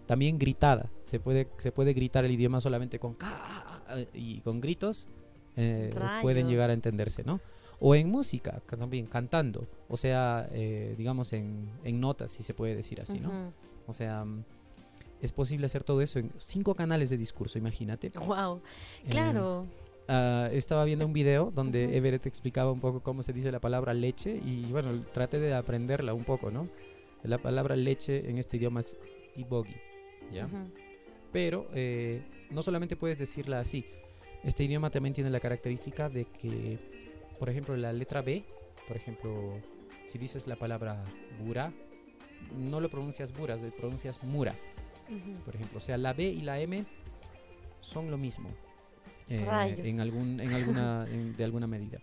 También 0.06 0.38
gritada. 0.38 0.90
Se 1.04 1.20
puede, 1.20 1.48
se 1.58 1.72
puede 1.72 1.94
gritar 1.94 2.26
el 2.26 2.32
idioma 2.32 2.60
solamente 2.62 3.00
con 3.00 3.14
ca 3.16 3.78
y 4.14 4.42
con 4.42 4.60
gritos. 4.62 5.08
eh, 5.56 5.94
pueden 6.22 6.48
llegar 6.48 6.70
a 6.70 6.74
entenderse, 6.74 7.24
¿no? 7.24 7.40
O 7.80 7.94
en 7.96 8.10
música, 8.10 8.62
ca- 8.66 8.78
también 8.78 9.06
cantando. 9.06 9.68
O 9.90 9.98
sea, 9.98 10.48
eh, 10.52 10.96
digamos 10.98 11.34
en, 11.34 11.70
en 11.84 12.00
notas, 12.00 12.32
si 12.32 12.44
se 12.44 12.54
puede 12.54 12.76
decir 12.76 13.02
así, 13.02 13.20
¿no? 13.20 13.54
O 13.88 13.94
sea, 13.94 14.26
es 15.22 15.32
posible 15.32 15.66
hacer 15.66 15.84
todo 15.84 16.02
eso 16.02 16.20
en 16.20 16.32
cinco 16.38 16.76
canales 16.76 17.10
de 17.10 17.18
discurso, 17.18 17.58
imagínate. 17.58 18.12
Wow. 18.26 18.62
Eh, 19.06 19.10
Ah, 20.08 20.50
estaba 20.52 20.86
viendo 20.86 21.06
un 21.06 21.14
video 21.14 21.52
donde 21.52 21.86
Ujú. 21.86 21.96
Everett 21.96 22.26
explicaba 22.28 22.72
un 22.72 22.80
poco 22.80 23.02
cómo 23.02 23.24
se 23.24 23.34
dice 23.34 23.52
la 23.52 23.60
palabra 23.60 23.94
leche 23.94 24.36
y 24.46 24.66
bueno, 24.72 25.04
traté 25.12 25.40
de 25.40 25.54
aprenderla 25.54 26.14
un 26.14 26.24
poco, 26.24 26.52
¿no? 26.52 26.70
La 27.24 27.40
palabra 27.40 27.76
leche 27.76 28.30
en 28.30 28.38
este 28.38 28.58
idioma 28.58 28.82
es 28.82 28.98
ibogi, 29.36 29.74
¿ya? 30.32 30.46
Ujú. 30.46 30.70
Pero 31.32 31.68
eh, 31.74 32.22
no 32.52 32.62
solamente 32.62 32.96
puedes 32.96 33.18
decirla 33.18 33.60
así, 33.60 33.84
Este 34.44 34.64
idioma 34.64 34.92
también 34.92 35.16
tiene 35.16 35.32
la 35.32 35.40
característica 35.40 36.08
de 36.08 36.26
que, 36.26 36.78
por 37.40 37.50
ejemplo, 37.50 37.76
la 37.76 37.92
letra 37.92 38.22
B, 38.22 38.46
por 38.88 38.96
ejemplo, 38.96 39.60
si 40.06 40.20
dices 40.20 40.46
la 40.46 40.56
palabra 40.56 41.04
bura, 41.44 41.74
no 42.56 42.80
lo 42.80 42.88
pronuncias 42.90 43.34
buras, 43.36 43.60
lo 43.60 43.72
pronuncias 43.72 44.24
mura, 44.24 44.54
Ujú. 45.10 45.34
por 45.44 45.56
ejemplo. 45.56 45.80
O 45.80 45.82
sea, 45.82 45.98
la 45.98 46.14
B 46.14 46.26
y 46.26 46.42
la 46.42 46.60
M 46.60 46.86
son 47.82 48.12
lo 48.12 48.20
mismo. 48.20 48.50
Eh, 49.30 49.82
en 49.86 50.00
algún, 50.00 50.40
en 50.40 50.52
alguna, 50.54 51.08
en- 51.10 51.36
de 51.36 51.44
alguna 51.44 51.68
medida. 51.68 52.00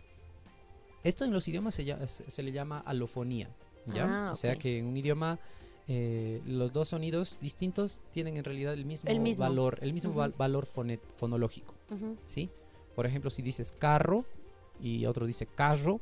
Esto 1.05 1.25
en 1.25 1.33
los 1.33 1.47
idiomas 1.49 1.75
se, 1.75 1.85
se- 2.07 2.31
se 2.31 2.43
le 2.43 2.53
llama 2.53 2.79
alofonía. 2.81 3.49
¿ya? 3.87 4.29
Ah, 4.29 4.33
O 4.33 4.37
sea 4.37 4.57
que 4.57 4.79
en 4.79 4.87
un 4.87 4.97
idioma 4.97 5.39
eh, 5.89 6.41
los 6.47 6.73
dos 6.73 6.89
sonidos 6.91 7.39
distintos 7.41 8.01
tienen 8.13 8.37
en 8.37 8.45
realidad 8.45 8.73
el 8.75 8.85
mismo, 8.85 9.11
El 9.11 9.19
mismo. 9.21 9.45
valor, 9.45 9.79
el 9.83 9.93
mismo 9.93 10.13
val- 10.15 10.35
valor 10.39 10.67
fone- 10.67 11.01
fonológico. 11.17 11.75
¿sí? 12.27 12.49
Por 12.95 13.07
ejemplo, 13.07 13.31
si 13.31 13.43
dices 13.43 13.73
carro 13.73 14.25
y 14.81 15.07
otro 15.07 15.27
dice 15.27 15.47
carro, 15.47 16.01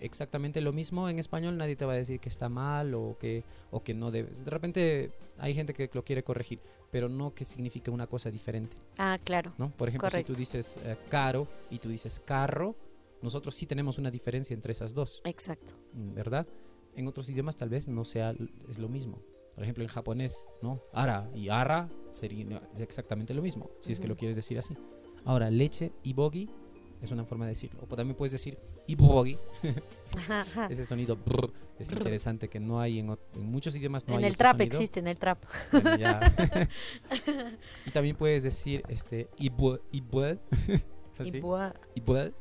exactamente 0.00 0.60
lo 0.60 0.72
mismo 0.72 1.08
en 1.08 1.18
español, 1.18 1.56
nadie 1.56 1.76
te 1.76 1.84
va 1.84 1.92
a 1.92 1.96
decir 1.96 2.20
que 2.20 2.28
está 2.28 2.48
mal 2.48 2.94
o 2.94 3.16
que, 3.18 3.44
o 3.70 3.82
que 3.82 3.94
no 3.94 4.10
debes. 4.10 4.44
De 4.44 4.50
repente 4.50 5.12
hay 5.38 5.54
gente 5.54 5.74
que 5.74 5.90
lo 5.92 6.04
quiere 6.04 6.22
corregir, 6.22 6.60
pero 6.90 7.08
no 7.08 7.34
que 7.34 7.44
signifique 7.44 7.90
una 7.90 8.06
cosa 8.06 8.30
diferente, 8.30 8.76
Ah, 8.98 9.18
claro. 9.22 9.52
¿no? 9.58 9.70
Por 9.70 9.88
ejemplo, 9.88 10.08
Correcto. 10.08 10.32
si 10.32 10.34
tú 10.34 10.38
dices 10.38 10.78
eh, 10.84 10.96
caro 11.08 11.46
y 11.70 11.78
tú 11.78 11.88
dices 11.88 12.20
carro, 12.24 12.74
nosotros 13.22 13.54
sí 13.54 13.66
tenemos 13.66 13.98
una 13.98 14.10
diferencia 14.10 14.54
entre 14.54 14.72
esas 14.72 14.92
dos, 14.94 15.20
Exacto. 15.24 15.74
mm, 15.94 16.14
¿verdad? 16.14 16.46
En 16.94 17.06
otros 17.08 17.28
idiomas 17.28 17.56
tal 17.56 17.68
vez 17.68 17.88
no 17.88 18.04
sea 18.04 18.34
es 18.68 18.78
lo 18.78 18.88
mismo. 18.88 19.20
Por 19.54 19.62
ejemplo, 19.64 19.82
en 19.84 19.88
japonés, 19.88 20.50
¿no? 20.62 20.82
Ara 20.92 21.30
y 21.34 21.48
ara 21.48 21.88
sería 22.14 22.60
exactamente 22.78 23.32
lo 23.34 23.40
mismo, 23.42 23.70
si 23.80 23.92
es 23.92 24.00
que 24.00 24.06
lo 24.08 24.16
quieres 24.16 24.36
decir 24.36 24.58
así. 24.58 24.74
Ahora, 25.24 25.50
leche 25.50 25.92
y 26.02 26.12
bogi 26.12 26.48
es 27.06 27.12
una 27.12 27.24
forma 27.24 27.46
de 27.46 27.52
decirlo. 27.52 27.80
O 27.88 27.96
también 27.96 28.16
puedes 28.16 28.32
decir 28.32 28.58
ibogi, 28.86 29.38
ese 30.70 30.84
sonido 30.84 31.16
brr, 31.16 31.52
es 31.78 31.90
interesante 31.90 32.48
que 32.48 32.60
no 32.60 32.80
hay 32.80 32.98
en, 32.98 33.16
muchos 33.34 33.74
idiomas. 33.74 34.06
No 34.06 34.14
en 34.14 34.20
hay 34.20 34.26
el 34.26 34.36
trap 34.36 34.56
sonido. 34.56 34.76
existe, 34.76 35.00
en 35.00 35.08
el 35.08 35.18
trap. 35.18 35.44
Bueno, 35.72 35.96
ya. 35.96 36.20
y 37.86 37.90
también 37.90 38.16
puedes 38.16 38.42
decir 38.42 38.82
este 38.88 39.28
ibu, 39.38 39.78
ibuel, 39.92 40.40
ibuel. 41.94 42.34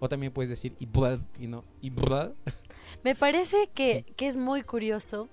o 0.00 0.08
también 0.08 0.32
puedes 0.32 0.50
decir 0.50 0.76
ibuel 0.78 1.20
y 1.38 1.46
no 1.46 1.64
ibuel. 1.80 2.34
Me 3.02 3.14
parece 3.14 3.68
que, 3.74 4.04
que 4.16 4.26
es 4.26 4.36
muy 4.36 4.62
curioso 4.62 5.28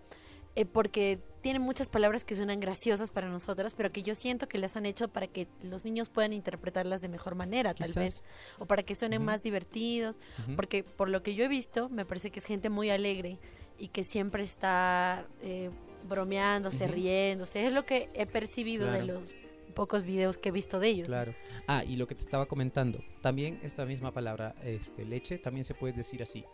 eh, 0.55 0.65
porque 0.65 1.19
tiene 1.41 1.59
muchas 1.59 1.89
palabras 1.89 2.23
que 2.23 2.35
suenan 2.35 2.59
graciosas 2.59 3.11
para 3.11 3.27
nosotras, 3.27 3.73
pero 3.73 3.91
que 3.91 4.03
yo 4.03 4.15
siento 4.15 4.47
que 4.47 4.57
las 4.57 4.77
han 4.77 4.85
hecho 4.85 5.07
para 5.07 5.27
que 5.27 5.47
los 5.63 5.85
niños 5.85 6.09
puedan 6.09 6.33
interpretarlas 6.33 7.01
de 7.01 7.09
mejor 7.09 7.35
manera, 7.35 7.73
tal 7.73 7.91
vez, 7.93 8.23
o 8.59 8.65
para 8.65 8.83
que 8.83 8.95
suenen 8.95 9.23
más 9.23 9.43
divertidos, 9.43 10.19
porque 10.55 10.83
por 10.83 11.09
lo 11.09 11.23
que 11.23 11.33
yo 11.33 11.43
he 11.43 11.47
visto, 11.47 11.89
me 11.89 12.05
parece 12.05 12.29
que 12.29 12.39
es 12.39 12.45
gente 12.45 12.69
muy 12.69 12.89
alegre 12.89 13.39
y 13.79 13.87
que 13.87 14.03
siempre 14.03 14.43
está 14.43 15.25
eh, 15.41 15.71
bromeándose, 16.07 16.85
Ujú. 16.85 16.93
riéndose. 16.93 17.65
Es 17.65 17.73
lo 17.73 17.85
que 17.85 18.09
he 18.13 18.25
percibido 18.25 18.91
de 18.91 19.03
los 19.03 19.33
pocos 19.73 20.03
videos 20.03 20.37
que 20.37 20.49
he 20.49 20.51
visto 20.51 20.79
de 20.79 20.89
ellos. 20.89 21.07
Claro. 21.07 21.33
Ah, 21.67 21.83
y 21.83 21.95
lo 21.95 22.05
que 22.05 22.13
te 22.13 22.23
estaba 22.23 22.45
comentando, 22.45 23.03
también 23.21 23.59
esta 23.63 23.85
misma 23.85 24.13
palabra, 24.13 24.53
este, 24.63 25.05
leche, 25.05 25.37
también 25.37 25.63
se 25.63 25.73
puede 25.73 25.93
decir 25.93 26.21
así. 26.21 26.45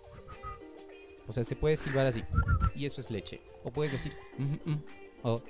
O 1.28 1.32
sea, 1.32 1.44
se 1.44 1.56
puede 1.56 1.78
silbar 1.78 2.06
así. 2.06 2.24
Y 2.76 2.86
eso 2.86 3.02
es 3.02 3.10
leche. 3.12 3.42
O 3.64 3.72
puedes 3.72 3.92
decir, 3.92 4.14
"Ujú, 4.40 4.72
mm", 4.72 4.84
o, 5.24 5.42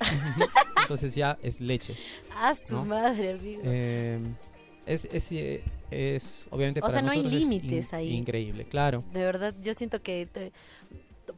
entonces 0.82 1.14
ya 1.16 1.38
es 1.44 1.62
leche. 1.62 1.96
A 2.36 2.56
su 2.56 2.76
¿No? 2.76 2.86
madre, 2.86 3.32
amigo. 3.34 3.62
Eh, 3.66 4.20
es, 4.86 5.06
es, 5.12 5.32
eh, 5.34 5.64
es, 5.92 6.46
obviamente 6.50 6.80
O 6.80 6.82
para 6.82 6.94
sea, 6.94 7.02
no 7.02 7.12
hay 7.12 7.20
es 7.20 7.32
límites 7.32 7.94
ahí. 7.94 8.14
Increíble, 8.14 8.66
claro. 8.66 9.04
De 9.14 9.20
verdad, 9.24 9.54
yo 9.62 9.74
siento 9.74 10.02
que 10.02 10.26
te- 10.32 10.52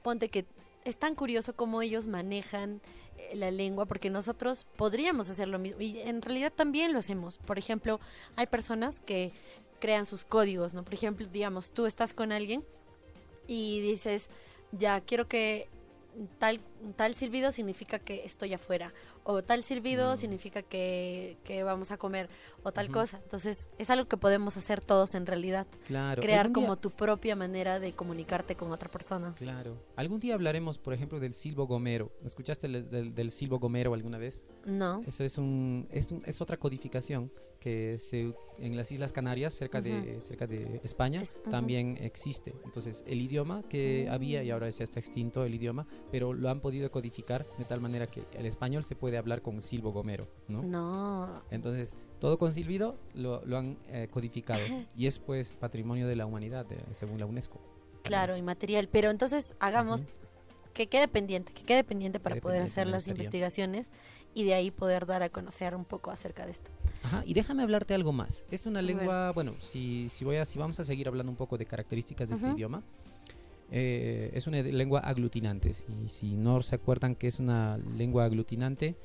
ponte 0.02 0.30
que 0.30 0.45
es 0.86 0.97
tan 0.97 1.15
curioso 1.15 1.54
cómo 1.56 1.82
ellos 1.82 2.08
manejan 2.08 2.80
eh, 3.17 3.36
la 3.36 3.52
lengua, 3.52 3.86
porque 3.86 4.10
nosotros 4.10 4.65
podríamos 4.78 5.30
hacer 5.30 5.47
lo 5.49 5.60
mismo 5.60 5.82
y 5.82 5.99
en 5.99 6.21
realidad 6.21 6.54
también 6.56 6.93
lo 6.93 6.99
hacemos. 6.99 7.39
Por 7.39 7.58
ejemplo, 7.58 7.99
hay 8.38 8.45
personas 8.47 8.99
que 9.02 9.34
crean 9.80 10.06
sus 10.06 10.23
códigos, 10.25 10.73
¿no? 10.73 10.84
Por 10.86 10.93
ejemplo, 10.93 11.28
digamos, 11.28 11.71
tú 11.71 11.86
estás 11.86 12.13
con 12.13 12.32
alguien 12.32 12.63
y 13.50 13.82
dices, 13.82 14.30
ya 14.72 15.02
quiero 15.02 15.28
que 15.28 15.68
tal 16.38 16.60
tal 16.96 17.14
silbido 17.14 17.52
significa 17.52 18.00
que 18.00 18.26
estoy 18.26 18.54
afuera 18.54 18.94
o 19.24 19.44
tal 19.44 19.64
silbido 19.64 20.14
Mm. 20.14 20.18
significa 20.18 20.62
que, 20.64 21.38
que 21.44 21.64
vamos 21.64 21.92
a 21.92 21.98
comer 21.98 22.30
o 22.64 22.72
tal 22.72 22.90
cosa. 22.90 23.20
Entonces, 23.24 23.70
es 23.78 23.90
algo 23.90 24.08
que 24.08 24.18
podemos 24.18 24.58
hacer 24.58 24.82
todos 24.84 25.14
en 25.16 25.26
realidad 25.26 25.68
Claro. 25.88 26.22
crear 26.22 26.48
día- 26.48 26.54
como 26.54 26.78
tu 26.78 26.90
propia 26.92 27.36
manera 27.36 27.80
de 27.80 27.94
comunicarte 27.94 28.56
con 28.56 28.72
otra 28.72 28.90
persona. 28.90 29.34
Claro. 29.36 29.78
Algún 29.96 30.20
día 30.20 30.34
hablaremos, 30.36 30.78
por 30.78 30.94
ejemplo, 30.94 31.20
del 31.20 31.34
silbo 31.34 31.68
gomero. 31.68 32.12
¿Escuchaste 32.26 32.68
el- 32.68 32.90
del, 32.90 33.14
del 33.16 33.32
silbo 33.32 33.60
gomero 33.60 33.94
alguna 33.94 34.18
vez? 34.18 34.46
No. 34.66 35.02
Eso 35.08 35.24
es 35.24 35.38
un, 35.38 35.88
es, 35.92 36.12
un- 36.12 36.24
es 36.26 36.42
otra 36.42 36.58
codificación 36.58 37.32
que 37.60 37.98
se, 37.98 38.34
en 38.58 38.78
las 38.78 38.91
Islas 38.91 39.12
Canarias, 39.13 39.54
cerca 39.54 39.82
de, 39.82 40.19
cerca 40.22 40.48
de 40.48 40.80
España, 40.84 41.22
Es- 41.22 41.36
también 41.52 41.98
existe. 42.02 42.54
Entonces, 42.63 43.04
el 43.08 43.22
idioma 43.22 43.63
que 43.63 44.06
Mm. 44.08 44.12
había 44.13 44.43
y 44.43 44.52
ahora 44.52 44.69
ya 44.69 44.84
está 44.84 45.00
extinto 45.00 45.43
el 45.43 45.54
idioma, 45.56 45.86
pero 46.12 46.34
lo 46.34 46.50
han 46.50 46.62
podido 46.62 46.89
codificar 46.91 47.45
de 47.58 47.65
tal 47.65 47.82
manera 47.82 48.08
que 48.08 48.24
el 48.34 48.45
español 48.45 48.84
se 48.84 48.95
puede 48.95 49.17
hablar 49.17 49.41
con 49.41 49.62
silbo 49.62 49.91
gomero, 49.91 50.28
¿no? 50.48 50.63
No. 50.63 51.43
Entonces, 51.52 51.95
todo 52.19 52.38
con 52.38 52.54
silbido 52.54 52.98
lo, 53.13 53.45
lo 53.45 53.58
han 53.58 53.78
eh, 53.88 54.08
codificado 54.10 54.62
y 54.95 55.08
es 55.08 55.19
pues 55.19 55.56
patrimonio 55.60 56.08
de 56.08 56.15
la 56.15 56.26
humanidad, 56.26 56.65
de- 56.65 56.78
según 56.93 57.19
la 57.19 57.26
UNESCO. 57.26 57.60
Claro, 58.04 58.38
inmaterial. 58.38 58.88
Pero 58.89 59.10
entonces 59.12 59.54
hagamos 59.60 60.15
que 60.74 60.88
quede 60.88 61.08
pendiente, 61.08 61.54
que 61.54 61.64
quede 61.64 61.84
pendiente 61.84 62.20
para 62.20 62.36
Quede 62.36 62.42
poder 62.42 62.58
pendiente, 62.60 62.82
hacer 62.82 62.88
las 62.88 63.08
investigaciones 63.08 63.92
y 64.34 64.44
de 64.44 64.54
ahí 64.54 64.72
poder 64.72 65.06
dar 65.06 65.24
a 65.24 65.30
conocer 65.30 65.76
un 65.76 65.86
poco 65.86 66.12
acerca 66.12 66.46
de 66.46 66.52
esto. 66.52 66.72
Ajá, 67.04 67.24
y 67.26 67.34
déjame 67.34 67.64
hablarte 67.64 67.94
algo 67.94 68.12
más. 68.12 68.46
Es 68.52 68.66
una 68.66 68.82
lengua, 68.82 69.32
bueno, 69.32 69.56
si, 69.60 70.10
si, 70.10 70.24
voy 70.24 70.38
a, 70.38 70.46
si 70.46 70.60
vamos 70.60 70.80
a 70.80 70.84
seguir 70.84 71.08
hablando 71.08 71.32
un 71.32 71.38
poco 71.38 71.58
de 71.58 71.66
características 71.66 72.30
de 72.30 72.36
este 72.36 72.50
idioma, 72.50 72.84
eh, 73.72 74.32
es 74.34 74.48
una 74.48 74.62
lengua 74.62 75.00
aglutinante. 75.02 75.72
Y 76.04 76.10
si 76.10 76.36
no 76.36 76.62
se 76.62 76.76
acuerdan 76.76 77.16
que 77.16 77.28
es 77.28 77.40
una 77.40 77.78
lengua 77.78 78.26
aglutinante, 78.26 78.96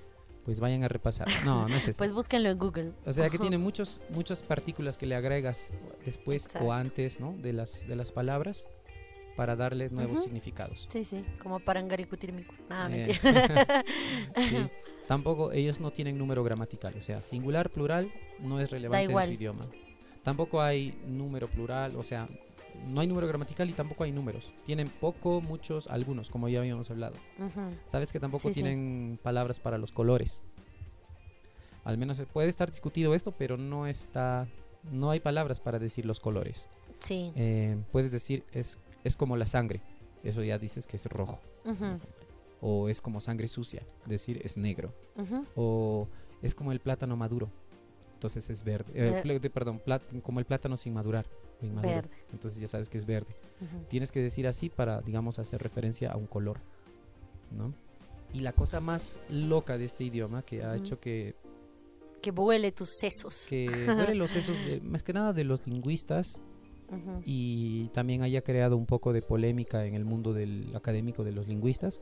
pues 0.44 0.61
vayan 0.61 0.85
a 0.85 0.88
repasar. 0.88 1.27
No, 1.44 1.66
no 1.68 1.74
es 1.74 1.88
eso. 1.88 1.98
Pues 1.98 2.12
búsquenlo 2.12 2.50
en 2.50 2.59
Google. 2.59 2.92
o 3.07 3.12
sea 3.12 3.31
que 3.31 3.38
tiene 3.38 3.59
muchos, 3.59 4.00
muchas 4.11 4.42
partículas 4.42 4.96
que 4.98 5.07
le 5.07 5.14
agregas 5.14 5.72
después 6.05 6.44
Exacto. 6.44 6.68
o 6.68 6.72
antes 6.72 7.20
¿no? 7.20 7.35
de, 7.38 7.53
las, 7.53 7.87
de 7.87 7.96
las 7.96 8.12
palabras 8.12 8.66
para 9.36 9.56
darle 9.56 9.90
nuevos 9.90 10.22
significados. 10.22 10.86
Sí, 10.88 11.04
sí, 11.04 11.24
como 11.42 11.58
para 11.60 11.80
engaricutirmico. 11.80 12.54
Nada, 12.68 12.88
Eh, 12.94 13.06
mentira. 13.22 13.84
sí. 14.36 14.56
Tampoco 15.08 15.52
ellos 15.52 15.80
no 15.80 15.90
tienen 15.90 16.16
número 16.16 16.42
gramatical, 16.42 16.94
o 16.96 17.02
sea, 17.02 17.20
singular, 17.20 17.68
plural 17.70 18.10
no 18.40 18.58
es 18.58 18.70
relevante 18.70 19.04
en 19.12 19.26
su 19.28 19.32
idioma. 19.32 19.66
Tampoco 20.22 20.62
hay 20.62 20.98
número 21.06 21.46
plural, 21.46 21.94
o 21.96 22.02
sea, 22.02 22.26
no 22.86 23.02
hay 23.02 23.06
número 23.06 23.26
gramatical 23.28 23.68
y 23.68 23.74
tampoco 23.74 24.04
hay 24.04 24.12
números. 24.12 24.50
Tienen 24.64 24.88
poco, 24.88 25.42
muchos, 25.42 25.88
algunos, 25.88 26.30
como 26.30 26.48
ya 26.48 26.60
habíamos 26.60 26.90
hablado. 26.90 27.16
Sabes 27.86 28.12
que 28.12 28.18
tampoco 28.20 28.48
Sí, 28.48 28.54
sí. 28.54 28.62
tienen 28.62 29.18
palabras 29.22 29.60
para 29.60 29.76
los 29.76 29.92
colores. 29.92 30.42
Al 31.84 31.98
menos 31.98 32.22
puede 32.32 32.48
estar 32.48 32.70
discutido 32.70 33.14
esto, 33.14 33.32
pero 33.32 33.58
no 33.58 33.86
está, 33.86 34.48
no 34.90 35.10
hay 35.10 35.20
palabras 35.20 35.60
para 35.60 35.78
decir 35.78 36.06
los 36.06 36.18
colores. 36.18 36.66
Sí. 36.98 37.30
Eh, 37.36 37.76
puedes 37.92 38.10
decir 38.10 38.42
es 38.52 38.78
es 39.04 39.16
como 39.16 39.36
la 39.36 39.46
sangre, 39.46 39.80
eso 40.22 40.42
ya 40.42 40.58
dices 40.58 40.86
que 40.86 40.96
es 40.96 41.06
rojo. 41.06 41.38
O 42.60 42.88
es 42.88 43.00
como 43.00 43.20
sangre 43.20 43.46
sucia, 43.48 43.82
decir 44.06 44.40
es 44.44 44.56
negro. 44.56 44.92
o 45.54 46.08
es 46.42 46.54
como 46.54 46.72
el 46.72 46.80
plátano 46.80 47.16
maduro. 47.16 47.50
Entonces 48.14 48.48
es 48.48 48.64
verde. 48.64 48.92
Eh, 48.94 49.50
perdón, 49.50 49.82
como 50.22 50.40
el 50.40 50.46
plátano 50.46 50.76
sin 50.76 50.94
madurar. 50.94 51.26
inmaduro. 51.60 51.94
Verde. 51.94 52.16
Entonces 52.32 52.58
ya 52.60 52.68
sabes 52.68 52.88
que 52.88 52.96
es 52.98 53.04
verde. 53.04 53.34
Tienes 53.88 54.10
que 54.10 54.20
decir 54.20 54.46
así 54.46 54.70
para, 54.70 55.00
digamos, 55.02 55.38
hacer 55.38 55.62
referencia 55.62 56.10
a 56.10 56.16
un 56.16 56.26
color. 56.26 56.58
¿no? 57.50 57.72
Y 58.32 58.40
la 58.40 58.52
cosa 58.52 58.80
más 58.80 59.20
loca 59.28 59.78
de 59.78 59.84
este 59.84 60.04
idioma 60.04 60.42
que 60.42 60.64
ha 60.64 60.74
hecho 60.74 60.98
que, 61.00 61.34
Que 62.22 62.30
vuele 62.30 62.72
tus 62.72 62.96
sesos. 62.98 63.46
que 63.48 63.68
vuele 64.08 64.14
los 64.14 64.30
sesos, 64.30 64.56
de- 64.64 64.80
más 64.80 65.02
que 65.02 65.12
nada 65.12 65.32
de 65.32 65.44
los 65.44 65.66
lingüistas, 65.66 66.40
Ujú. 66.90 67.22
y 67.24 67.88
también 67.88 68.22
haya 68.22 68.42
creado 68.42 68.76
un 68.76 68.86
poco 68.86 69.12
de 69.12 69.22
polémica 69.22 69.86
en 69.86 69.94
el 69.94 70.04
mundo 70.04 70.32
del 70.32 70.70
académico 70.76 71.24
de 71.24 71.32
los 71.32 71.48
lingüistas, 71.48 72.00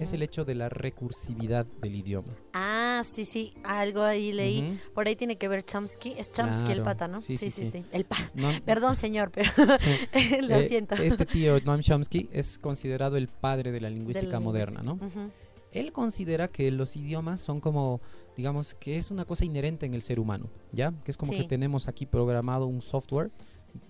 es 0.00 0.08
Ujú. 0.08 0.16
el 0.16 0.22
hecho 0.22 0.44
de 0.46 0.54
la 0.54 0.68
recursividad 0.70 1.66
del 1.82 1.96
idioma. 1.96 2.28
Ah, 2.54 3.02
sí, 3.04 3.24
sí, 3.26 3.52
algo 3.62 4.02
ahí 4.02 4.32
leí. 4.32 4.62
Ujú. 4.62 4.76
Por 4.94 5.06
ahí 5.06 5.16
tiene 5.16 5.36
que 5.36 5.48
ver 5.48 5.62
Chomsky. 5.64 6.14
Es 6.16 6.32
Chomsky 6.32 6.72
el 6.72 6.78
Claro. 6.78 6.84
pata, 6.84 7.08
¿no? 7.08 7.20
Sí, 7.20 7.36
sí, 7.36 7.50
sí, 7.50 7.64
sí. 7.66 7.70
sí. 7.80 7.84
El 7.92 8.04
pa- 8.04 8.16
No- 8.34 8.48
Perdón, 8.64 8.96
señor, 8.96 9.30
pero 9.30 9.50
lo 10.48 10.56
Eh, 10.56 10.68
siento. 10.68 10.94
Este 10.94 11.26
tío, 11.26 11.58
Noam 11.60 11.80
Chomsky, 11.80 12.28
es 12.32 12.58
considerado 12.58 13.16
el 13.18 13.28
padre 13.28 13.70
de 13.72 13.80
la 13.80 13.90
lingüística 13.90 14.32
Del 14.36 14.42
moderna, 14.44 14.82
¿no? 14.82 14.94
Ujú. 14.94 15.30
él 15.72 15.90
considera 15.92 16.48
que 16.48 16.70
los 16.70 16.96
idiomas 16.96 17.40
son 17.40 17.58
como, 17.60 18.00
digamos, 18.36 18.74
que 18.74 18.98
es 18.98 19.10
una 19.10 19.24
cosa 19.24 19.44
inherente 19.46 19.86
en 19.86 19.94
el 19.94 20.02
ser 20.02 20.20
humano, 20.20 20.46
¿ya? 20.72 20.92
Que 21.04 21.10
es 21.10 21.16
como 21.16 21.32
que 21.32 21.38
Sí. 21.38 21.48
tenemos 21.48 21.88
aquí 21.88 22.04
programado 22.06 22.66
un 22.66 22.82
software 22.82 23.30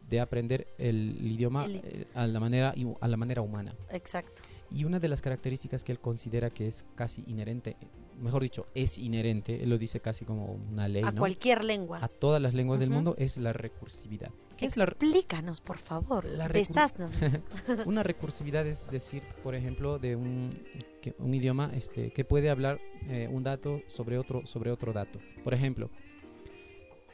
de 0.08 0.20
aprender 0.20 0.66
el, 0.78 1.18
idioma 1.22 1.64
El- 1.64 1.76
eh, 1.76 2.06
a 2.14 2.26
la 2.26 2.40
manera 2.40 2.74
a 3.00 3.08
la 3.08 3.16
manera 3.16 3.42
humana. 3.42 3.74
Exacto. 3.90 4.42
Y 4.70 4.84
una 4.84 4.98
de 4.98 5.08
las 5.08 5.20
características 5.20 5.84
que 5.84 5.92
él 5.92 5.98
considera 6.00 6.48
que 6.50 6.66
es 6.66 6.86
casi 6.94 7.22
inherente, 7.26 7.76
mejor 8.20 8.42
dicho, 8.42 8.66
es 8.74 8.96
inherente, 8.96 9.62
él 9.62 9.68
lo 9.70 9.76
dice 9.76 10.00
casi 10.00 10.24
como 10.24 10.46
una 10.70 10.88
ley, 10.88 11.02
A 11.04 11.12
¿no? 11.12 11.18
cualquier 11.20 11.62
lengua. 11.64 11.98
A 12.00 12.08
todas 12.08 12.40
las 12.40 12.54
lenguas 12.54 12.80
del 12.80 12.88
mundo 12.90 13.14
es 13.18 13.36
la 13.36 13.52
recursividad. 13.52 14.30
¿Qué 14.56 14.66
Explícanos, 14.66 15.60
por 15.60 15.76
favor. 15.78 16.24
la. 16.24 16.46
Una 17.86 18.02
recursividad 18.02 18.66
es 18.66 18.88
decir, 18.90 19.22
por 19.42 19.54
ejemplo, 19.54 19.98
de 19.98 20.14
un, 20.16 20.62
que- 21.00 21.14
un 21.18 21.34
idioma 21.34 21.70
este, 21.74 22.10
que 22.12 22.24
puede 22.24 22.48
hablar 22.50 22.80
eh, 23.08 23.28
un 23.30 23.42
dato 23.42 23.80
sobre 23.88 24.18
otro, 24.18 24.46
sobre 24.46 24.70
otro 24.70 24.92
dato. 24.92 25.18
Por 25.42 25.52
ejemplo, 25.54 25.90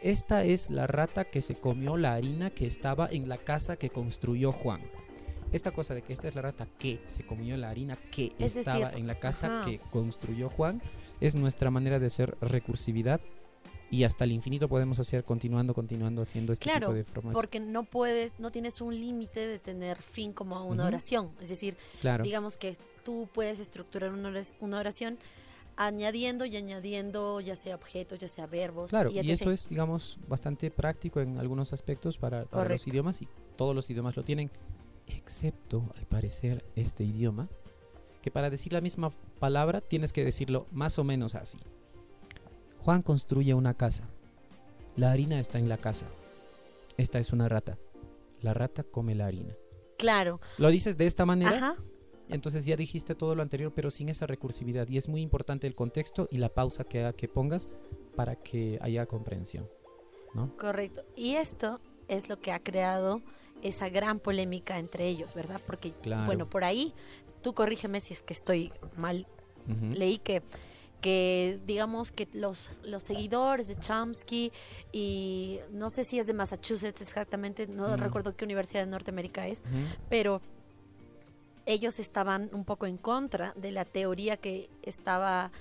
esta 0.02 0.44
es 0.44 0.70
la 0.70 0.86
rata 0.86 1.24
que 1.24 1.42
se 1.42 1.54
comió 1.54 1.96
la 1.96 2.14
harina 2.14 2.50
que 2.50 2.66
estaba 2.66 3.08
en 3.10 3.28
la 3.28 3.38
casa 3.38 3.76
que 3.76 3.90
construyó 3.90 4.52
Juan. 4.52 4.80
Esta 5.52 5.70
cosa 5.70 5.94
de 5.94 6.02
que 6.02 6.12
esta 6.12 6.28
es 6.28 6.34
la 6.34 6.42
rata 6.42 6.66
que 6.78 7.00
se 7.06 7.24
comió 7.24 7.56
la 7.56 7.70
harina 7.70 7.96
que 8.10 8.32
Es 8.38 8.56
estaba 8.56 8.78
decir, 8.80 8.98
en 8.98 9.06
la 9.06 9.18
casa 9.18 9.60
ajá. 9.60 9.64
que 9.70 9.78
construyó 9.90 10.50
Juan 10.50 10.82
es 11.20 11.34
nuestra 11.34 11.70
manera 11.70 11.98
de 11.98 12.06
hacer 12.06 12.36
recursividad 12.40 13.20
y 13.90 14.04
hasta 14.04 14.24
el 14.24 14.32
infinito 14.32 14.68
podemos 14.68 14.98
hacer 14.98 15.24
continuando, 15.24 15.72
continuando 15.72 16.20
haciendo 16.20 16.52
este 16.52 16.64
Claro, 16.64 16.88
tipo 16.88 16.94
de 16.94 17.04
formas. 17.04 17.32
Porque 17.32 17.58
no 17.58 17.84
puedes, 17.84 18.38
no 18.38 18.50
tienes 18.50 18.82
un 18.82 18.94
límite 19.00 19.46
de 19.46 19.58
tener 19.58 19.96
fin 20.02 20.34
como 20.34 20.62
una 20.66 20.82
Ujú. 20.82 20.88
oración. 20.88 21.30
Es 21.40 21.48
decir, 21.48 21.76
Claro. 22.02 22.22
digamos 22.22 22.58
que 22.58 22.76
tú 23.02 23.30
puedes 23.32 23.58
estructurar 23.58 24.12
una 24.12 24.30
una 24.60 24.78
oración 24.78 25.16
añadiendo 25.78 26.44
y 26.44 26.56
añadiendo 26.56 27.40
ya 27.40 27.54
sea 27.54 27.76
objetos, 27.76 28.18
ya 28.18 28.28
sea 28.28 28.46
verbos. 28.46 28.90
Claro, 28.90 29.10
y, 29.10 29.20
y 29.20 29.30
eso 29.30 29.52
es, 29.52 29.68
digamos, 29.68 30.18
bastante 30.26 30.70
práctico 30.72 31.20
en 31.20 31.38
algunos 31.38 31.72
aspectos 31.72 32.18
para, 32.18 32.44
para 32.46 32.68
los 32.68 32.86
idiomas 32.86 33.22
y 33.22 33.28
todos 33.56 33.76
los 33.76 33.88
idiomas 33.88 34.16
lo 34.16 34.24
tienen, 34.24 34.50
excepto, 35.06 35.92
al 35.96 36.04
parecer, 36.06 36.64
este 36.74 37.04
idioma, 37.04 37.48
que 38.22 38.32
para 38.32 38.50
decir 38.50 38.72
la 38.72 38.80
misma 38.80 39.10
palabra 39.38 39.80
tienes 39.80 40.12
que 40.12 40.24
decirlo 40.24 40.66
más 40.72 40.98
o 40.98 41.04
menos 41.04 41.36
así. 41.36 41.58
Juan 42.80 43.02
construye 43.02 43.54
una 43.54 43.74
casa. 43.74 44.08
La 44.96 45.12
harina 45.12 45.38
está 45.38 45.58
en 45.60 45.68
la 45.68 45.78
casa. 45.78 46.06
Esta 46.96 47.20
es 47.20 47.32
una 47.32 47.48
rata. 47.48 47.78
La 48.40 48.52
rata 48.52 48.82
come 48.82 49.14
la 49.14 49.26
harina. 49.26 49.54
Claro. 49.96 50.40
Lo 50.58 50.70
dices 50.70 50.98
de 50.98 51.06
esta 51.06 51.24
manera, 51.24 51.56
Ajá. 51.56 51.76
Entonces 52.28 52.64
ya 52.66 52.76
dijiste 52.76 53.14
todo 53.14 53.34
lo 53.34 53.42
anterior, 53.42 53.72
pero 53.74 53.90
sin 53.90 54.08
esa 54.08 54.26
recursividad. 54.26 54.88
Y 54.88 54.96
es 54.98 55.08
muy 55.08 55.20
importante 55.22 55.66
el 55.66 55.74
contexto 55.74 56.28
y 56.30 56.36
la 56.38 56.48
pausa 56.48 56.84
que, 56.84 57.12
que 57.16 57.28
pongas 57.28 57.68
para 58.16 58.36
que 58.36 58.78
haya 58.82 59.06
comprensión. 59.06 59.68
Correcto. 60.58 61.04
Y 61.16 61.34
esto 61.34 61.80
es 62.06 62.28
lo 62.28 62.40
que 62.40 62.52
ha 62.52 62.60
creado 62.62 63.22
esa 63.62 63.88
gran 63.88 64.20
polémica 64.20 64.78
entre 64.78 65.06
ellos, 65.08 65.34
¿verdad? 65.34 65.60
Porque, 65.66 65.92
Claro. 65.92 66.26
bueno, 66.26 66.48
por 66.48 66.62
ahí, 66.64 66.94
tú 67.42 67.54
corrígeme 67.54 68.00
si 68.00 68.14
es 68.14 68.22
que 68.22 68.34
estoy 68.34 68.72
mal. 68.96 69.26
Leí 69.94 70.18
que, 70.18 70.42
que 71.00 71.58
digamos 71.66 72.10
que 72.12 72.26
los, 72.32 72.80
los 72.84 73.02
seguidores 73.02 73.68
de 73.68 73.74
Chomsky 73.76 74.50
y 74.92 75.58
no 75.72 75.90
sé 75.90 76.04
si 76.04 76.18
es 76.18 76.26
de 76.26 76.32
Massachusetts 76.34 77.00
exactamente, 77.02 77.66
no 77.66 77.88
Mm. 77.96 78.00
recuerdo 78.00 78.34
qué 78.36 78.44
universidad 78.44 78.84
de 78.84 78.90
Norteamérica 78.90 79.46
es, 79.46 79.62
pero 80.08 80.40
ellos 81.68 82.00
estaban 82.00 82.48
un 82.52 82.64
poco 82.64 82.86
en 82.86 82.96
contra 82.96 83.52
de 83.54 83.72
la 83.72 83.84
teoría 83.84 84.38
que 84.38 84.70
estaba, 84.82 85.52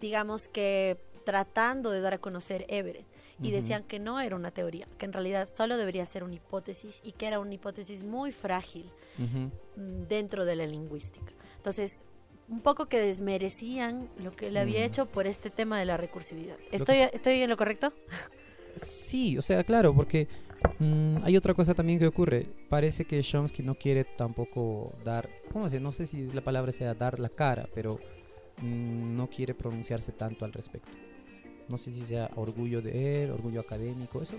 digamos 0.00 0.48
que 0.48 0.98
tratando 1.24 1.90
de 1.90 2.02
dar 2.02 2.14
a 2.14 2.18
conocer 2.18 2.66
Everett 2.68 3.04
y 3.42 3.50
decían 3.50 3.82
que 3.82 3.98
no 3.98 4.20
era 4.20 4.36
una 4.36 4.50
teoría, 4.50 4.86
que 4.96 5.06
en 5.06 5.12
realidad 5.12 5.48
solo 5.48 5.76
debería 5.76 6.06
ser 6.06 6.24
una 6.24 6.34
hipótesis 6.34 7.00
y 7.04 7.12
que 7.12 7.26
era 7.26 7.40
una 7.40 7.54
hipótesis 7.54 8.04
muy 8.04 8.32
frágil 8.32 8.90
mm, 9.18 10.04
dentro 10.08 10.44
de 10.44 10.56
la 10.56 10.66
lingüística. 10.66 11.32
Entonces, 11.56 12.04
un 12.48 12.60
poco 12.60 12.86
que 12.86 13.00
desmerecían 13.00 14.08
lo 14.22 14.36
que 14.36 14.48
él 14.48 14.56
había 14.58 14.84
hecho 14.84 15.06
por 15.06 15.26
este 15.26 15.50
tema 15.50 15.78
de 15.78 15.86
la 15.86 15.96
recursividad. 15.96 16.56
que 16.56 16.76
¿Estoy, 16.76 16.96
¿Estoy 16.98 17.42
en 17.42 17.50
lo 17.50 17.56
correcto? 17.56 17.92
Sí, 18.76 19.36
o 19.36 19.42
sea, 19.42 19.64
claro, 19.64 19.94
porque 19.94 20.28
mm, 20.78 21.18
hay 21.24 21.36
otra 21.36 21.54
cosa 21.54 21.74
también 21.74 21.98
que 21.98 22.06
ocurre. 22.06 22.46
Parece 22.68 23.04
que 23.04 23.20
Chomsky 23.22 23.62
no 23.62 23.74
quiere 23.74 24.04
tampoco 24.04 24.92
dar, 25.04 25.28
¿cómo 25.52 25.68
se? 25.68 25.80
No 25.80 25.92
sé 25.92 26.06
si 26.06 26.26
la 26.32 26.42
palabra 26.42 26.72
sea 26.72 26.94
dar 26.94 27.18
la 27.18 27.28
cara, 27.28 27.68
pero 27.74 27.98
mm, 28.62 29.16
no 29.16 29.28
quiere 29.28 29.54
pronunciarse 29.54 30.12
tanto 30.12 30.44
al 30.44 30.52
respecto. 30.52 30.92
No 31.68 31.78
sé 31.78 31.90
si 31.92 32.04
sea 32.06 32.30
orgullo 32.36 32.80
de 32.80 33.24
él, 33.24 33.30
orgullo 33.30 33.60
académico, 33.60 34.22
eso. 34.22 34.34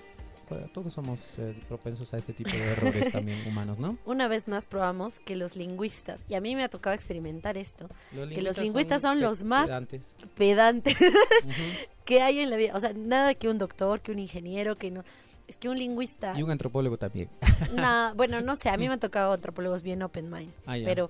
Todos 0.73 0.93
somos 0.93 1.37
eh, 1.39 1.53
propensos 1.67 2.13
a 2.13 2.17
este 2.17 2.31
tipo 2.31 2.51
de 2.51 2.71
errores 2.71 3.11
también 3.11 3.37
humanos, 3.45 3.79
¿no? 3.79 3.97
Una 4.05 4.29
vez 4.29 4.47
más 4.47 4.65
probamos 4.65 5.19
que 5.19 5.35
los 5.35 5.57
lingüistas, 5.57 6.23
y 6.29 6.35
a 6.35 6.39
mí 6.41 6.55
me 6.55 6.63
ha 6.63 6.69
tocado 6.69 6.93
experimentar 6.95 7.57
esto, 7.57 7.89
Los 8.15 8.29
Que 8.29 8.41
los 8.41 8.57
lingüistas 8.57 9.01
son 9.01 9.17
pe- 9.17 9.23
los 9.25 9.43
más- 9.43 9.65
pedantes. 9.65 10.15
pedantes 10.35 10.95
Ujú. 11.45 11.91
que 12.05 12.21
hay 12.21 12.39
en 12.39 12.49
la 12.49 12.55
vida. 12.55 12.71
O 12.75 12.79
sea, 12.79 12.93
nada 12.93 13.33
que 13.35 13.49
un 13.49 13.57
doctor, 13.57 13.99
que 13.99 14.13
un 14.13 14.19
ingeniero, 14.19 14.77
que 14.77 14.89
no. 14.89 15.03
Es 15.47 15.57
que 15.57 15.69
un 15.69 15.77
lingüista. 15.77 16.37
Y 16.37 16.43
un 16.43 16.51
antropólogo 16.51 16.97
también. 16.97 17.29
na- 17.75 18.13
bueno, 18.15 18.41
no 18.41 18.55
sé, 18.55 18.69
a 18.69 18.77
mí 18.77 18.87
me 18.87 18.93
han 18.93 18.99
tocado 18.99 19.31
antropólogos 19.33 19.81
bien 19.81 20.01
open 20.03 20.29
mind. 20.29 20.51
Ah. 20.65 20.75
Pero 20.83 21.09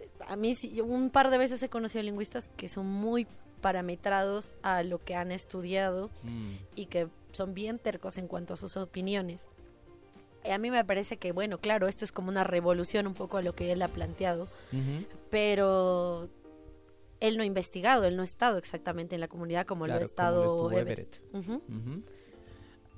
eh, 0.00 0.08
a 0.28 0.36
mí 0.36 0.54
sí, 0.54 0.80
un 0.80 1.10
par 1.10 1.30
de 1.30 1.38
veces 1.38 1.62
he 1.62 1.68
conocido 1.68 2.02
lingüistas 2.02 2.50
que 2.56 2.68
son 2.68 2.86
muy 2.86 3.26
parametrados 3.60 4.56
a 4.62 4.82
lo 4.82 4.98
que 4.98 5.14
han 5.14 5.30
estudiado 5.32 6.10
Mm, 6.24 6.52
y 6.74 6.86
que 6.86 7.08
son 7.32 7.54
bien 7.54 7.78
tercos 7.78 8.18
en 8.18 8.26
cuanto 8.28 8.54
a 8.54 8.56
sus 8.56 8.76
opiniones. 8.76 9.46
Y 10.44 10.50
a 10.50 10.58
mí 10.58 10.70
me 10.72 10.84
parece 10.84 11.16
que, 11.16 11.30
bueno, 11.32 11.58
claro, 11.58 11.86
esto 11.86 12.04
es 12.04 12.10
como 12.12 12.28
una 12.28 12.42
revolución 12.44 13.06
un 13.06 13.14
poco 13.14 13.36
a 13.38 13.42
lo 13.42 13.54
que 13.54 13.70
él 13.72 13.80
ha 13.80 13.88
planteado, 13.88 14.48
pero 15.30 16.28
él 17.20 17.36
no 17.36 17.42
ha 17.42 17.46
investigado, 17.46 18.04
él 18.04 18.16
no 18.16 18.22
ha 18.22 18.24
estado 18.24 18.58
exactamente 18.58 19.14
en 19.14 19.20
la 19.20 19.28
comunidad 19.28 19.64
como 19.66 19.86
lo 19.86 19.94
ha 19.94 19.98
Claro, 19.98 20.00
como 20.00 20.08
estado 20.10 20.42
estuvo 20.44 20.72
Everett. 20.72 21.20
Everett. 21.32 21.62
Ujú. 21.68 22.02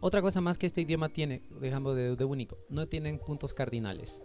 Otra 0.07 0.21
cosa 0.21 0.43
más 0.43 0.59
que 0.59 0.67
este 0.67 0.83
idioma 0.83 1.09
tiene, 1.09 1.41
dejando 1.63 1.95
de, 1.95 2.15
de 2.15 2.25
único, 2.27 2.59
no 2.69 2.87
tienen 2.87 3.19
puntos 3.19 3.55
cardinales. 3.55 4.23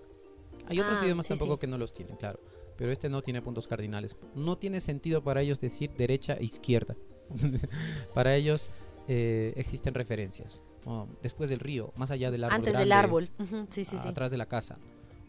Hay 0.67 0.77
otros 0.77 0.99
Ah, 1.01 1.05
idiomas 1.05 1.25
sí, 1.25 1.29
tampoco 1.29 1.53
sí. 1.53 1.59
que 1.61 1.67
no 1.67 1.77
los 1.77 1.93
tienen, 1.93 2.17
claro. 2.17 2.41
Pero 2.75 2.91
este 2.91 3.07
no 3.07 3.21
tiene 3.21 3.41
puntos 3.41 3.65
cardinales. 3.65 4.17
No 4.35 4.57
tiene 4.57 4.81
sentido 4.81 5.23
para 5.23 5.41
ellos 5.41 5.61
decir 5.61 5.91
derecha 5.97 6.33
e 6.33 6.43
izquierda. 6.43 6.97
para 8.13 8.35
ellos 8.35 8.73
eh, 9.07 9.53
existen 9.55 9.93
referencias. 9.93 10.61
Oh, 10.85 11.07
después 11.23 11.49
del 11.49 11.59
río, 11.61 11.93
más 11.95 12.11
allá 12.11 12.29
del 12.29 12.43
árbol. 12.43 12.55
Antes 12.57 12.77
del 12.77 12.91
árbol. 12.91 13.29
Ujú, 13.39 13.65
Sí, 13.69 13.85
sí, 13.85 13.97
sí. 13.97 14.05
Atrás 14.09 14.31
de 14.31 14.37
la 14.37 14.47
casa. 14.47 14.77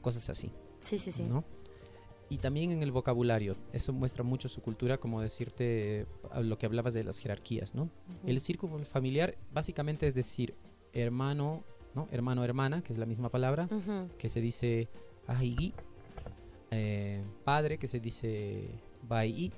Cosas 0.00 0.28
así. 0.30 0.50
Sí, 0.80 0.98
sí, 0.98 1.12
sí. 1.12 1.22
¿no? 1.22 1.44
Y 2.31 2.38
también 2.38 2.71
en 2.71 2.83
el 2.83 2.93
vocabulario. 2.93 3.57
Eso 3.73 3.93
muestra 3.93 4.23
mucho 4.23 4.49
su 4.49 4.62
cultura, 4.62 4.99
como 4.99 5.21
decirte 5.21 6.01
eh, 6.03 6.07
lo 6.43 6.57
que 6.59 6.64
hablabas 6.66 6.95
de 6.95 7.03
las 7.05 7.19
jerarquías, 7.19 7.75
¿no? 7.75 7.90
El 8.25 8.40
círculo 8.40 8.79
familiar 8.85 9.37
básicamente 9.53 10.07
es 10.07 10.14
decir 10.14 10.55
hermano, 10.93 11.64
¿no? 11.95 12.09
Hermano, 12.12 12.45
hermana, 12.45 12.83
que 12.83 12.93
es 12.93 12.99
la 13.01 13.07
misma 13.07 13.29
palabra, 13.31 13.69
que 14.16 14.29
se 14.29 14.40
dice 14.40 14.88
ahigi. 15.27 15.75
Eh, 16.71 17.23
padre, 17.45 17.79
que 17.79 17.88
se 17.88 17.99
dice 17.99 18.69
bai. 19.03 19.53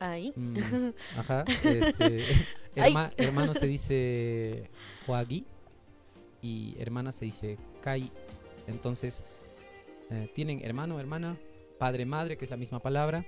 Ahí. 0.00 0.32
Mm, 0.34 0.56
ajá. 1.18 1.44
este, 1.64 2.18
herma- 2.74 3.12
hermano 3.18 3.52
se 3.52 3.66
dice 3.76 4.70
huagi. 5.06 5.44
Y 6.40 6.74
hermana 6.78 7.12
se 7.12 7.26
dice 7.26 7.58
kai. 7.82 8.10
Entonces, 8.66 9.22
eh, 10.10 10.30
tienen 10.34 10.64
hermano, 10.64 10.98
hermana, 11.00 11.36
padre, 11.78 12.04
madre, 12.06 12.36
que 12.36 12.44
es 12.44 12.50
la 12.50 12.56
misma 12.56 12.80
palabra, 12.80 13.24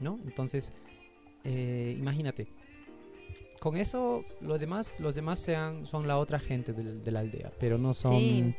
¿no? 0.00 0.18
Entonces, 0.24 0.72
eh, 1.44 1.96
imagínate. 1.98 2.48
Con 3.60 3.76
eso, 3.76 4.24
los 4.40 4.58
demás, 4.58 4.98
los 4.98 5.14
demás 5.14 5.38
sean, 5.38 5.86
son 5.86 6.08
la 6.08 6.18
otra 6.18 6.40
gente 6.40 6.72
de, 6.72 7.10
la 7.12 7.20
aldea, 7.20 7.52
pero 7.60 7.78
no 7.78 7.94
son, 7.94 8.18
Sí. 8.18 8.54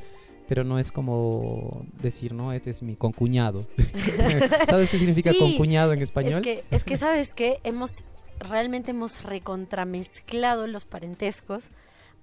pero 0.48 0.64
no 0.64 0.80
es 0.80 0.94
como 0.94 1.86
decir, 2.02 2.34
no, 2.34 2.54
este 2.54 2.70
es 2.70 2.82
mi 2.82 2.96
concuñado. 2.96 3.68
¿Sabes 4.70 4.90
qué 4.90 4.98
significa 4.98 5.34
Sí, 5.34 5.40
concuñado 5.40 5.92
en 5.92 6.02
español? 6.02 6.40
Es 6.40 6.42
que, 6.42 6.64
es 6.72 6.84
que 6.86 6.96
sabes 6.96 7.34
que 7.34 7.60
hemos 7.64 8.14
realmente 8.40 8.92
hemos 8.92 9.24
recontramezclado 9.24 10.68
los 10.68 10.86
parentescos 10.86 11.70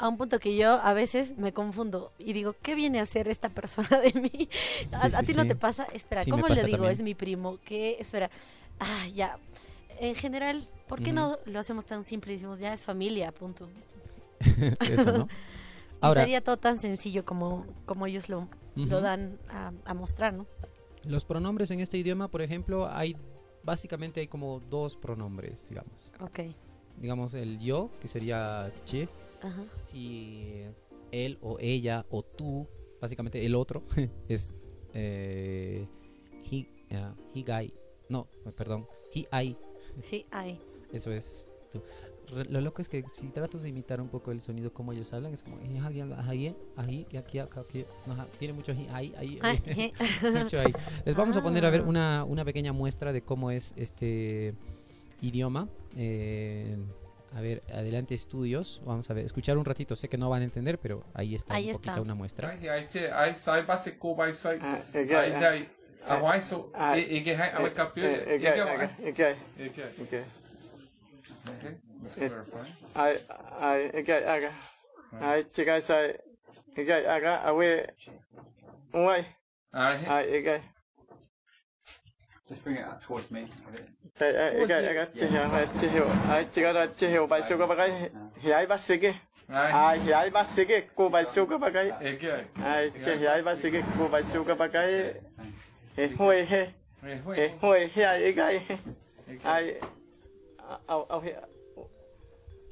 a 0.01 0.09
un 0.09 0.17
punto 0.17 0.39
que 0.39 0.57
yo 0.57 0.73
a 0.83 0.93
veces 0.95 1.37
me 1.37 1.53
confundo 1.53 2.13
y 2.19 2.33
digo, 2.33 2.55
¿qué 2.63 2.75
viene 2.75 2.99
a 3.01 3.03
hacer 3.03 3.29
esta 3.29 3.51
persona 3.51 3.99
de 4.01 4.13
mí? 4.19 4.49
¿A, 5.01 5.11
Sí, 5.11 5.17
a 5.17 5.23
ti 5.23 5.35
no 5.35 5.47
te 5.47 5.55
pasa? 5.55 5.87
Espera, 5.93 6.25
¿cómo 6.25 6.49
le 6.49 6.65
digo? 6.65 6.79
también. 6.79 6.93
Es 6.93 7.03
mi 7.03 7.15
primo. 7.15 7.59
¿Qué? 7.65 7.97
Espera. 8.01 8.31
Ah, 8.81 9.07
ya. 9.15 9.39
En 9.99 10.15
general, 10.15 10.67
¿por 10.89 10.99
qué 11.03 11.11
Ujú. 11.11 11.21
no 11.21 11.39
lo 11.45 11.59
hacemos 11.59 11.85
tan 11.85 12.03
simple 12.03 12.33
decimos, 12.33 12.59
ya 12.59 12.73
es 12.73 12.83
familia, 12.83 13.31
punto? 13.33 13.69
Eso, 14.81 15.13
¿no? 15.13 15.29
Sí, 15.93 16.07
Ahora- 16.07 16.23
sería 16.23 16.41
todo 16.43 16.57
tan 16.57 16.79
sencillo 16.79 17.27
como, 17.27 17.67
como 17.85 18.07
ellos 18.07 18.31
lo, 18.31 18.49
lo 18.75 18.97
Ujú. 18.97 19.01
dan 19.05 19.39
a, 19.51 19.71
a 19.85 19.93
mostrar, 19.93 20.33
¿no? 20.33 20.47
Los 21.05 21.25
pronombres 21.27 21.71
en 21.73 21.81
este 21.81 21.99
idioma, 21.99 22.29
por 22.29 22.41
ejemplo, 22.41 22.89
hay 22.91 23.17
básicamente 23.65 24.21
hay 24.21 24.27
como 24.27 24.61
dos 24.71 24.97
pronombres, 24.97 25.69
digamos. 25.69 26.11
Ok. 26.21 26.41
Digamos 26.97 27.35
el 27.35 27.59
yo, 27.59 27.91
que 28.01 28.09
sería 28.09 28.73
che, 28.87 29.11
Ajá. 29.43 29.65
y 29.95 30.63
él 31.13 31.39
o 31.43 31.57
ella 31.61 32.05
o 32.11 32.23
tú, 32.23 32.67
básicamente 33.01 33.45
el 33.45 33.55
otro, 33.55 33.83
es 34.29 34.55
eh, 34.95 35.87
he, 36.51 36.67
ah, 36.97 37.15
he 37.35 37.43
guy. 37.43 37.73
No, 38.09 38.27
perdón, 38.57 38.87
he, 39.15 39.21
I. 39.45 39.57
Sí, 40.03 40.27
ay. 40.31 40.59
Eso 40.93 41.13
es 41.13 41.49
tú. 41.71 41.81
Re- 42.29 42.45
Lo 42.47 42.61
loco 42.61 42.81
es 42.83 42.89
que 42.89 43.05
si 43.13 43.29
tratas 43.29 43.63
de 43.63 43.69
imitar 43.69 44.01
un 44.01 44.09
poco 44.09 44.31
el 44.33 44.41
sonido 44.41 44.73
como 44.73 44.93
ellos 44.93 45.13
hablan, 45.13 45.33
es 45.33 45.43
como 45.43 45.59
"Eh, 45.61 45.79
ahí, 45.81 46.01
ahí, 46.77 47.07
aquí, 47.17 47.39
acá, 47.41 47.61
aquí". 47.61 47.85
Tiene 48.39 48.55
mucho 48.55 48.73
ahí, 48.93 49.13
ahí, 49.17 49.39
mucho 50.43 50.59
ahí. 50.61 50.73
Les 51.05 51.15
vamos 51.17 51.37
a 51.37 51.43
poner 51.43 51.65
a 51.65 51.71
ver 51.71 51.81
Ah. 51.81 51.89
una, 51.89 52.25
una 52.25 52.45
pequeña 52.45 52.73
muestra 52.73 53.13
de 53.13 53.23
cómo 53.23 53.51
es 53.51 53.73
este 53.77 54.55
idioma. 55.21 55.69
Eh, 55.97 56.77
a 57.33 57.41
ver, 57.41 57.63
adelante 57.73 58.15
estudios. 58.15 58.83
Vamos 58.85 59.11
a 59.11 59.15
ver, 59.15 59.25
escuchar 59.25 59.57
un 59.59 59.65
ratito. 59.65 59.97
Sé 59.97 60.09
que 60.09 60.19
no 60.19 60.29
van 60.31 60.43
a 60.43 60.45
entender, 60.45 60.79
pero 60.79 61.05
ahí 61.15 61.35
está 61.35 61.55
Ahí 61.55 61.67
un 61.67 61.71
está. 61.71 61.93
poquito 61.93 62.03
una 62.03 62.15
muestra. 62.15 62.49
Just 82.49 82.65
bring 82.65 82.77
it 82.77 82.87
up 82.87 83.01
towards 83.01 83.31
me. 83.31 83.43
Tai, 83.43 83.53
ai, 83.77 84.00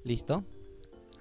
¿Listo? 0.04 0.44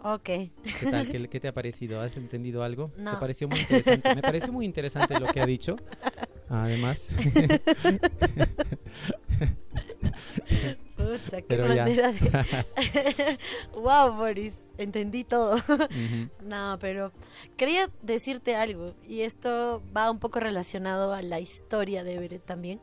Ok. 0.04 0.24
¿Qué 0.24 0.52
tal? 0.92 1.10
¿Qué, 1.12 1.28
qué 1.28 1.40
te 1.40 1.48
ha 1.48 1.54
parecido? 1.54 2.02
¿Has 2.02 2.18
entendido 2.18 2.64
algo? 2.64 2.92
No. 2.98 3.14
Me 3.14 3.18
pareció 3.18 3.48
muy 3.48 3.60
interesante. 3.60 4.16
Me 4.16 4.22
pareció 4.22 4.54
muy 4.54 4.66
interesante 4.66 5.20
lo 5.20 5.26
que 5.26 5.42
ha 5.42 5.46
dicho. 5.46 5.76
Además, 6.50 7.10
Pucha, 10.96 11.42
qué 11.42 11.48
Pero 11.48 11.74
ya. 11.74 11.84
manera 11.84 12.12
de... 12.12 13.38
wow, 13.74 14.14
Boris, 14.14 14.62
entendí 14.78 15.24
todo. 15.24 15.58
no, 16.44 16.78
pero 16.80 17.12
quería 17.56 17.90
decirte 18.02 18.56
algo 18.56 18.96
y 19.08 19.22
esto 19.22 19.84
va 19.96 20.10
un 20.10 20.20
poco 20.20 20.40
relacionado 20.40 21.14
a 21.14 21.22
la 21.22 21.40
historia 21.40 22.04
de 22.04 22.16
Everett 22.16 22.46
también. 22.46 22.82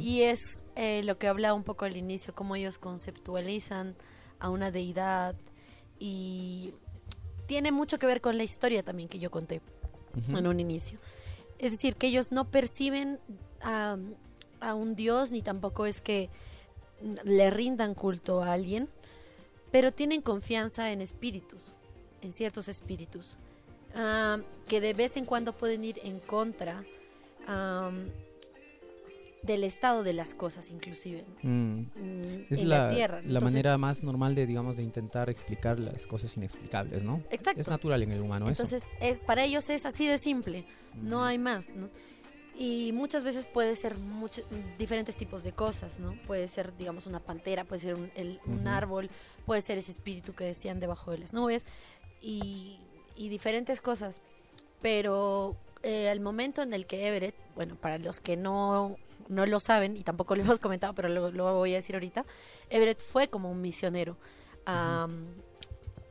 Y 0.00 0.22
es 0.22 0.64
eh, 0.76 1.02
lo 1.04 1.16
que 1.16 1.26
hablaba 1.26 1.54
un 1.54 1.62
poco 1.62 1.86
al 1.86 1.96
inicio, 1.96 2.34
cómo 2.34 2.54
ellos 2.54 2.76
conceptualizan 2.76 3.96
a 4.38 4.50
una 4.50 4.70
deidad 4.70 5.34
y 5.98 6.74
tiene 7.46 7.72
mucho 7.72 7.98
que 7.98 8.06
ver 8.06 8.20
con 8.20 8.36
la 8.36 8.44
historia 8.44 8.82
también 8.82 9.08
que 9.08 9.18
yo 9.18 9.30
conté 9.30 9.62
en 10.28 10.46
un 10.46 10.60
inicio. 10.60 10.98
Es 11.58 11.72
decir, 11.72 11.96
que 11.96 12.08
ellos 12.08 12.30
no 12.30 12.50
perciben 12.50 13.20
a, 13.62 13.96
a 14.60 14.74
un 14.74 14.96
dios 14.96 15.32
ni 15.32 15.40
tampoco 15.40 15.86
es 15.86 16.00
que 16.02 16.28
le 17.24 17.50
rindan 17.50 17.94
culto 17.94 18.42
a 18.42 18.52
alguien, 18.52 18.88
pero 19.70 19.92
tienen 19.92 20.20
confianza 20.22 20.90
en 20.92 21.00
espíritus, 21.00 21.74
en 22.22 22.32
ciertos 22.32 22.68
espíritus, 22.68 23.36
ah, 23.94 24.38
que 24.68 24.80
de 24.80 24.94
vez 24.94 25.16
en 25.16 25.24
cuando 25.24 25.56
pueden 25.56 25.84
ir 25.84 26.00
en 26.04 26.18
contra 26.20 26.84
am, 27.46 28.08
del 29.42 29.64
estado 29.64 30.02
de 30.02 30.12
las 30.12 30.34
cosas, 30.34 30.68
inclusive 30.70 31.24
Mm. 31.42 31.48
mm, 31.48 32.46
Es 32.50 32.58
en 32.60 32.68
la, 32.68 32.82
la 32.82 32.88
tierra. 32.94 33.14
la 33.22 33.28
Entonces, 33.38 33.42
manera 33.44 33.78
más 33.78 34.02
normal 34.02 34.34
de, 34.34 34.46
digamos, 34.46 34.76
de 34.76 34.82
intentar 34.82 35.30
explicar 35.30 35.80
las 35.80 36.06
cosas 36.06 36.36
inexplicables, 36.36 37.04
¿no? 37.04 37.22
Exacto. 37.30 37.60
Es 37.60 37.68
natural 37.68 38.02
en 38.02 38.12
el 38.12 38.20
humano 38.20 38.48
Entonces, 38.48 38.90
es, 39.00 39.18
para 39.20 39.42
ellos 39.44 39.70
es 39.70 39.86
así 39.86 40.06
de 40.06 40.18
simple, 40.18 40.66
no 41.02 41.24
hay 41.24 41.38
más, 41.38 41.74
¿no? 41.74 41.88
Y 42.62 42.92
muchas 42.92 43.24
veces 43.24 43.46
puede 43.46 43.74
ser 43.74 43.96
mucho- 43.96 44.42
diferentes 44.76 45.16
tipos 45.16 45.42
de 45.42 45.52
cosas, 45.52 45.98
¿no? 45.98 46.12
Puede 46.26 46.46
ser, 46.46 46.76
digamos, 46.76 47.06
una 47.06 47.18
pantera, 47.18 47.64
puede 47.64 47.80
ser 47.80 47.94
un, 47.94 48.10
el- 48.14 48.38
un 48.44 48.60
Ujú. 48.60 48.68
árbol, 48.68 49.10
puede 49.46 49.62
ser 49.62 49.78
ese 49.78 49.90
espíritu 49.90 50.34
que 50.34 50.44
decían 50.44 50.78
debajo 50.78 51.10
de 51.10 51.16
las 51.16 51.32
nubes 51.32 51.64
y, 52.20 52.78
y 53.16 53.30
diferentes 53.30 53.80
cosas. 53.80 54.20
Pero 54.82 55.56
eh, 55.82 56.10
al 56.10 56.20
momento 56.20 56.60
en 56.60 56.74
el 56.74 56.84
que 56.84 57.08
Everett, 57.08 57.34
bueno, 57.54 57.76
para 57.76 57.96
los 57.96 58.20
que 58.20 58.36
no, 58.36 58.96
no 59.28 59.46
lo 59.46 59.58
saben 59.58 59.96
y 59.96 60.02
tampoco 60.02 60.36
lo 60.36 60.42
hemos 60.44 60.58
comentado, 60.58 60.94
pero 60.94 61.08
lo, 61.08 61.30
lo 61.30 61.54
voy 61.54 61.72
a 61.72 61.76
decir 61.76 61.96
ahorita, 61.96 62.26
Everett 62.68 63.00
fue 63.00 63.28
como 63.28 63.50
un 63.50 63.62
misionero 63.62 64.18
a, 64.66 65.08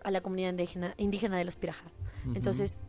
a 0.03 0.09
la 0.09 0.21
comunidad 0.21 0.49
indígena, 0.49 0.95
indígena 0.97 1.37
de 1.37 1.45
los 1.45 1.55
Pirajá. 1.57 1.91
Ujú. 2.25 2.33
Entonces, 2.35 2.79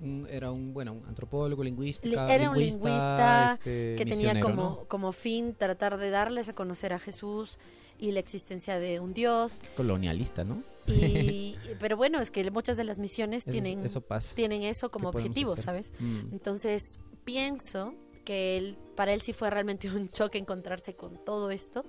Un- 0.00 0.26
era 0.30 0.52
un, 0.52 0.72
bueno, 0.72 0.92
un 0.92 1.04
antropólogo, 1.06 1.64
lingüista, 1.64 2.06
Li- 2.08 2.14
era 2.32 2.50
un 2.50 2.58
lingüista 2.58 3.54
este, 3.54 3.94
que 3.96 4.06
tenía 4.06 4.38
como, 4.40 4.54
¿no? 4.62 4.84
como 4.88 5.12
fin 5.12 5.54
tratar 5.54 5.96
de 5.98 6.10
darles 6.10 6.48
a 6.48 6.54
conocer 6.54 6.92
a 6.92 6.98
Jesús 6.98 7.58
y 7.98 8.12
la 8.12 8.20
existencia 8.20 8.78
de 8.78 9.00
un 9.00 9.12
Dios. 9.12 9.60
Colonialista, 9.76 10.44
¿no? 10.44 10.62
Y, 10.86 11.56
pero 11.80 11.96
bueno, 11.96 12.20
es 12.20 12.30
que 12.30 12.48
muchas 12.50 12.76
de 12.76 12.84
las 12.84 12.98
misiones 13.00 13.42
Eso- 13.42 13.50
tienen, 13.50 13.84
eso 13.84 14.00
pasa. 14.00 14.34
tienen 14.36 14.62
eso 14.62 14.90
como 14.90 15.08
objetivo, 15.08 15.54
hacer? 15.54 15.64
¿sabes? 15.64 15.92
Mm. 15.98 16.32
Entonces, 16.32 17.00
pienso 17.24 17.94
que 18.24 18.56
él, 18.56 18.78
para 18.94 19.12
él 19.12 19.20
sí 19.20 19.32
fue 19.32 19.50
realmente 19.50 19.90
un 19.90 20.08
choque 20.10 20.38
encontrarse 20.38 20.94
con 20.94 21.18
todo 21.24 21.50
esto. 21.50 21.84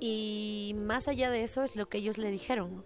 Y 0.00 0.74
más 0.76 1.08
allá 1.08 1.30
de 1.30 1.42
eso 1.42 1.62
es 1.64 1.76
lo 1.76 1.88
que 1.88 1.98
ellos 1.98 2.18
le 2.18 2.30
dijeron. 2.30 2.84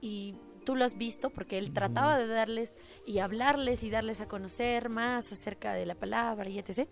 Y 0.00 0.34
tú 0.64 0.76
lo 0.76 0.84
has 0.84 0.96
visto 0.96 1.30
porque 1.30 1.58
él 1.58 1.72
trataba 1.72 2.18
de 2.18 2.26
darles 2.26 2.76
y 3.06 3.18
hablarles 3.18 3.82
y 3.82 3.90
darles 3.90 4.20
a 4.20 4.28
conocer 4.28 4.88
más 4.88 5.32
acerca 5.32 5.72
de 5.72 5.86
la 5.86 5.94
palabra 5.94 6.48
y 6.48 6.58
etc. 6.58 6.88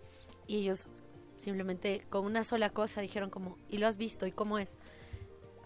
Y 0.47 0.57
ellos 0.57 1.01
simplemente 1.37 2.05
con 2.09 2.25
una 2.25 2.43
sola 2.43 2.69
cosa 2.69 3.01
dijeron 3.01 3.29
como, 3.29 3.57
¿y 3.69 3.77
lo 3.77 3.87
has 3.87 3.97
visto? 3.97 4.25
¿Y 4.27 4.31
cómo 4.31 4.59
es? 4.59 4.77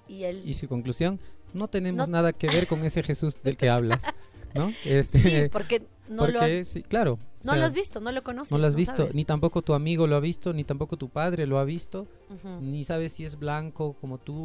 Y 0.07 0.23
él... 0.25 0.43
Y 0.45 0.53
su 0.53 0.67
conclusión, 0.67 1.19
no 1.53 1.67
tenemos 1.67 2.07
No- 2.07 2.11
nada 2.11 2.33
que 2.33 2.47
ver 2.47 2.67
con 2.67 2.83
ese 2.83 3.01
Jesús 3.03 3.35
del 3.43 3.57
que 3.57 3.69
hablas, 3.69 4.03
¿no? 4.53 4.71
Este, 4.85 5.19
Sí, 5.43 5.49
porque 5.51 5.83
no 6.09 6.27
lo 6.27 6.41
has, 6.41 6.67
sí, 6.67 6.83
claro. 6.83 7.13
o 7.13 7.17
no 7.45 7.51
sea, 7.53 7.55
lo 7.57 7.65
has 7.65 7.73
visto, 7.73 7.99
no 8.01 8.11
lo 8.11 8.23
conoces. 8.23 8.51
No 8.51 8.57
lo 8.57 8.67
has 8.67 8.75
visto, 8.75 8.97
sabes. 8.97 9.15
ni 9.15 9.25
tampoco 9.25 9.61
tu 9.61 9.73
amigo 9.73 10.05
lo 10.07 10.15
ha 10.15 10.19
visto, 10.19 10.53
ni 10.53 10.63
tampoco 10.63 10.97
tu 10.97 11.09
padre 11.09 11.47
lo 11.47 11.57
ha 11.59 11.63
visto, 11.63 12.07
Ujú. 12.29 12.59
ni 12.61 12.83
sabes 12.83 13.13
si 13.13 13.25
es 13.25 13.37
blanco 13.39 13.95
como 14.01 14.17
tú 14.17 14.35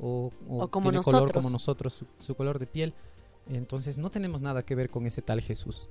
o, 0.00 0.32
o, 0.48 0.68
como 0.68 0.90
tiene 0.90 1.02
color 1.02 1.22
nosotros. 1.22 1.32
como 1.32 1.50
nosotros, 1.50 1.94
su, 1.94 2.06
su 2.24 2.34
color 2.34 2.58
de 2.58 2.66
piel. 2.66 2.94
Entonces 3.48 3.96
no 3.96 4.10
tenemos 4.10 4.40
nada 4.42 4.64
que 4.64 4.74
ver 4.74 4.90
con 4.90 5.06
ese 5.06 5.22
tal 5.22 5.40
Jesús. 5.40 5.82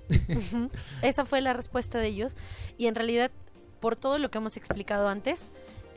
Esa 1.02 1.24
fue 1.26 1.40
la 1.42 1.54
respuesta 1.54 2.00
de 2.00 2.08
ellos. 2.08 2.36
Y 2.78 2.88
en 2.88 2.96
realidad, 2.96 3.32
por 3.80 3.96
todo 3.96 4.18
lo 4.18 4.30
que 4.30 4.38
hemos 4.40 4.58
explicado 4.58 5.08
antes, 5.08 5.48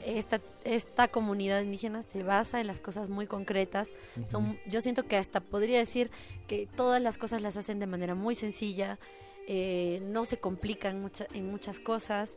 esta, 0.04 0.40
esta 0.64 1.08
comunidad 1.08 1.62
indígena 1.62 2.02
se 2.02 2.22
basa 2.22 2.60
en 2.60 2.66
las 2.66 2.80
cosas 2.80 3.08
muy 3.10 3.26
concretas. 3.26 3.92
Son, 4.24 4.58
yo 4.66 4.80
siento 4.80 5.04
que 5.06 5.16
hasta 5.16 5.40
podría 5.40 5.78
decir 5.78 6.10
que 6.46 6.66
todas 6.66 7.00
las 7.02 7.18
cosas 7.18 7.42
las 7.42 7.56
hacen 7.56 7.78
de 7.78 7.86
manera 7.86 8.14
muy 8.14 8.34
sencilla, 8.34 8.98
eh, 9.46 10.00
no 10.04 10.24
se 10.24 10.38
complican 10.38 11.00
mucha- 11.00 11.26
en 11.34 11.50
muchas 11.50 11.80
cosas 11.80 12.36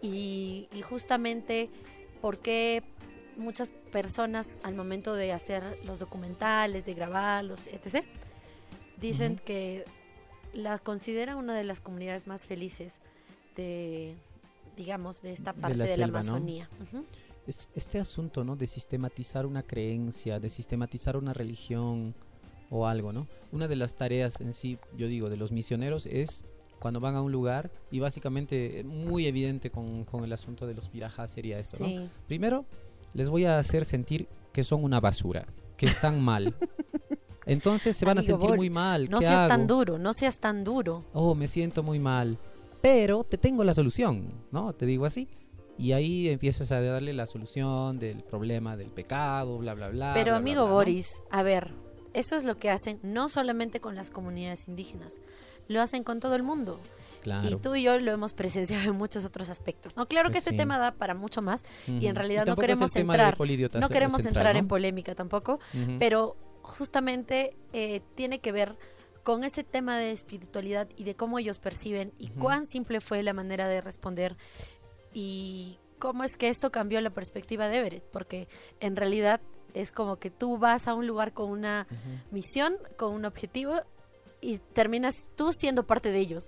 y, 0.00 0.68
y 0.72 0.82
justamente 0.82 1.70
porque 2.20 2.82
muchas 3.36 3.70
personas 3.90 4.58
al 4.62 4.74
momento 4.74 5.14
de 5.14 5.32
hacer 5.32 5.78
los 5.84 5.98
documentales, 5.98 6.84
de 6.84 6.94
grabarlos, 6.94 7.66
etc., 7.66 8.04
dicen 8.98 9.40
que 9.44 9.84
la 10.52 10.78
consideran 10.78 11.36
una 11.36 11.54
de 11.56 11.64
las 11.64 11.80
comunidades 11.80 12.26
más 12.26 12.46
felices 12.46 13.00
de, 13.56 14.14
digamos, 14.76 15.22
de 15.22 15.32
esta 15.32 15.52
De 15.52 15.60
parte 15.60 15.76
la 15.76 15.84
de 15.86 15.96
la. 15.96 16.04
Amazonía. 16.06 16.68
Es- 17.46 17.70
este 17.74 17.98
asunto, 17.98 18.44
¿no? 18.44 18.56
De 18.56 18.66
sistematizar 18.66 19.46
una 19.46 19.62
creencia, 19.62 20.38
de 20.40 20.48
sistematizar 20.48 21.16
una 21.16 21.32
religión 21.32 22.14
o 22.70 22.86
algo, 22.86 23.12
¿no? 23.12 23.26
Una 23.50 23.68
de 23.68 23.76
las 23.76 23.94
tareas 23.96 24.40
en 24.40 24.52
sí, 24.52 24.78
yo 24.96 25.06
digo, 25.08 25.28
de 25.28 25.36
los 25.36 25.52
misioneros 25.52 26.06
es 26.06 26.44
cuando 26.78 27.00
van 27.00 27.14
a 27.14 27.22
un 27.22 27.30
lugar 27.30 27.70
y 27.90 28.00
básicamente 28.00 28.80
eh, 28.80 28.84
muy 28.84 29.26
evidente 29.26 29.70
con, 29.70 30.04
con 30.04 30.24
el 30.24 30.32
asunto 30.32 30.66
de 30.66 30.74
los 30.74 30.88
pirajas 30.88 31.30
sería 31.30 31.58
esto, 31.58 31.86
¿no? 31.86 32.08
Primero, 32.26 32.64
les 33.14 33.28
voy 33.28 33.44
a 33.44 33.58
hacer 33.58 33.84
sentir 33.84 34.26
que 34.52 34.64
son 34.64 34.82
una 34.82 34.98
basura, 35.00 35.46
que 35.76 35.86
están 35.86 36.20
mal. 36.20 36.54
Entonces 37.46 37.96
se 37.96 38.04
van 38.04 38.18
a 38.18 38.22
sentir 38.22 38.50
Boris, 38.50 38.56
muy 38.56 38.70
mal. 38.70 39.10
No 39.10 39.18
¿qué 39.18 39.26
seas 39.26 39.48
tan 39.48 39.66
duro, 39.66 39.98
no 39.98 40.14
seas 40.14 40.38
tan 40.38 40.64
duro. 40.64 41.04
Oh, 41.12 41.34
me 41.34 41.48
siento 41.48 41.82
muy 41.82 41.98
mal. 41.98 42.38
Pero 42.82 43.24
te 43.24 43.38
tengo 43.38 43.64
la 43.64 43.74
solución, 43.74 44.32
¿no? 44.50 44.72
Te 44.74 44.84
digo 44.86 45.06
así. 45.06 45.28
Y 45.78 45.92
ahí 45.92 46.28
empiezas 46.28 46.70
a 46.70 46.80
darle 46.80 47.12
la 47.14 47.26
solución 47.26 47.98
del 47.98 48.22
problema 48.22 48.76
del 48.76 48.90
pecado, 48.90 49.56
bla, 49.58 49.72
bla, 49.74 49.88
bla. 49.88 50.12
Pero 50.12 50.24
bla, 50.24 50.32
bla, 50.32 50.36
amigo 50.38 50.62
bla, 50.62 50.70
¿no? 50.70 50.74
Boris, 50.74 51.22
a 51.30 51.42
ver, 51.42 51.72
eso 52.12 52.36
es 52.36 52.44
lo 52.44 52.58
que 52.58 52.70
hacen 52.70 52.98
no 53.02 53.28
solamente 53.28 53.80
con 53.80 53.94
las 53.94 54.10
comunidades 54.10 54.68
indígenas, 54.68 55.22
lo 55.68 55.80
hacen 55.80 56.04
con 56.04 56.20
todo 56.20 56.34
el 56.34 56.42
mundo. 56.42 56.78
Claro. 57.22 57.48
Y 57.48 57.56
tú 57.56 57.74
y 57.74 57.84
yo 57.84 57.98
lo 58.00 58.12
hemos 58.12 58.34
presenciado 58.34 58.90
en 58.90 58.96
muchos 58.96 59.24
otros 59.24 59.48
aspectos. 59.48 59.96
No, 59.96 60.06
claro 60.06 60.28
que 60.28 60.34
Pues 60.34 60.42
este 60.46 60.50
sí. 60.50 60.56
tema 60.56 60.78
da 60.78 60.92
para 60.92 61.14
mucho 61.14 61.40
más 61.40 61.64
y 61.86 62.06
en 62.06 62.16
realidad 62.16 62.44
no 62.44 62.52
es 62.52 62.58
el 62.58 62.62
queremos 62.62 62.96
entrar, 62.96 63.38
no 63.38 63.86
eh, 63.86 63.88
queremos 63.88 64.22
central, 64.22 64.42
entrar 64.42 64.56
en 64.56 64.64
¿no? 64.64 64.68
polémica 64.68 65.14
tampoco, 65.14 65.58
Ujú. 65.72 65.96
pero 65.98 66.36
justamente 66.62 67.56
eh, 67.72 68.00
tiene 68.14 68.40
que 68.40 68.52
ver 68.52 68.76
con 69.22 69.44
ese 69.44 69.64
tema 69.64 69.98
de 69.98 70.10
espiritualidad 70.10 70.88
y 70.96 71.04
de 71.04 71.14
cómo 71.14 71.38
ellos 71.38 71.58
perciben 71.58 72.12
y 72.18 72.28
cuán 72.28 72.66
simple 72.66 73.00
fue 73.00 73.22
la 73.22 73.32
manera 73.32 73.68
de 73.68 73.80
responder 73.80 74.36
y 75.14 75.78
cómo 75.98 76.24
es 76.24 76.36
que 76.36 76.48
esto 76.48 76.72
cambió 76.72 77.00
la 77.00 77.10
perspectiva 77.10 77.68
de 77.68 77.78
Everett, 77.78 78.04
porque 78.04 78.48
en 78.80 78.96
realidad 78.96 79.40
es 79.74 79.92
como 79.92 80.16
que 80.16 80.30
tú 80.30 80.58
vas 80.58 80.88
a 80.88 80.94
un 80.94 81.06
lugar 81.06 81.32
con 81.32 81.50
una 81.50 81.86
misión, 82.30 82.76
con 82.96 83.14
un 83.14 83.24
objetivo 83.24 83.74
y 84.40 84.58
terminas 84.58 85.28
tú 85.36 85.52
siendo 85.52 85.86
parte 85.86 86.10
de 86.10 86.18
ellos. 86.18 86.46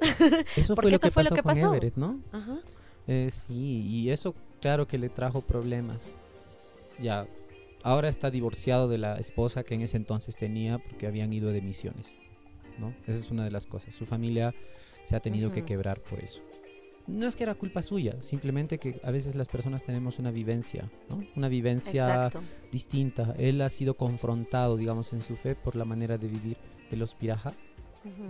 Eso 0.57 0.75
porque 0.75 0.99
fue 0.99 1.09
eso 1.09 1.11
fue 1.11 1.23
lo 1.23 1.31
pasó 1.31 1.35
que 1.37 1.43
con 1.43 1.55
pasó. 1.55 1.75
Everett, 1.75 1.97
¿no? 1.97 2.21
Ajá. 2.33 2.59
Eh, 3.07 3.31
sí, 3.31 3.83
y 3.87 4.11
eso 4.11 4.35
claro 4.61 4.87
que 4.87 4.99
le 4.99 5.09
trajo 5.09 5.41
problemas. 5.43 6.17
Ya, 7.01 7.27
ahora 7.83 8.09
está 8.09 8.31
divorciado 8.31 8.89
de 8.89 8.99
la 8.99 9.17
esposa 9.17 9.63
que 9.63 9.75
en 9.75 9.83
ese 9.83 9.97
entonces 9.97 10.37
tenía 10.37 10.79
porque 10.79 11.07
habían 11.07 11.33
ido 11.33 11.51
de 11.51 11.61
misiones, 11.61 12.19
¿no? 12.79 12.95
Esa 13.07 13.19
es 13.19 13.31
una 13.31 13.45
de 13.45 13.51
las 13.51 13.67
cosas. 13.67 13.95
Su 13.95 14.07
familia 14.07 14.55
se 15.05 15.17
ha 15.17 15.21
tenido 15.21 15.53
que 15.53 15.65
quebrar 15.65 16.01
por 16.01 16.21
eso. 16.21 16.43
No 17.07 17.27
es 17.27 17.37
que 17.37 17.43
era 17.43 17.55
culpa 17.55 17.83
suya, 17.83 18.17
simplemente 18.23 18.79
que 18.79 18.99
a 19.05 19.11
veces 19.11 19.35
las 19.35 19.49
personas 19.49 19.83
tenemos 19.83 20.19
una 20.19 20.31
vivencia, 20.31 20.91
¿no? 21.11 21.23
Una 21.37 21.49
vivencia 21.49 22.03
Exacto. 22.03 22.41
distinta. 22.73 23.35
Él 23.37 23.61
ha 23.61 23.69
sido 23.69 23.95
confrontado, 23.95 24.79
digamos, 24.79 25.13
en 25.13 25.21
su 25.21 25.37
fe 25.37 25.55
por 25.55 25.77
la 25.77 25.85
manera 25.85 26.17
de 26.17 26.29
vivir 26.29 26.57
de 26.91 26.97
los 26.97 27.15
piraja 27.15 27.53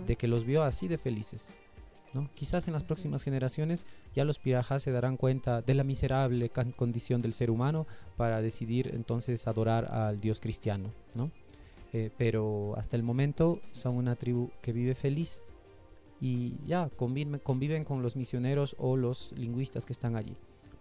de 0.05 0.15
que 0.15 0.27
los 0.27 0.45
vio 0.45 0.63
así 0.63 0.87
de 0.87 0.97
felices. 0.97 1.53
¿no? 2.13 2.29
Quizás 2.33 2.67
en 2.67 2.73
las 2.73 2.83
próximas 2.83 3.23
generaciones 3.23 3.85
ya 4.15 4.23
los 4.23 4.39
pirajas 4.39 4.81
se 4.83 4.91
darán 4.91 5.17
cuenta 5.17 5.61
de 5.61 5.73
la 5.73 5.83
miserable 5.83 6.49
condición 6.49 7.21
del 7.21 7.33
ser 7.33 7.51
humano 7.51 7.87
para 8.15 8.41
decidir 8.41 8.91
entonces 8.93 9.47
adorar 9.47 9.85
al 9.91 10.19
Dios 10.19 10.39
cristiano. 10.39 10.93
¿no? 11.13 11.31
Eh, 11.97 12.11
pero 12.17 12.73
hasta 12.75 12.97
el 12.97 13.03
momento 13.03 13.61
son 13.71 13.95
una 13.95 14.17
tribu 14.17 14.49
que 14.61 14.73
vive 14.73 14.95
feliz 14.95 15.43
y 16.19 16.55
ya 16.67 16.89
conviven, 16.89 17.39
conviven 17.39 17.85
con 17.85 18.01
los 18.01 18.17
misioneros 18.17 18.75
o 18.77 18.97
los 18.97 19.31
lingüistas 19.31 19.85
que 19.85 19.93
están 19.93 20.17
allí. 20.17 20.35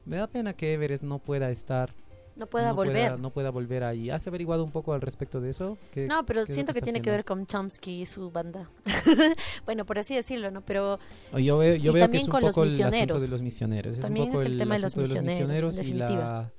Me 0.07 0.17
da 0.17 0.27
pena 0.27 0.55
que 0.55 0.73
Everett 0.75 1.03
no 1.03 1.21
pueda 1.21 1.53
estar, 1.53 1.95
no 2.35 2.49
pueda 2.49 2.71
no 2.71 2.75
volver. 2.75 2.95
Pueda, 3.11 3.17
no 3.17 3.31
pueda 3.31 3.51
volver 3.51 3.85
ahí. 3.85 4.11
¿Has 4.11 4.27
averiguado 4.27 4.65
un 4.65 4.73
poco 4.73 4.93
al 4.93 5.03
respecto 5.03 5.41
de 5.41 5.51
eso? 5.51 5.79
¿Qué- 5.93 6.09
No, 6.09 6.27
pero 6.27 6.45
siento 6.47 6.73
que 6.73 6.81
tiene 6.81 7.01
que 7.01 7.11
ver 7.11 7.25
con 7.25 7.47
Chomsky 7.47 8.01
y 8.03 8.07
su 8.07 8.33
banda. 8.33 8.69
bueno, 9.67 9.87
por 9.87 10.01
así 10.01 10.17
decirlo, 10.17 10.51
¿no? 10.51 10.63
Pero 10.63 10.99
O 11.33 11.39
Yo 11.39 11.59
veo, 11.59 11.77
yo 11.77 11.93
Y 11.93 11.95
veo 11.95 11.95
que 11.95 12.01
también 12.01 12.23
es 12.23 12.27
un 12.27 12.33
con 12.33 12.43
los 12.43 12.57
el 12.57 12.65
misioneros. 12.65 13.23
de 13.23 13.29
los 13.29 13.41
misioneros. 13.41 14.01
También 14.01 14.25
es 14.25 14.29
un 14.31 14.33
poco 14.33 14.43
es 14.43 14.51
el 14.51 14.59
tema 14.59 14.75
de 14.75 14.81
los 14.81 14.97
misioneros, 14.97 15.79
en 15.79 15.87
y 15.87 15.93
la, 15.93 16.53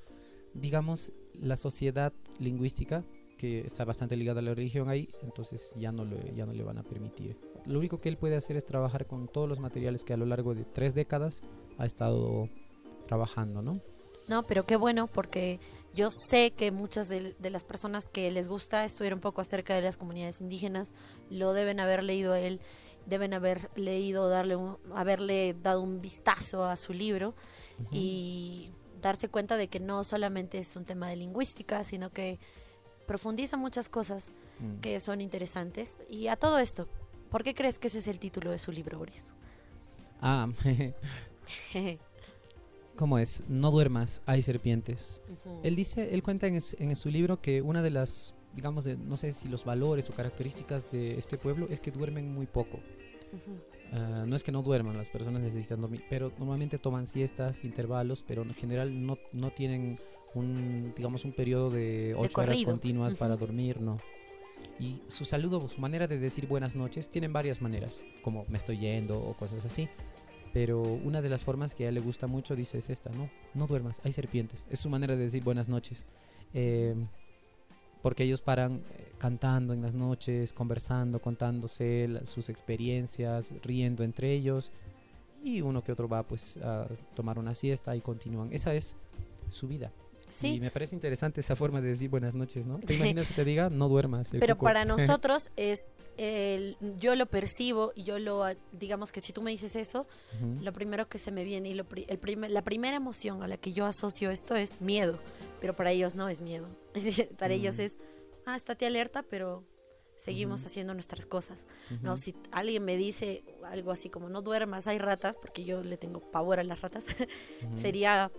digamos, 0.53 1.11
la 1.41 1.57
sociedad 1.57 2.13
lingüística 2.39 3.03
que 3.37 3.61
está 3.61 3.83
bastante 3.85 4.15
ligada 4.15 4.39
a 4.39 4.43
la 4.43 4.53
religión 4.53 4.87
ahí, 4.89 5.09
entonces 5.23 5.71
ya 5.75 5.91
no, 5.91 6.05
le, 6.05 6.33
ya 6.35 6.45
no 6.45 6.53
le 6.53 6.63
van 6.63 6.77
a 6.77 6.83
permitir. 6.83 7.37
Lo 7.65 7.79
único 7.79 7.99
que 7.99 8.09
él 8.09 8.17
puede 8.17 8.35
hacer 8.35 8.55
es 8.55 8.65
trabajar 8.65 9.07
con 9.07 9.27
todos 9.27 9.49
los 9.49 9.59
materiales 9.59 10.03
que 10.03 10.13
a 10.13 10.17
lo 10.17 10.25
largo 10.25 10.53
de 10.55 10.63
tres 10.65 10.93
décadas 10.95 11.41
ha 11.77 11.85
estado 11.85 12.49
trabajando, 13.07 13.61
¿no? 13.61 13.81
No, 14.27 14.43
pero 14.43 14.65
qué 14.65 14.75
bueno 14.75 15.05
porque 15.07 15.59
yo 15.93 16.09
sé 16.09 16.51
que 16.51 16.71
muchas 16.71 17.07
de, 17.09 17.35
de 17.37 17.49
las 17.51 17.63
personas 17.63 18.09
que 18.09 18.31
les 18.31 18.47
gusta 18.47 18.83
estudiar 18.83 19.13
un 19.13 19.19
poco 19.19 19.41
acerca 19.41 19.75
de 19.75 19.81
las 19.81 19.97
comunidades 19.97 20.41
indígenas 20.41 20.93
lo 21.29 21.53
deben 21.53 21.79
haber 21.79 22.03
leído 22.03 22.33
a 22.33 22.39
él, 22.39 22.59
deben 23.05 23.35
haber 23.35 23.69
leído, 23.75 24.27
darle 24.29 24.55
un- 24.55 24.77
haberle 24.95 25.53
dado 25.61 25.81
un 25.81 26.01
vistazo 26.01 26.63
a 26.65 26.75
su 26.75 26.91
libro 26.93 27.35
Ujú. 27.79 27.89
y 27.91 28.71
darse 28.99 29.29
cuenta 29.29 29.57
de 29.57 29.67
que 29.67 29.79
no 29.79 30.03
solamente 30.03 30.57
es 30.57 30.75
un 30.75 30.85
tema 30.85 31.07
de 31.07 31.17
lingüística, 31.17 31.83
sino 31.83 32.09
que 32.09 32.39
profundiza 33.05 33.57
muchas 33.57 33.89
cosas 33.89 34.31
Mm. 34.59 34.79
que 34.79 34.99
son 34.99 35.19
interesantes. 35.21 36.01
Y 36.09 36.27
a 36.27 36.35
todo 36.37 36.59
esto, 36.59 36.87
¿por 37.29 37.43
qué 37.43 37.53
crees 37.53 37.77
que 37.77 37.87
ese 37.87 37.97
es 37.99 38.07
el 38.07 38.19
título 38.19 38.51
de 38.51 38.59
su 38.59 38.71
libro, 38.71 38.97
Boris? 38.99 39.33
Ah, 40.21 40.47
¿cómo 42.95 43.19
es? 43.19 43.43
No 43.47 43.71
duermas, 43.71 44.21
hay 44.25 44.41
serpientes. 44.41 45.21
Ujú. 45.29 45.59
Él 45.63 45.75
dice, 45.75 46.13
él 46.13 46.23
cuenta 46.23 46.47
en, 46.47 46.55
es- 46.55 46.75
en 46.79 46.95
su 46.95 47.09
libro 47.09 47.41
que 47.41 47.61
una 47.61 47.81
de 47.81 47.89
las, 47.89 48.33
digamos, 48.53 48.83
de, 48.85 48.95
no 48.97 49.17
sé 49.17 49.33
si 49.33 49.47
los 49.49 49.65
valores 49.65 50.09
o 50.09 50.13
características 50.13 50.89
de 50.89 51.17
este 51.17 51.37
pueblo 51.37 51.67
es 51.69 51.79
que 51.81 51.91
duermen 51.91 52.33
muy 52.33 52.45
poco. 52.45 52.77
Ujú. 53.33 53.59
Ah, 53.91 54.23
no 54.25 54.35
es 54.35 54.43
que 54.43 54.51
no 54.51 54.63
duerman, 54.63 54.97
las 54.97 55.09
personas 55.09 55.41
necesitan 55.41 55.81
dormir, 55.81 56.03
pero 56.09 56.31
normalmente 56.39 56.77
toman 56.79 57.05
siestas, 57.07 57.63
intervalos, 57.63 58.23
pero 58.25 58.41
en 58.43 58.53
general 58.53 59.05
no, 59.05 59.17
no 59.33 59.51
tienen 59.51 59.99
un, 60.35 60.93
digamos, 60.95 61.25
un 61.25 61.31
periodo 61.31 61.71
de 61.71 62.13
ocho 62.17 62.41
horas 62.41 62.63
continuas 62.63 63.13
Ujú. 63.13 63.19
para 63.19 63.35
dormir, 63.35 63.81
no. 63.81 63.97
Y 64.79 65.01
su 65.07 65.25
saludo, 65.25 65.67
su 65.67 65.79
manera 65.79 66.07
de 66.07 66.19
decir 66.19 66.47
buenas 66.47 66.75
noches, 66.75 67.09
tienen 67.09 67.31
varias 67.33 67.61
maneras, 67.61 68.01
como 68.21 68.45
me 68.49 68.57
estoy 68.57 68.77
yendo 68.77 69.17
o 69.17 69.35
cosas 69.35 69.65
así. 69.65 69.87
Pero 70.53 70.81
una 70.81 71.21
de 71.21 71.29
las 71.29 71.43
formas 71.43 71.75
que 71.75 71.85
a 71.85 71.89
él 71.89 71.95
le 71.95 72.01
gusta 72.01 72.27
mucho, 72.27 72.55
dice, 72.55 72.77
es 72.77 72.89
esta, 72.89 73.09
¿no? 73.11 73.29
No 73.53 73.67
duermas, 73.67 74.01
hay 74.03 74.11
serpientes. 74.11 74.65
Es 74.69 74.79
su 74.79 74.89
manera 74.89 75.15
de 75.15 75.23
decir 75.23 75.43
buenas 75.43 75.67
noches. 75.67 76.05
Eh, 76.53 76.95
porque 78.01 78.23
ellos 78.23 78.41
paran 78.41 78.83
eh, 78.97 79.11
cantando 79.17 79.73
en 79.73 79.81
las 79.81 79.95
noches, 79.95 80.53
conversando, 80.53 81.21
contándose 81.21 82.21
sus 82.25 82.49
experiencias, 82.49 83.51
riendo 83.63 84.03
entre 84.03 84.31
ellos. 84.31 84.71
Y 85.43 85.61
uno 85.61 85.83
que 85.83 85.91
otro 85.91 86.07
va 86.07 86.23
pues 86.23 86.57
a 86.57 86.87
tomar 87.15 87.39
una 87.39 87.53
siesta 87.55 87.95
y 87.95 88.01
continúan. 88.01 88.49
Esa 88.51 88.73
es 88.73 88.95
su 89.47 89.67
vida. 89.67 89.91
Y 90.35 90.37
Sí, 90.37 90.59
me 90.59 90.69
parece 90.69 90.95
interesante 90.95 91.39
esa 91.39 91.55
forma 91.55 91.79
de 91.81 91.87
decir 91.89 92.09
buenas 92.09 92.33
noches, 92.35 92.65
¿no? 92.65 92.77
¿Te 92.79 92.93
imaginas 92.95 93.27
que 93.27 93.33
te 93.35 93.45
diga 93.45 93.69
no 93.69 93.87
duermas? 93.87 94.31
pero 94.37 94.55
cuco"? 94.55 94.65
para 94.65 94.83
nosotros 95.21 95.49
es, 95.55 96.07
el, 96.17 96.77
yo 96.99 97.15
lo 97.15 97.25
percibo 97.27 97.93
y 97.95 98.03
yo 98.03 98.19
lo, 98.19 98.43
digamos 98.73 99.11
que 99.13 99.21
si 99.21 99.31
tú 99.31 99.41
me 99.41 99.51
dices 99.51 99.75
eso, 99.77 100.07
Ujú. 100.41 100.61
lo 100.61 100.73
primero 100.73 101.07
que 101.07 101.17
se 101.19 101.31
me 101.31 101.43
viene 101.45 101.69
y 101.69 101.73
lo, 101.73 101.85
el 102.07 102.19
primer- 102.19 102.51
la 102.51 102.63
primera 102.63 102.97
emoción 102.97 103.43
a 103.43 103.47
la 103.47 103.55
que 103.57 103.71
yo 103.71 103.85
asocio 103.85 104.29
esto 104.29 104.55
es 104.55 104.81
miedo, 104.81 105.19
pero 105.61 105.75
para 105.75 105.91
ellos 105.91 106.15
no 106.15 106.27
es 106.27 106.41
miedo. 106.41 106.67
para 107.39 107.53
ellos 107.53 107.77
Mm. 107.77 107.81
es, 107.81 107.97
ah, 108.45 108.55
estate 108.57 108.85
alerta, 108.85 109.23
pero 109.23 109.63
seguimos 110.17 110.61
Ujú. 110.61 110.67
haciendo 110.67 110.93
nuestras 110.93 111.25
cosas. 111.25 111.65
No, 112.01 112.13
Ujú. 112.13 112.21
si 112.21 112.35
alguien 112.51 112.83
me 112.85 112.95
dice 112.97 113.43
algo 113.65 113.91
así 113.91 114.09
como 114.09 114.29
no 114.29 114.41
duermas, 114.41 114.87
hay 114.87 114.97
ratas, 114.99 115.35
porque 115.37 115.63
yo 115.65 115.81
le 115.83 115.97
tengo 115.97 116.19
pavor 116.31 116.59
a 116.59 116.63
las 116.63 116.81
ratas, 116.81 117.05
Ujú. 117.63 117.77
sería 117.77 118.31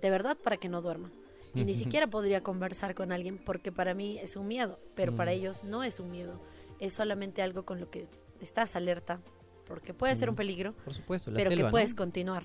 de 0.00 0.10
verdad 0.10 0.36
para 0.42 0.56
que 0.56 0.68
no 0.68 0.82
duerma. 0.82 1.10
Y 1.54 1.64
ni 1.64 1.72
siquiera 1.74 2.06
podría 2.06 2.42
conversar 2.42 2.94
con 2.94 3.12
alguien 3.12 3.38
porque 3.38 3.72
para 3.72 3.94
mí 3.94 4.18
es 4.18 4.36
un 4.36 4.46
miedo, 4.46 4.78
pero 4.94 5.16
para 5.16 5.30
Mm. 5.30 5.34
ellos 5.34 5.64
no 5.64 5.82
es 5.84 6.00
un 6.00 6.10
miedo, 6.10 6.38
es 6.80 6.92
solamente 6.92 7.40
algo 7.40 7.64
con 7.64 7.80
lo 7.80 7.88
que 7.90 8.06
estás 8.42 8.76
alerta, 8.76 9.20
porque 9.66 9.94
puede 9.94 10.14
ser 10.16 10.28
un 10.28 10.36
peligro, 10.36 10.74
Por 10.84 10.92
supuesto, 10.92 11.30
la 11.30 11.38
pero 11.38 11.48
selva, 11.48 11.56
que 11.60 11.64
¿no? 11.64 11.70
puedes 11.70 11.94
continuar. 11.94 12.44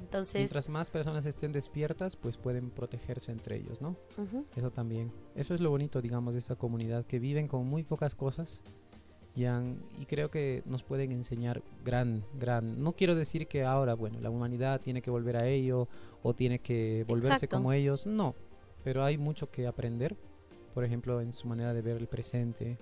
Entonces, 0.00 0.36
Mientras 0.40 0.68
más 0.68 0.90
personas 0.90 1.26
estén 1.26 1.52
despiertas, 1.52 2.16
pues 2.16 2.36
pueden 2.38 2.70
protegerse 2.70 3.32
entre 3.32 3.56
ellos, 3.56 3.82
¿no? 3.82 3.96
Eso 4.56 4.70
también. 4.70 5.12
Eso 5.34 5.52
es 5.54 5.60
lo 5.60 5.68
bonito, 5.70 6.00
digamos, 6.00 6.34
de 6.34 6.40
esta 6.40 6.56
comunidad, 6.56 7.04
que 7.04 7.18
viven 7.18 7.48
con 7.48 7.66
muy 7.66 7.82
pocas 7.82 8.14
cosas 8.14 8.62
y, 9.38 10.06
creo 10.06 10.30
que 10.30 10.62
nos 10.66 10.82
pueden 10.82 11.12
enseñar 11.12 11.62
gran, 11.84 12.24
gran... 12.38 12.82
No 12.82 12.92
quiero 12.92 13.14
decir 13.14 13.46
que 13.46 13.64
ahora, 13.64 13.94
bueno, 13.94 14.20
la 14.20 14.30
humanidad 14.30 14.80
tiene 14.80 15.00
que 15.02 15.10
volver 15.10 15.36
a 15.36 15.46
ello 15.46 15.88
o 16.22 16.34
tiene 16.34 16.58
que 16.58 17.04
volverse 17.06 17.34
Exacto. 17.34 17.56
como 17.56 17.72
ellos, 17.72 18.06
no, 18.06 18.34
pero 18.82 19.04
hay 19.04 19.16
mucho 19.18 19.50
que 19.50 19.66
aprender, 19.66 20.16
por 20.74 20.84
ejemplo, 20.84 21.20
en 21.20 21.32
su 21.32 21.46
manera 21.46 21.72
de 21.72 21.82
ver 21.82 21.96
el 21.98 22.08
presente, 22.08 22.78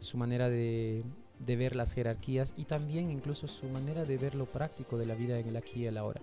su 0.00 0.16
manera 0.16 0.48
de, 0.48 1.02
de 1.38 1.56
ver 1.56 1.76
las 1.76 1.92
jerarquías 1.92 2.54
y 2.56 2.64
también 2.64 3.10
incluso 3.10 3.46
su 3.46 3.66
manera 3.66 4.04
de 4.04 4.16
ver 4.16 4.34
lo 4.34 4.46
práctico 4.46 4.96
de 4.96 5.06
la 5.06 5.14
vida 5.14 5.38
en 5.38 5.48
el 5.48 5.56
aquí 5.56 5.82
y 5.82 5.86
el 5.86 5.98
ahora. 5.98 6.20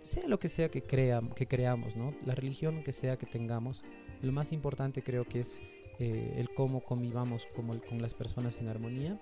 Sea 0.00 0.26
lo 0.28 0.38
que 0.38 0.48
sea 0.48 0.68
que, 0.70 0.82
cream- 0.84 1.32
que 1.34 1.46
creamos, 1.46 1.96
¿no? 1.96 2.14
La 2.24 2.34
religión 2.34 2.82
que 2.84 2.92
sea 2.92 3.16
que 3.16 3.26
tengamos, 3.26 3.84
lo 4.22 4.32
más 4.32 4.52
importante 4.52 5.02
creo 5.02 5.24
que 5.24 5.40
es 5.40 5.60
eh, 5.98 6.34
el 6.36 6.48
cómo 6.54 6.80
convivamos 6.82 7.46
como 7.54 7.72
el- 7.72 7.82
con 7.82 8.00
las 8.00 8.14
personas 8.14 8.58
en 8.58 8.68
armonía, 8.68 9.18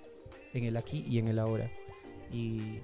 en 0.52 0.64
el 0.64 0.76
aquí 0.76 1.04
y 1.08 1.18
en 1.18 1.28
el 1.28 1.38
ahora. 1.38 1.70
Y 2.32 2.80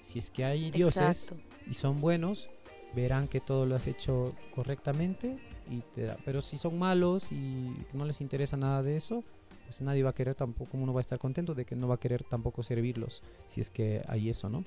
si 0.00 0.18
es 0.18 0.30
que 0.30 0.44
hay 0.44 0.70
dioses 0.70 1.30
exacto. 1.30 1.44
y 1.68 1.74
son 1.74 2.00
buenos, 2.00 2.48
verán 2.94 3.28
que 3.28 3.40
todo 3.40 3.66
lo 3.66 3.74
has 3.76 3.86
hecho 3.86 4.34
correctamente 4.54 5.38
y 5.70 5.80
te 5.94 6.02
da. 6.02 6.16
Pero 6.24 6.40
si 6.42 6.56
son 6.58 6.78
malos 6.78 7.30
y 7.32 7.74
no 7.92 8.04
les 8.04 8.20
interesa 8.20 8.56
nada 8.56 8.82
de 8.82 8.96
eso, 8.96 9.22
pues 9.66 9.82
nadie 9.82 10.02
va 10.02 10.10
a 10.10 10.14
querer 10.14 10.34
tampoco, 10.34 10.78
uno 10.78 10.94
va 10.94 11.00
a 11.00 11.02
estar 11.02 11.18
contento 11.18 11.54
de 11.54 11.66
que 11.66 11.76
no 11.76 11.88
va 11.88 11.96
a 11.96 12.00
querer 12.00 12.24
tampoco 12.24 12.62
servirlos, 12.62 13.22
si 13.46 13.60
es 13.60 13.68
que 13.70 14.02
hay 14.08 14.30
eso, 14.30 14.48
¿no? 14.48 14.64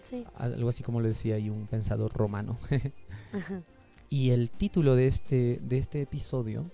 Sí. 0.00 0.24
algo 0.34 0.68
así 0.68 0.82
como 0.82 1.00
lo 1.00 1.06
decía 1.06 1.36
ahí 1.36 1.48
un 1.48 1.68
pensador 1.68 2.12
romano. 2.12 2.58
y 4.10 4.30
el 4.30 4.50
título 4.50 4.96
de 4.96 5.06
este, 5.06 5.60
de 5.62 5.78
este 5.78 6.02
episodio, 6.02 6.68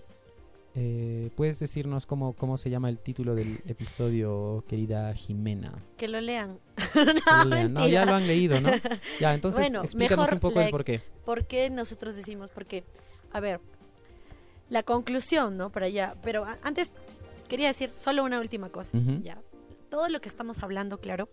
eh, 0.75 1.29
¿puedes 1.35 1.59
decirnos 1.59 2.05
cómo, 2.05 2.33
cómo 2.33 2.57
se 2.57 2.69
llama 2.69 2.89
el 2.89 2.99
título 2.99 3.35
del 3.35 3.59
episodio, 3.67 4.63
querida 4.67 5.13
Jimena? 5.13 5.73
Que 5.97 6.07
lo 6.07 6.21
lean. 6.21 6.59
Que 6.93 7.05
no, 7.05 7.43
lo 7.45 7.55
lean. 7.55 7.73
No, 7.73 7.87
ya 7.87 8.05
lo 8.05 8.15
han 8.15 8.27
leído, 8.27 8.59
¿no? 8.61 8.69
Ya, 9.19 9.33
entonces 9.33 9.59
Bueno, 9.61 9.83
explícanos 9.83 10.25
mejor 10.25 10.33
un 10.35 10.39
poco 10.39 10.59
el 10.59 10.65
la- 10.65 10.71
por 10.71 10.83
qué. 10.83 11.01
¿Por 11.25 11.45
qué 11.47 11.69
nosotros 11.69 12.15
decimos? 12.15 12.51
Porque, 12.51 12.83
a 13.31 13.39
ver, 13.39 13.59
la 14.69 14.83
conclusión, 14.83 15.57
¿no? 15.57 15.71
Para 15.71 15.87
allá. 15.87 16.15
Pero 16.23 16.45
antes 16.63 16.95
quería 17.47 17.67
decir 17.67 17.91
solo 17.95 18.23
una 18.23 18.39
última 18.39 18.69
cosa. 18.69 18.97
Ya. 19.23 19.41
Todo 19.89 20.07
lo 20.09 20.21
que 20.21 20.29
estamos 20.29 20.61
hablando, 20.63 20.99
claro, 20.99 21.29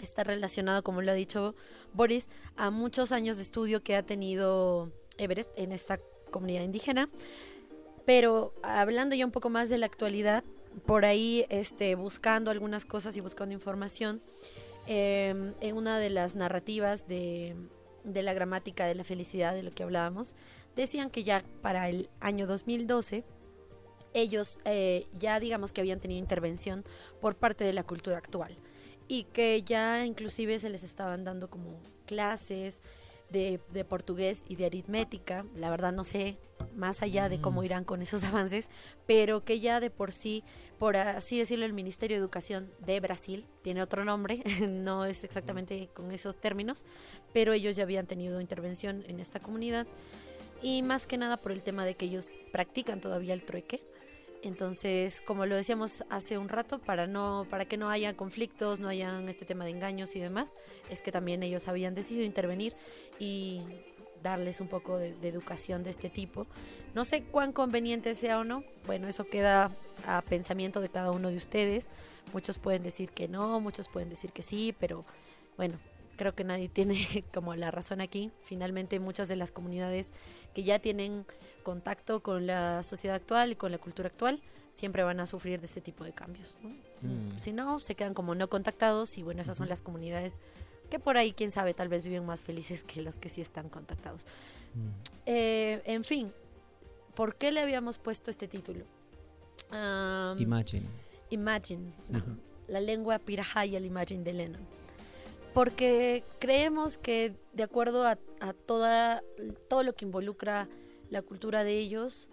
está 0.00 0.22
relacionado, 0.24 0.82
como 0.82 1.00
lo 1.02 1.10
ha 1.10 1.14
dicho 1.14 1.54
Boris, 1.94 2.28
a 2.56 2.70
muchos 2.70 3.12
años 3.12 3.38
de 3.38 3.42
estudio 3.42 3.82
que 3.82 3.96
ha 3.96 4.02
tenido 4.02 4.92
Everett 5.16 5.48
en 5.56 5.72
esta 5.72 5.98
comunidad 6.30 6.62
indígena. 6.62 7.08
Pero 8.08 8.54
hablando 8.62 9.14
ya 9.14 9.26
un 9.26 9.32
poco 9.32 9.50
más 9.50 9.68
de 9.68 9.76
la 9.76 9.84
actualidad, 9.84 10.42
por 10.86 11.04
ahí 11.04 11.44
este, 11.50 11.94
buscando 11.94 12.50
algunas 12.50 12.86
cosas 12.86 13.14
y 13.18 13.20
buscando 13.20 13.52
información, 13.52 14.22
eh, 14.86 15.52
en 15.60 15.76
una 15.76 15.98
de 15.98 16.08
las 16.08 16.34
narrativas 16.34 17.06
de, 17.06 17.54
de 18.04 18.22
la 18.22 18.32
gramática 18.32 18.86
de 18.86 18.94
la 18.94 19.04
felicidad, 19.04 19.54
de 19.54 19.62
lo 19.62 19.72
que 19.72 19.82
hablábamos, 19.82 20.34
decían 20.74 21.10
que 21.10 21.22
ya 21.22 21.44
para 21.60 21.90
el 21.90 22.08
año 22.20 22.46
2012 22.46 23.24
ellos 24.14 24.58
eh, 24.64 25.06
ya 25.12 25.38
digamos 25.38 25.72
que 25.72 25.82
habían 25.82 26.00
tenido 26.00 26.18
intervención 26.18 26.84
por 27.20 27.36
parte 27.36 27.64
de 27.64 27.74
la 27.74 27.84
cultura 27.84 28.16
actual 28.16 28.56
y 29.06 29.24
que 29.24 29.62
ya 29.64 30.06
inclusive 30.06 30.58
se 30.58 30.70
les 30.70 30.82
estaban 30.82 31.24
dando 31.24 31.50
como 31.50 31.78
clases 32.06 32.80
de, 33.30 33.60
de 33.72 33.84
portugués 33.84 34.44
y 34.48 34.56
de 34.56 34.66
aritmética, 34.66 35.44
la 35.54 35.70
verdad 35.70 35.92
no 35.92 36.04
sé 36.04 36.38
más 36.74 37.02
allá 37.02 37.28
de 37.28 37.40
cómo 37.40 37.60
Mm. 37.60 37.64
irán 37.64 37.84
con 37.84 38.02
esos 38.02 38.22
avances, 38.24 38.68
pero 39.06 39.44
que 39.44 39.60
ya 39.60 39.80
de 39.80 39.90
por 39.90 40.12
sí, 40.12 40.44
por 40.78 40.96
así 40.96 41.38
decirlo, 41.38 41.64
el 41.64 41.72
Ministerio 41.72 42.16
de 42.16 42.20
Educación 42.20 42.70
de 42.84 43.00
Brasil, 43.00 43.46
tiene 43.62 43.82
otro 43.82 44.04
nombre, 44.04 44.42
no 44.68 45.04
es 45.04 45.24
exactamente 45.24 45.88
con 45.94 46.10
esos 46.12 46.40
términos, 46.40 46.84
pero 47.32 47.52
ellos 47.52 47.76
ya 47.76 47.82
habían 47.82 48.06
tenido 48.06 48.40
intervención 48.40 49.04
en 49.08 49.20
esta 49.20 49.40
comunidad 49.40 49.86
y 50.62 50.82
más 50.82 51.06
que 51.06 51.18
nada 51.18 51.36
por 51.36 51.52
el 51.52 51.62
tema 51.62 51.84
de 51.84 51.94
que 51.94 52.06
ellos 52.06 52.32
practican 52.52 53.00
todavía 53.00 53.34
el 53.34 53.44
trueque. 53.44 53.80
Entonces, 54.42 55.20
como 55.20 55.46
lo 55.46 55.56
decíamos 55.56 56.04
hace 56.10 56.38
un 56.38 56.48
rato, 56.48 56.78
para 56.78 57.06
no 57.06 57.46
para 57.50 57.64
que 57.64 57.76
no 57.76 57.90
haya 57.90 58.16
conflictos, 58.16 58.78
no 58.78 58.88
hayan 58.88 59.28
este 59.28 59.44
tema 59.44 59.64
de 59.64 59.72
engaños 59.72 60.14
y 60.14 60.20
demás, 60.20 60.54
es 60.90 61.02
que 61.02 61.10
también 61.10 61.42
ellos 61.42 61.66
habían 61.68 61.94
decidido 61.94 62.24
intervenir 62.24 62.76
y 63.18 63.62
darles 64.22 64.60
un 64.60 64.68
poco 64.68 64.98
de, 64.98 65.14
de 65.14 65.28
educación 65.28 65.82
de 65.82 65.90
este 65.90 66.08
tipo. 66.08 66.46
No 66.94 67.04
sé 67.04 67.24
cuán 67.24 67.52
conveniente 67.52 68.14
sea 68.14 68.38
o 68.40 68.44
no, 68.44 68.64
bueno, 68.86 69.08
eso 69.08 69.24
queda 69.24 69.70
a 70.06 70.22
pensamiento 70.22 70.80
de 70.80 70.88
cada 70.88 71.10
uno 71.10 71.30
de 71.30 71.36
ustedes. 71.36 71.88
Muchos 72.32 72.58
pueden 72.58 72.82
decir 72.82 73.10
que 73.10 73.26
no, 73.28 73.60
muchos 73.60 73.88
pueden 73.88 74.08
decir 74.08 74.32
que 74.32 74.42
sí, 74.42 74.74
pero 74.78 75.04
bueno, 75.56 75.78
creo 76.18 76.34
que 76.34 76.44
nadie 76.44 76.68
tiene 76.78 77.24
como 77.32 77.54
la 77.54 77.70
razón 77.70 78.02
aquí. 78.02 78.30
Finalmente 78.42 79.00
muchas 79.00 79.28
de 79.28 79.36
las 79.36 79.50
comunidades 79.50 80.12
que 80.52 80.64
ya 80.64 80.78
tienen 80.78 81.24
contacto 81.62 82.20
con 82.20 82.46
la 82.46 82.82
sociedad 82.82 83.16
actual 83.16 83.52
y 83.52 83.56
con 83.56 83.72
la 83.72 83.78
cultura 83.78 84.08
actual 84.08 84.42
siempre 84.70 85.02
van 85.02 85.20
a 85.20 85.26
sufrir 85.26 85.60
de 85.60 85.66
ese 85.66 85.80
tipo 85.80 86.04
de 86.04 86.12
cambios. 86.12 86.58
Mm. 87.00 87.38
Si 87.38 87.52
no, 87.52 87.78
se 87.78 87.94
quedan 87.94 88.12
como 88.12 88.34
no 88.34 88.50
contactados 88.50 89.16
y 89.16 89.22
bueno, 89.22 89.40
esas 89.40 89.56
son 89.56 89.68
las 89.68 89.80
comunidades 89.80 90.40
que 90.90 90.98
por 90.98 91.16
ahí, 91.16 91.32
quién 91.32 91.50
sabe, 91.50 91.74
tal 91.74 91.88
vez 91.88 92.04
viven 92.04 92.24
más 92.24 92.42
felices 92.42 92.82
que 92.82 93.02
los 93.02 93.18
que 93.18 93.28
sí 93.28 93.40
están 93.40 93.68
contactados. 93.68 94.22
Mm. 94.74 94.88
Eh, 95.26 95.82
en 95.84 96.04
fin, 96.04 96.32
¿por 97.14 97.36
qué 97.36 97.52
le 97.52 97.60
habíamos 97.60 97.98
puesto 97.98 98.30
este 98.30 98.48
título? 98.48 98.84
Am, 99.70 100.40
Imagine. 100.40 100.86
Imagine, 101.30 101.92
la 102.68 102.80
lengua 102.80 103.18
pirajaya, 103.18 103.76
el 103.78 103.84
Imagine 103.84 104.24
de 104.24 104.32
Lennon. 104.32 104.77
Porque 105.58 106.22
creemos 106.38 106.98
que 106.98 107.34
de 107.52 107.64
acuerdo 107.64 108.06
a, 108.06 108.14
toda, 108.54 109.24
todo 109.68 109.82
lo 109.82 109.92
que 109.92 110.04
involucra 110.04 110.68
la 111.10 111.20
cultura 111.20 111.64
de 111.64 111.72
ellos, 111.72 112.28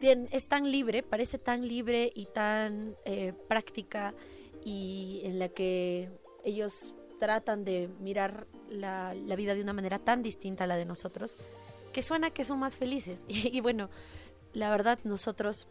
es 0.00 0.48
tan 0.48 0.68
libre, 0.68 1.04
parece 1.04 1.38
tan 1.38 1.68
libre 1.68 2.10
y 2.12 2.24
tan 2.24 2.96
eh, 3.04 3.34
práctica 3.46 4.16
y 4.64 5.20
en 5.22 5.38
la 5.38 5.48
que 5.48 6.10
ellos 6.42 6.96
tratan 7.20 7.64
de 7.64 7.88
mirar 8.00 8.48
la, 8.68 9.14
la 9.14 9.36
vida 9.36 9.54
de 9.54 9.62
una 9.62 9.72
manera 9.72 10.00
tan 10.00 10.24
distinta 10.24 10.64
a 10.64 10.66
la 10.66 10.76
de 10.76 10.86
nosotros, 10.86 11.36
que 11.92 12.02
suena 12.02 12.30
que 12.30 12.44
son 12.44 12.58
más 12.58 12.76
felices. 12.76 13.26
Y, 13.28 13.60
bueno, 13.60 13.90
la 14.54 14.70
verdad 14.70 14.98
nosotros 15.04 15.68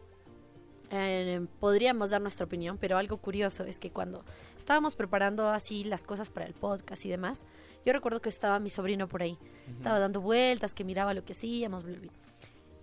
eh, 0.90 1.46
podríamos 1.60 2.10
dar 2.10 2.20
nuestra 2.20 2.46
opinión, 2.46 2.78
pero 2.78 2.96
algo 2.96 3.16
curioso 3.16 3.64
es 3.64 3.78
que 3.78 3.90
cuando 3.90 4.24
estábamos 4.56 4.96
preparando 4.96 5.48
así 5.48 5.84
las 5.84 6.04
cosas 6.04 6.30
para 6.30 6.46
el 6.46 6.54
podcast 6.54 7.04
y 7.04 7.08
demás, 7.08 7.44
yo 7.84 7.92
recuerdo 7.92 8.20
que 8.20 8.28
estaba 8.28 8.58
mi 8.60 8.70
sobrino 8.70 9.08
por 9.08 9.22
ahí, 9.22 9.38
estaba 9.72 9.98
dando 9.98 10.20
vueltas, 10.20 10.74
que 10.74 10.84
miraba 10.84 11.14
lo 11.14 11.24
que 11.24 11.32
hacíamos, 11.32 11.84
bla, 11.84 11.98
bla. 11.98 12.12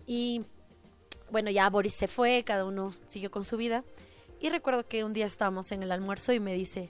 y 0.05 0.45
bueno, 1.31 1.49
ya 1.49 1.69
Boris 1.69 1.93
se 1.93 2.07
fue, 2.07 2.43
cada 2.45 2.65
uno 2.65 2.91
siguió 3.07 3.31
con 3.31 3.43
su 3.43 3.57
vida, 3.57 3.83
y 4.39 4.49
recuerdo 4.49 4.85
que 4.85 5.03
un 5.03 5.13
día 5.13 5.25
estábamos 5.25 5.71
en 5.71 5.83
el 5.83 5.91
almuerzo 5.91 6.33
y 6.33 6.39
me 6.39 6.53
dice, 6.53 6.89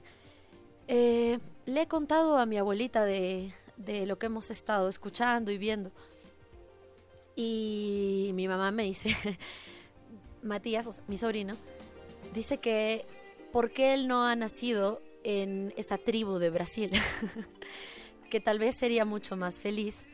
eh, 0.87 1.39
le 1.65 1.83
he 1.83 1.87
contado 1.87 2.37
a 2.37 2.45
mi 2.45 2.57
abuelita 2.57 3.05
de, 3.05 3.53
de 3.77 4.05
lo 4.05 4.17
que 4.17 4.25
hemos 4.25 4.51
estado 4.51 4.89
escuchando 4.89 5.51
y 5.51 5.57
viendo. 5.57 5.91
Y 7.35 8.31
mi 8.33 8.47
mamá 8.47 8.71
me 8.71 8.83
dice, 8.83 9.15
Matías, 10.43 10.87
o 10.87 10.91
sea, 10.91 11.03
mi 11.07 11.17
sobrino, 11.17 11.55
dice 12.33 12.57
que 12.59 13.05
por 13.51 13.71
qué 13.71 13.93
él 13.93 14.07
no 14.07 14.25
ha 14.25 14.35
nacido 14.35 15.01
en 15.23 15.73
esa 15.77 15.97
tribu 15.97 16.37
de 16.37 16.49
Brasil, 16.49 16.91
que 18.29 18.39
tal 18.39 18.59
vez 18.59 18.75
sería 18.75 19.05
mucho 19.05 19.35
más 19.37 19.61
feliz 19.61 20.07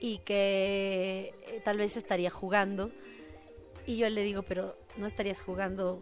y 0.00 0.18
que 0.18 1.34
eh, 1.48 1.60
tal 1.64 1.78
vez 1.78 1.96
estaría 1.96 2.30
jugando. 2.30 2.90
Y 3.86 3.96
yo 3.96 4.08
le 4.10 4.22
digo, 4.22 4.42
pero 4.42 4.76
no 4.96 5.06
estarías 5.06 5.40
jugando 5.40 6.00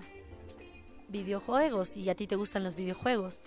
videojuegos 1.09 1.97
y 1.97 2.09
a 2.11 2.15
ti 2.15 2.27
te 2.27 2.37
gustan 2.37 2.65
los 2.65 2.77
videojuegos. 2.77 3.41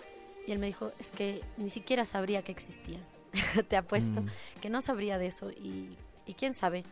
Y 0.46 0.52
él 0.52 0.58
me 0.58 0.66
dijo, 0.66 0.92
es 0.98 1.10
que 1.10 1.42
ni 1.56 1.70
siquiera 1.70 2.04
sabría 2.04 2.42
que 2.42 2.52
existían. 2.52 3.04
te 3.68 3.76
apuesto 3.76 4.22
Mm. 4.22 4.26
que 4.60 4.70
no 4.70 4.80
sabría 4.80 5.18
de 5.18 5.26
eso 5.26 5.50
y, 5.50 5.96
y 6.26 6.34
quién 6.34 6.54
sabe. 6.54 6.84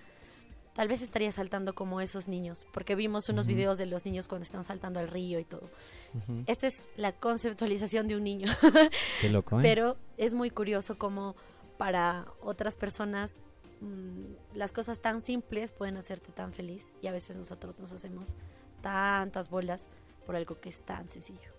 Tal 0.77 0.89
vez 0.89 1.01
estaría 1.01 1.33
saltando 1.33 1.75
como 1.75 2.03
esos 2.03 2.29
niños, 2.29 2.67
porque 2.71 2.95
vimos 2.95 3.31
unos 3.31 3.47
videos 3.47 3.79
de 3.79 3.87
los 3.87 4.05
niños 4.05 4.29
cuando 4.29 4.43
están 4.43 4.63
saltando 4.63 5.01
al 5.01 5.09
río 5.09 5.39
y 5.39 5.45
todo. 5.45 5.71
Ujú. 6.13 6.45
Esta 6.47 6.67
es 6.67 6.91
la 6.97 7.13
conceptualización 7.13 8.09
de 8.09 8.17
un 8.17 8.23
niño, 8.25 8.47
Qué 9.23 9.31
loco, 9.31 9.59
¿eh? 9.59 9.63
pero 9.63 9.97
es 10.19 10.35
muy 10.35 10.51
curioso 10.51 10.99
como 10.99 11.35
para 11.79 12.27
otras 12.43 12.77
personas 12.77 13.41
mm, 13.81 14.55
las 14.55 14.71
cosas 14.71 15.01
tan 15.01 15.23
simples 15.23 15.73
pueden 15.73 15.97
hacerte 15.97 16.31
tan 16.31 16.53
feliz 16.53 16.95
y 17.01 17.07
a 17.07 17.13
veces 17.13 17.39
nosotros 17.39 17.81
nos 17.81 17.93
hacemos 17.93 18.37
tantas 18.83 19.49
bolas 19.49 19.89
por 20.27 20.37
algo 20.37 20.61
que 20.61 20.69
es 20.69 20.83
tan 20.83 21.09
sencillo. 21.09 21.51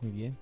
Muy 0.00 0.10
bien. 0.10 0.38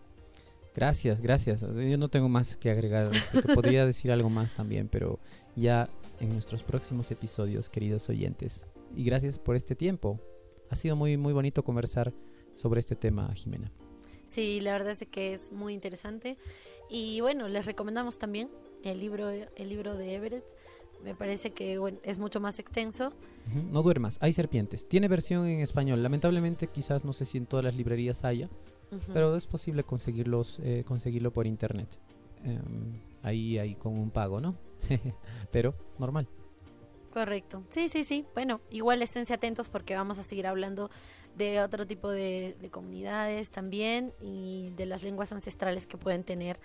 Gracias, 0.77 1.21
gracias. 1.21 1.65
O 1.65 1.75
sea, 1.75 1.83
yo 1.83 1.99
no 1.99 2.09
tengo 2.09 2.29
más 2.29 2.57
que 2.57 2.71
agregar. 2.71 3.11
podría 3.53 3.85
decir 3.87 4.13
algo 4.13 4.31
más 4.31 4.55
también, 4.55 4.87
pero 4.89 5.19
ya 5.57 5.89
en 6.21 6.31
nuestros 6.31 6.63
próximos 6.63 7.11
episodios, 7.11 7.71
queridos 7.71 8.09
oyentes. 8.09 8.67
Y 8.95 9.05
gracias 9.05 9.39
por 9.39 9.57
este 9.57 9.75
tiempo. 9.75 10.21
Ha 10.71 10.77
sido 10.77 10.97
muy, 10.97 11.17
muy 11.17 11.33
bonito 11.33 11.65
conversar 11.65 12.13
sobre 12.53 12.81
este 12.81 12.97
tema, 12.97 13.33
Jimena. 13.35 13.71
Sí, 14.25 14.61
la 14.61 14.73
verdad 14.73 14.93
es 14.93 15.07
que 15.09 15.33
es 15.33 15.53
muy 15.53 15.73
interesante. 15.73 16.37
Y 16.91 17.21
bueno, 17.21 17.49
les 17.49 17.65
recomendamos 17.65 18.19
también 18.19 18.51
el 18.83 19.01
libro, 19.01 19.29
el 19.31 19.69
libro 19.69 19.97
de 19.97 20.15
Everett. 20.15 20.45
Me 21.03 21.15
parece 21.15 21.53
que 21.53 21.79
bueno, 21.79 21.99
es 22.03 22.19
mucho 22.19 22.41
más 22.41 22.59
extenso. 22.59 23.13
No 23.71 23.83
duermas, 23.83 24.19
hay 24.21 24.33
serpientes. 24.33 24.87
Tiene 24.89 25.09
versión 25.09 25.47
en 25.47 25.61
español. 25.61 26.03
Lamentablemente, 26.03 26.67
quizás 26.67 27.05
no 27.05 27.13
sé 27.13 27.25
si 27.25 27.39
en 27.39 27.47
todas 27.47 27.65
las 27.65 27.77
librerías 27.77 28.25
haya, 28.25 28.51
pero 29.13 29.35
es 29.37 29.47
posible 29.47 29.85
conseguirlos, 29.85 30.59
eh, 30.63 30.83
conseguirlo 30.87 31.33
por 31.33 31.47
internet. 31.47 31.99
Em, 32.45 33.01
ahí, 33.23 33.59
ahí 33.59 33.75
con 33.77 33.99
un 33.99 34.11
pago, 34.11 34.41
¿no? 34.41 34.57
pero 35.53 35.75
normal. 35.99 36.29
Correcto. 37.13 37.65
Sí, 37.71 37.89
sí, 37.89 38.05
sí. 38.05 38.27
Bueno, 38.35 38.61
igual 38.71 39.03
esténse 39.03 39.35
atentos 39.35 39.71
porque 39.71 39.95
vamos 39.95 40.19
a 40.19 40.23
seguir 40.23 40.47
hablando 40.47 40.91
de 41.37 41.61
otro 41.61 41.87
tipo 41.87 42.11
de, 42.11 42.57
de 42.61 42.71
comunidades 42.71 43.51
también 43.53 44.13
y 44.21 44.71
de 44.77 44.87
las 44.87 45.03
lenguas 45.03 45.33
ancestrales 45.33 45.87
que 45.87 45.97
pueden 45.97 46.23
tener 46.25 46.61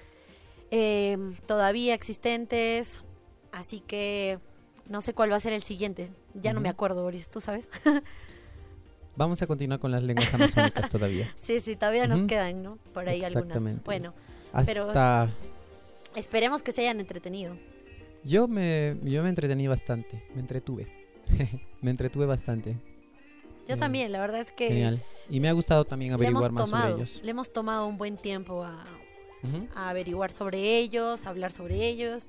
eh, 0.71 1.17
todavía 1.45 1.93
existentes. 1.93 3.03
Así 3.51 3.79
que 3.79 4.39
no 4.89 5.01
sé 5.01 5.13
cuál 5.13 5.31
va 5.31 5.37
a 5.37 5.39
ser 5.39 5.53
el 5.53 5.61
siguiente. 5.63 6.11
Ya 6.33 6.53
no 6.53 6.59
me 6.59 6.69
acuerdo, 6.69 7.03
Boris, 7.03 7.29
¿tú 7.29 7.39
sabes? 7.39 7.69
Vamos 9.15 9.41
a 9.43 9.47
continuar 9.47 9.79
con 9.79 9.91
las 9.91 10.01
lenguas 10.01 10.33
amazónicas 10.33 10.89
todavía. 10.89 11.31
sí, 11.41 11.59
sí, 11.59 11.75
todavía 11.75 12.07
nos 12.07 12.23
quedan, 12.23 12.63
¿no? 12.63 12.77
Por 12.93 13.07
ahí 13.07 13.23
algunas. 13.23 13.83
Bueno, 13.83 14.13
Hasta 14.51 14.65
Pero- 14.65 14.91
Esperemos 16.15 16.61
que 16.61 16.71
se 16.71 16.81
hayan 16.81 16.99
entretenido. 16.99 17.55
Yo 18.23 18.47
me, 18.47 18.97
yo 19.03 19.21
me 19.23 19.29
entretení 19.29 19.67
bastante, 19.67 20.23
me 20.33 20.41
entretuve. 20.41 20.87
me 21.81 21.91
entretuve 21.91 22.25
bastante. 22.25 22.77
Yo 23.67 23.75
Sí. 23.75 23.79
también, 23.79 24.11
la 24.11 24.19
verdad 24.19 24.41
es 24.41 24.51
que 24.51 24.67
Genial. 24.67 25.01
Y 25.29 25.39
me 25.39 25.47
ha 25.49 25.53
gustado 25.53 25.85
también 25.85 26.13
averiguar 26.13 26.51
más 26.51 26.65
tomado, 26.65 26.83
sobre 26.91 26.95
ellos. 27.03 27.19
le 27.23 27.31
hemos 27.31 27.53
tomado 27.53 27.87
un 27.87 27.97
buen 27.97 28.17
tiempo 28.17 28.63
a, 28.63 28.85
a 29.75 29.89
averiguar 29.89 30.31
sobre 30.31 30.77
ellos, 30.79 31.25
a 31.25 31.29
hablar 31.29 31.51
sobre 31.51 31.85
ellos. 31.87 32.27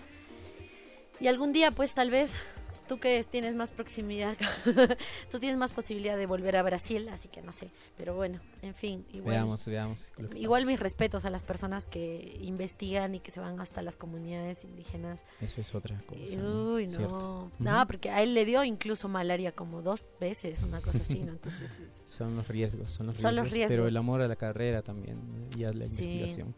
Y 1.21 1.27
algún 1.29 1.53
día, 1.53 1.71
pues 1.71 1.93
tal 1.95 2.11
vez, 2.11 2.39
tú 2.87 2.99
que 2.99 3.23
tienes 3.25 3.55
más 3.55 3.73
proximidad, 3.73 4.37
tú 5.31 5.39
tienes 5.39 5.57
más 5.59 5.73
posibilidad 5.73 6.17
de 6.17 6.27
volver 6.27 6.57
a 6.57 6.63
Brasil, 6.63 7.09
así 7.09 7.29
que 7.29 7.43
no 7.43 7.53
sé. 7.53 7.71
Pero 7.97 8.15
bueno, 8.15 8.41
en 8.63 8.75
fin, 8.75 9.05
igual. 9.13 9.35
Veamos, 9.37 9.65
veamos. 9.67 10.13
Igual 10.37 10.67
mis 10.67 10.81
respetos 10.81 11.25
a 11.25 11.31
las 11.31 11.45
personas 11.45 11.87
que 11.87 12.39
investigan 12.43 13.15
y 13.15 13.21
que 13.21 13.31
se 13.31 13.41
van 13.41 13.61
hasta 13.61 13.83
las 13.83 13.97
comunidades 13.97 14.65
indígenas. 14.65 15.23
Eso 15.41 15.61
es 15.61 15.75
otra 15.75 16.01
cosa. 16.07 16.39
Uy, 16.39 16.87
no. 16.89 17.51
No, 17.59 17.87
porque 17.87 18.11
a 18.11 18.23
él 18.23 18.35
le 18.35 18.45
dio 18.45 18.65
incluso 18.65 19.09
malaria 19.09 19.53
como 19.53 19.83
dos 19.83 20.07
veces, 20.21 20.63
una 20.63 20.81
cosa 20.81 20.99
así, 20.99 21.21
¿no? 21.21 21.33
Entonces, 21.33 21.81
es- 21.81 22.05
Son 22.13 22.37
los 22.37 22.49
riesgos, 22.49 22.93
son 22.93 23.07
los 23.07 23.21
Son 23.21 23.31
riesgos. 23.33 23.45
los 23.45 23.53
Pero 23.53 23.69
riesgos. 23.69 23.91
el 23.93 23.97
amor 23.97 24.21
a 24.23 24.29
la 24.29 24.37
carrera 24.37 24.83
también 24.83 25.19
y 25.57 25.65
a 25.65 25.73
la 25.73 25.87
Sí. 25.87 26.05
investigación. 26.05 26.55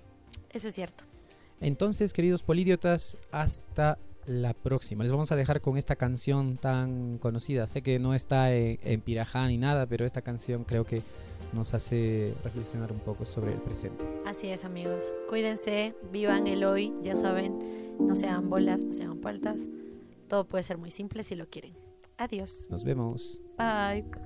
eso 0.51 0.69
es 0.69 0.75
cierto. 0.75 1.05
Entonces, 1.61 2.13
queridos 2.13 2.43
polidiotas, 2.43 3.17
hasta 3.31 3.99
la 4.27 4.55
próxima. 4.55 5.03
Les 5.03 5.13
vamos 5.13 5.33
a 5.33 5.37
dejar 5.37 5.61
con 5.61 5.77
esta 5.77 5.97
canción 5.97 6.57
tan 6.57 7.19
conocida. 7.19 7.67
Sé 7.67 7.83
que 7.83 7.99
no 7.99 8.15
está 8.15 8.53
en, 8.55 8.79
en 8.83 9.01
Pirajá 9.01 9.47
ni 9.47 9.57
nada, 9.57 9.87
pero 9.87 10.05
esta 10.05 10.23
canción 10.23 10.65
creo 10.65 10.85
que 10.85 11.03
nos 11.53 11.75
hace 11.75 12.35
reflexionar 12.45 12.93
un 12.93 13.01
poco 13.01 13.25
sobre 13.25 13.53
el 13.53 13.61
presente. 13.61 14.05
Así 14.27 14.49
es, 14.49 14.65
amigos. 14.65 15.15
Cuídense, 15.29 15.95
vivan 16.13 16.47
el 16.47 16.65
hoy, 16.65 16.93
ya 17.03 17.15
saben. 17.15 17.97
No 17.99 18.15
sean 18.15 18.51
bolas, 18.51 18.85
no 18.85 18.93
sean 18.93 19.19
paltas. 19.19 19.69
Todo 20.29 20.47
puede 20.47 20.65
ser 20.65 20.79
muy 20.79 20.91
simple 20.91 21.23
si 21.23 21.35
lo 21.35 21.49
quieren. 21.49 21.75
Adiós. 22.19 22.67
Nos 22.71 22.85
vemos. 22.85 23.41
Bye. 23.59 24.26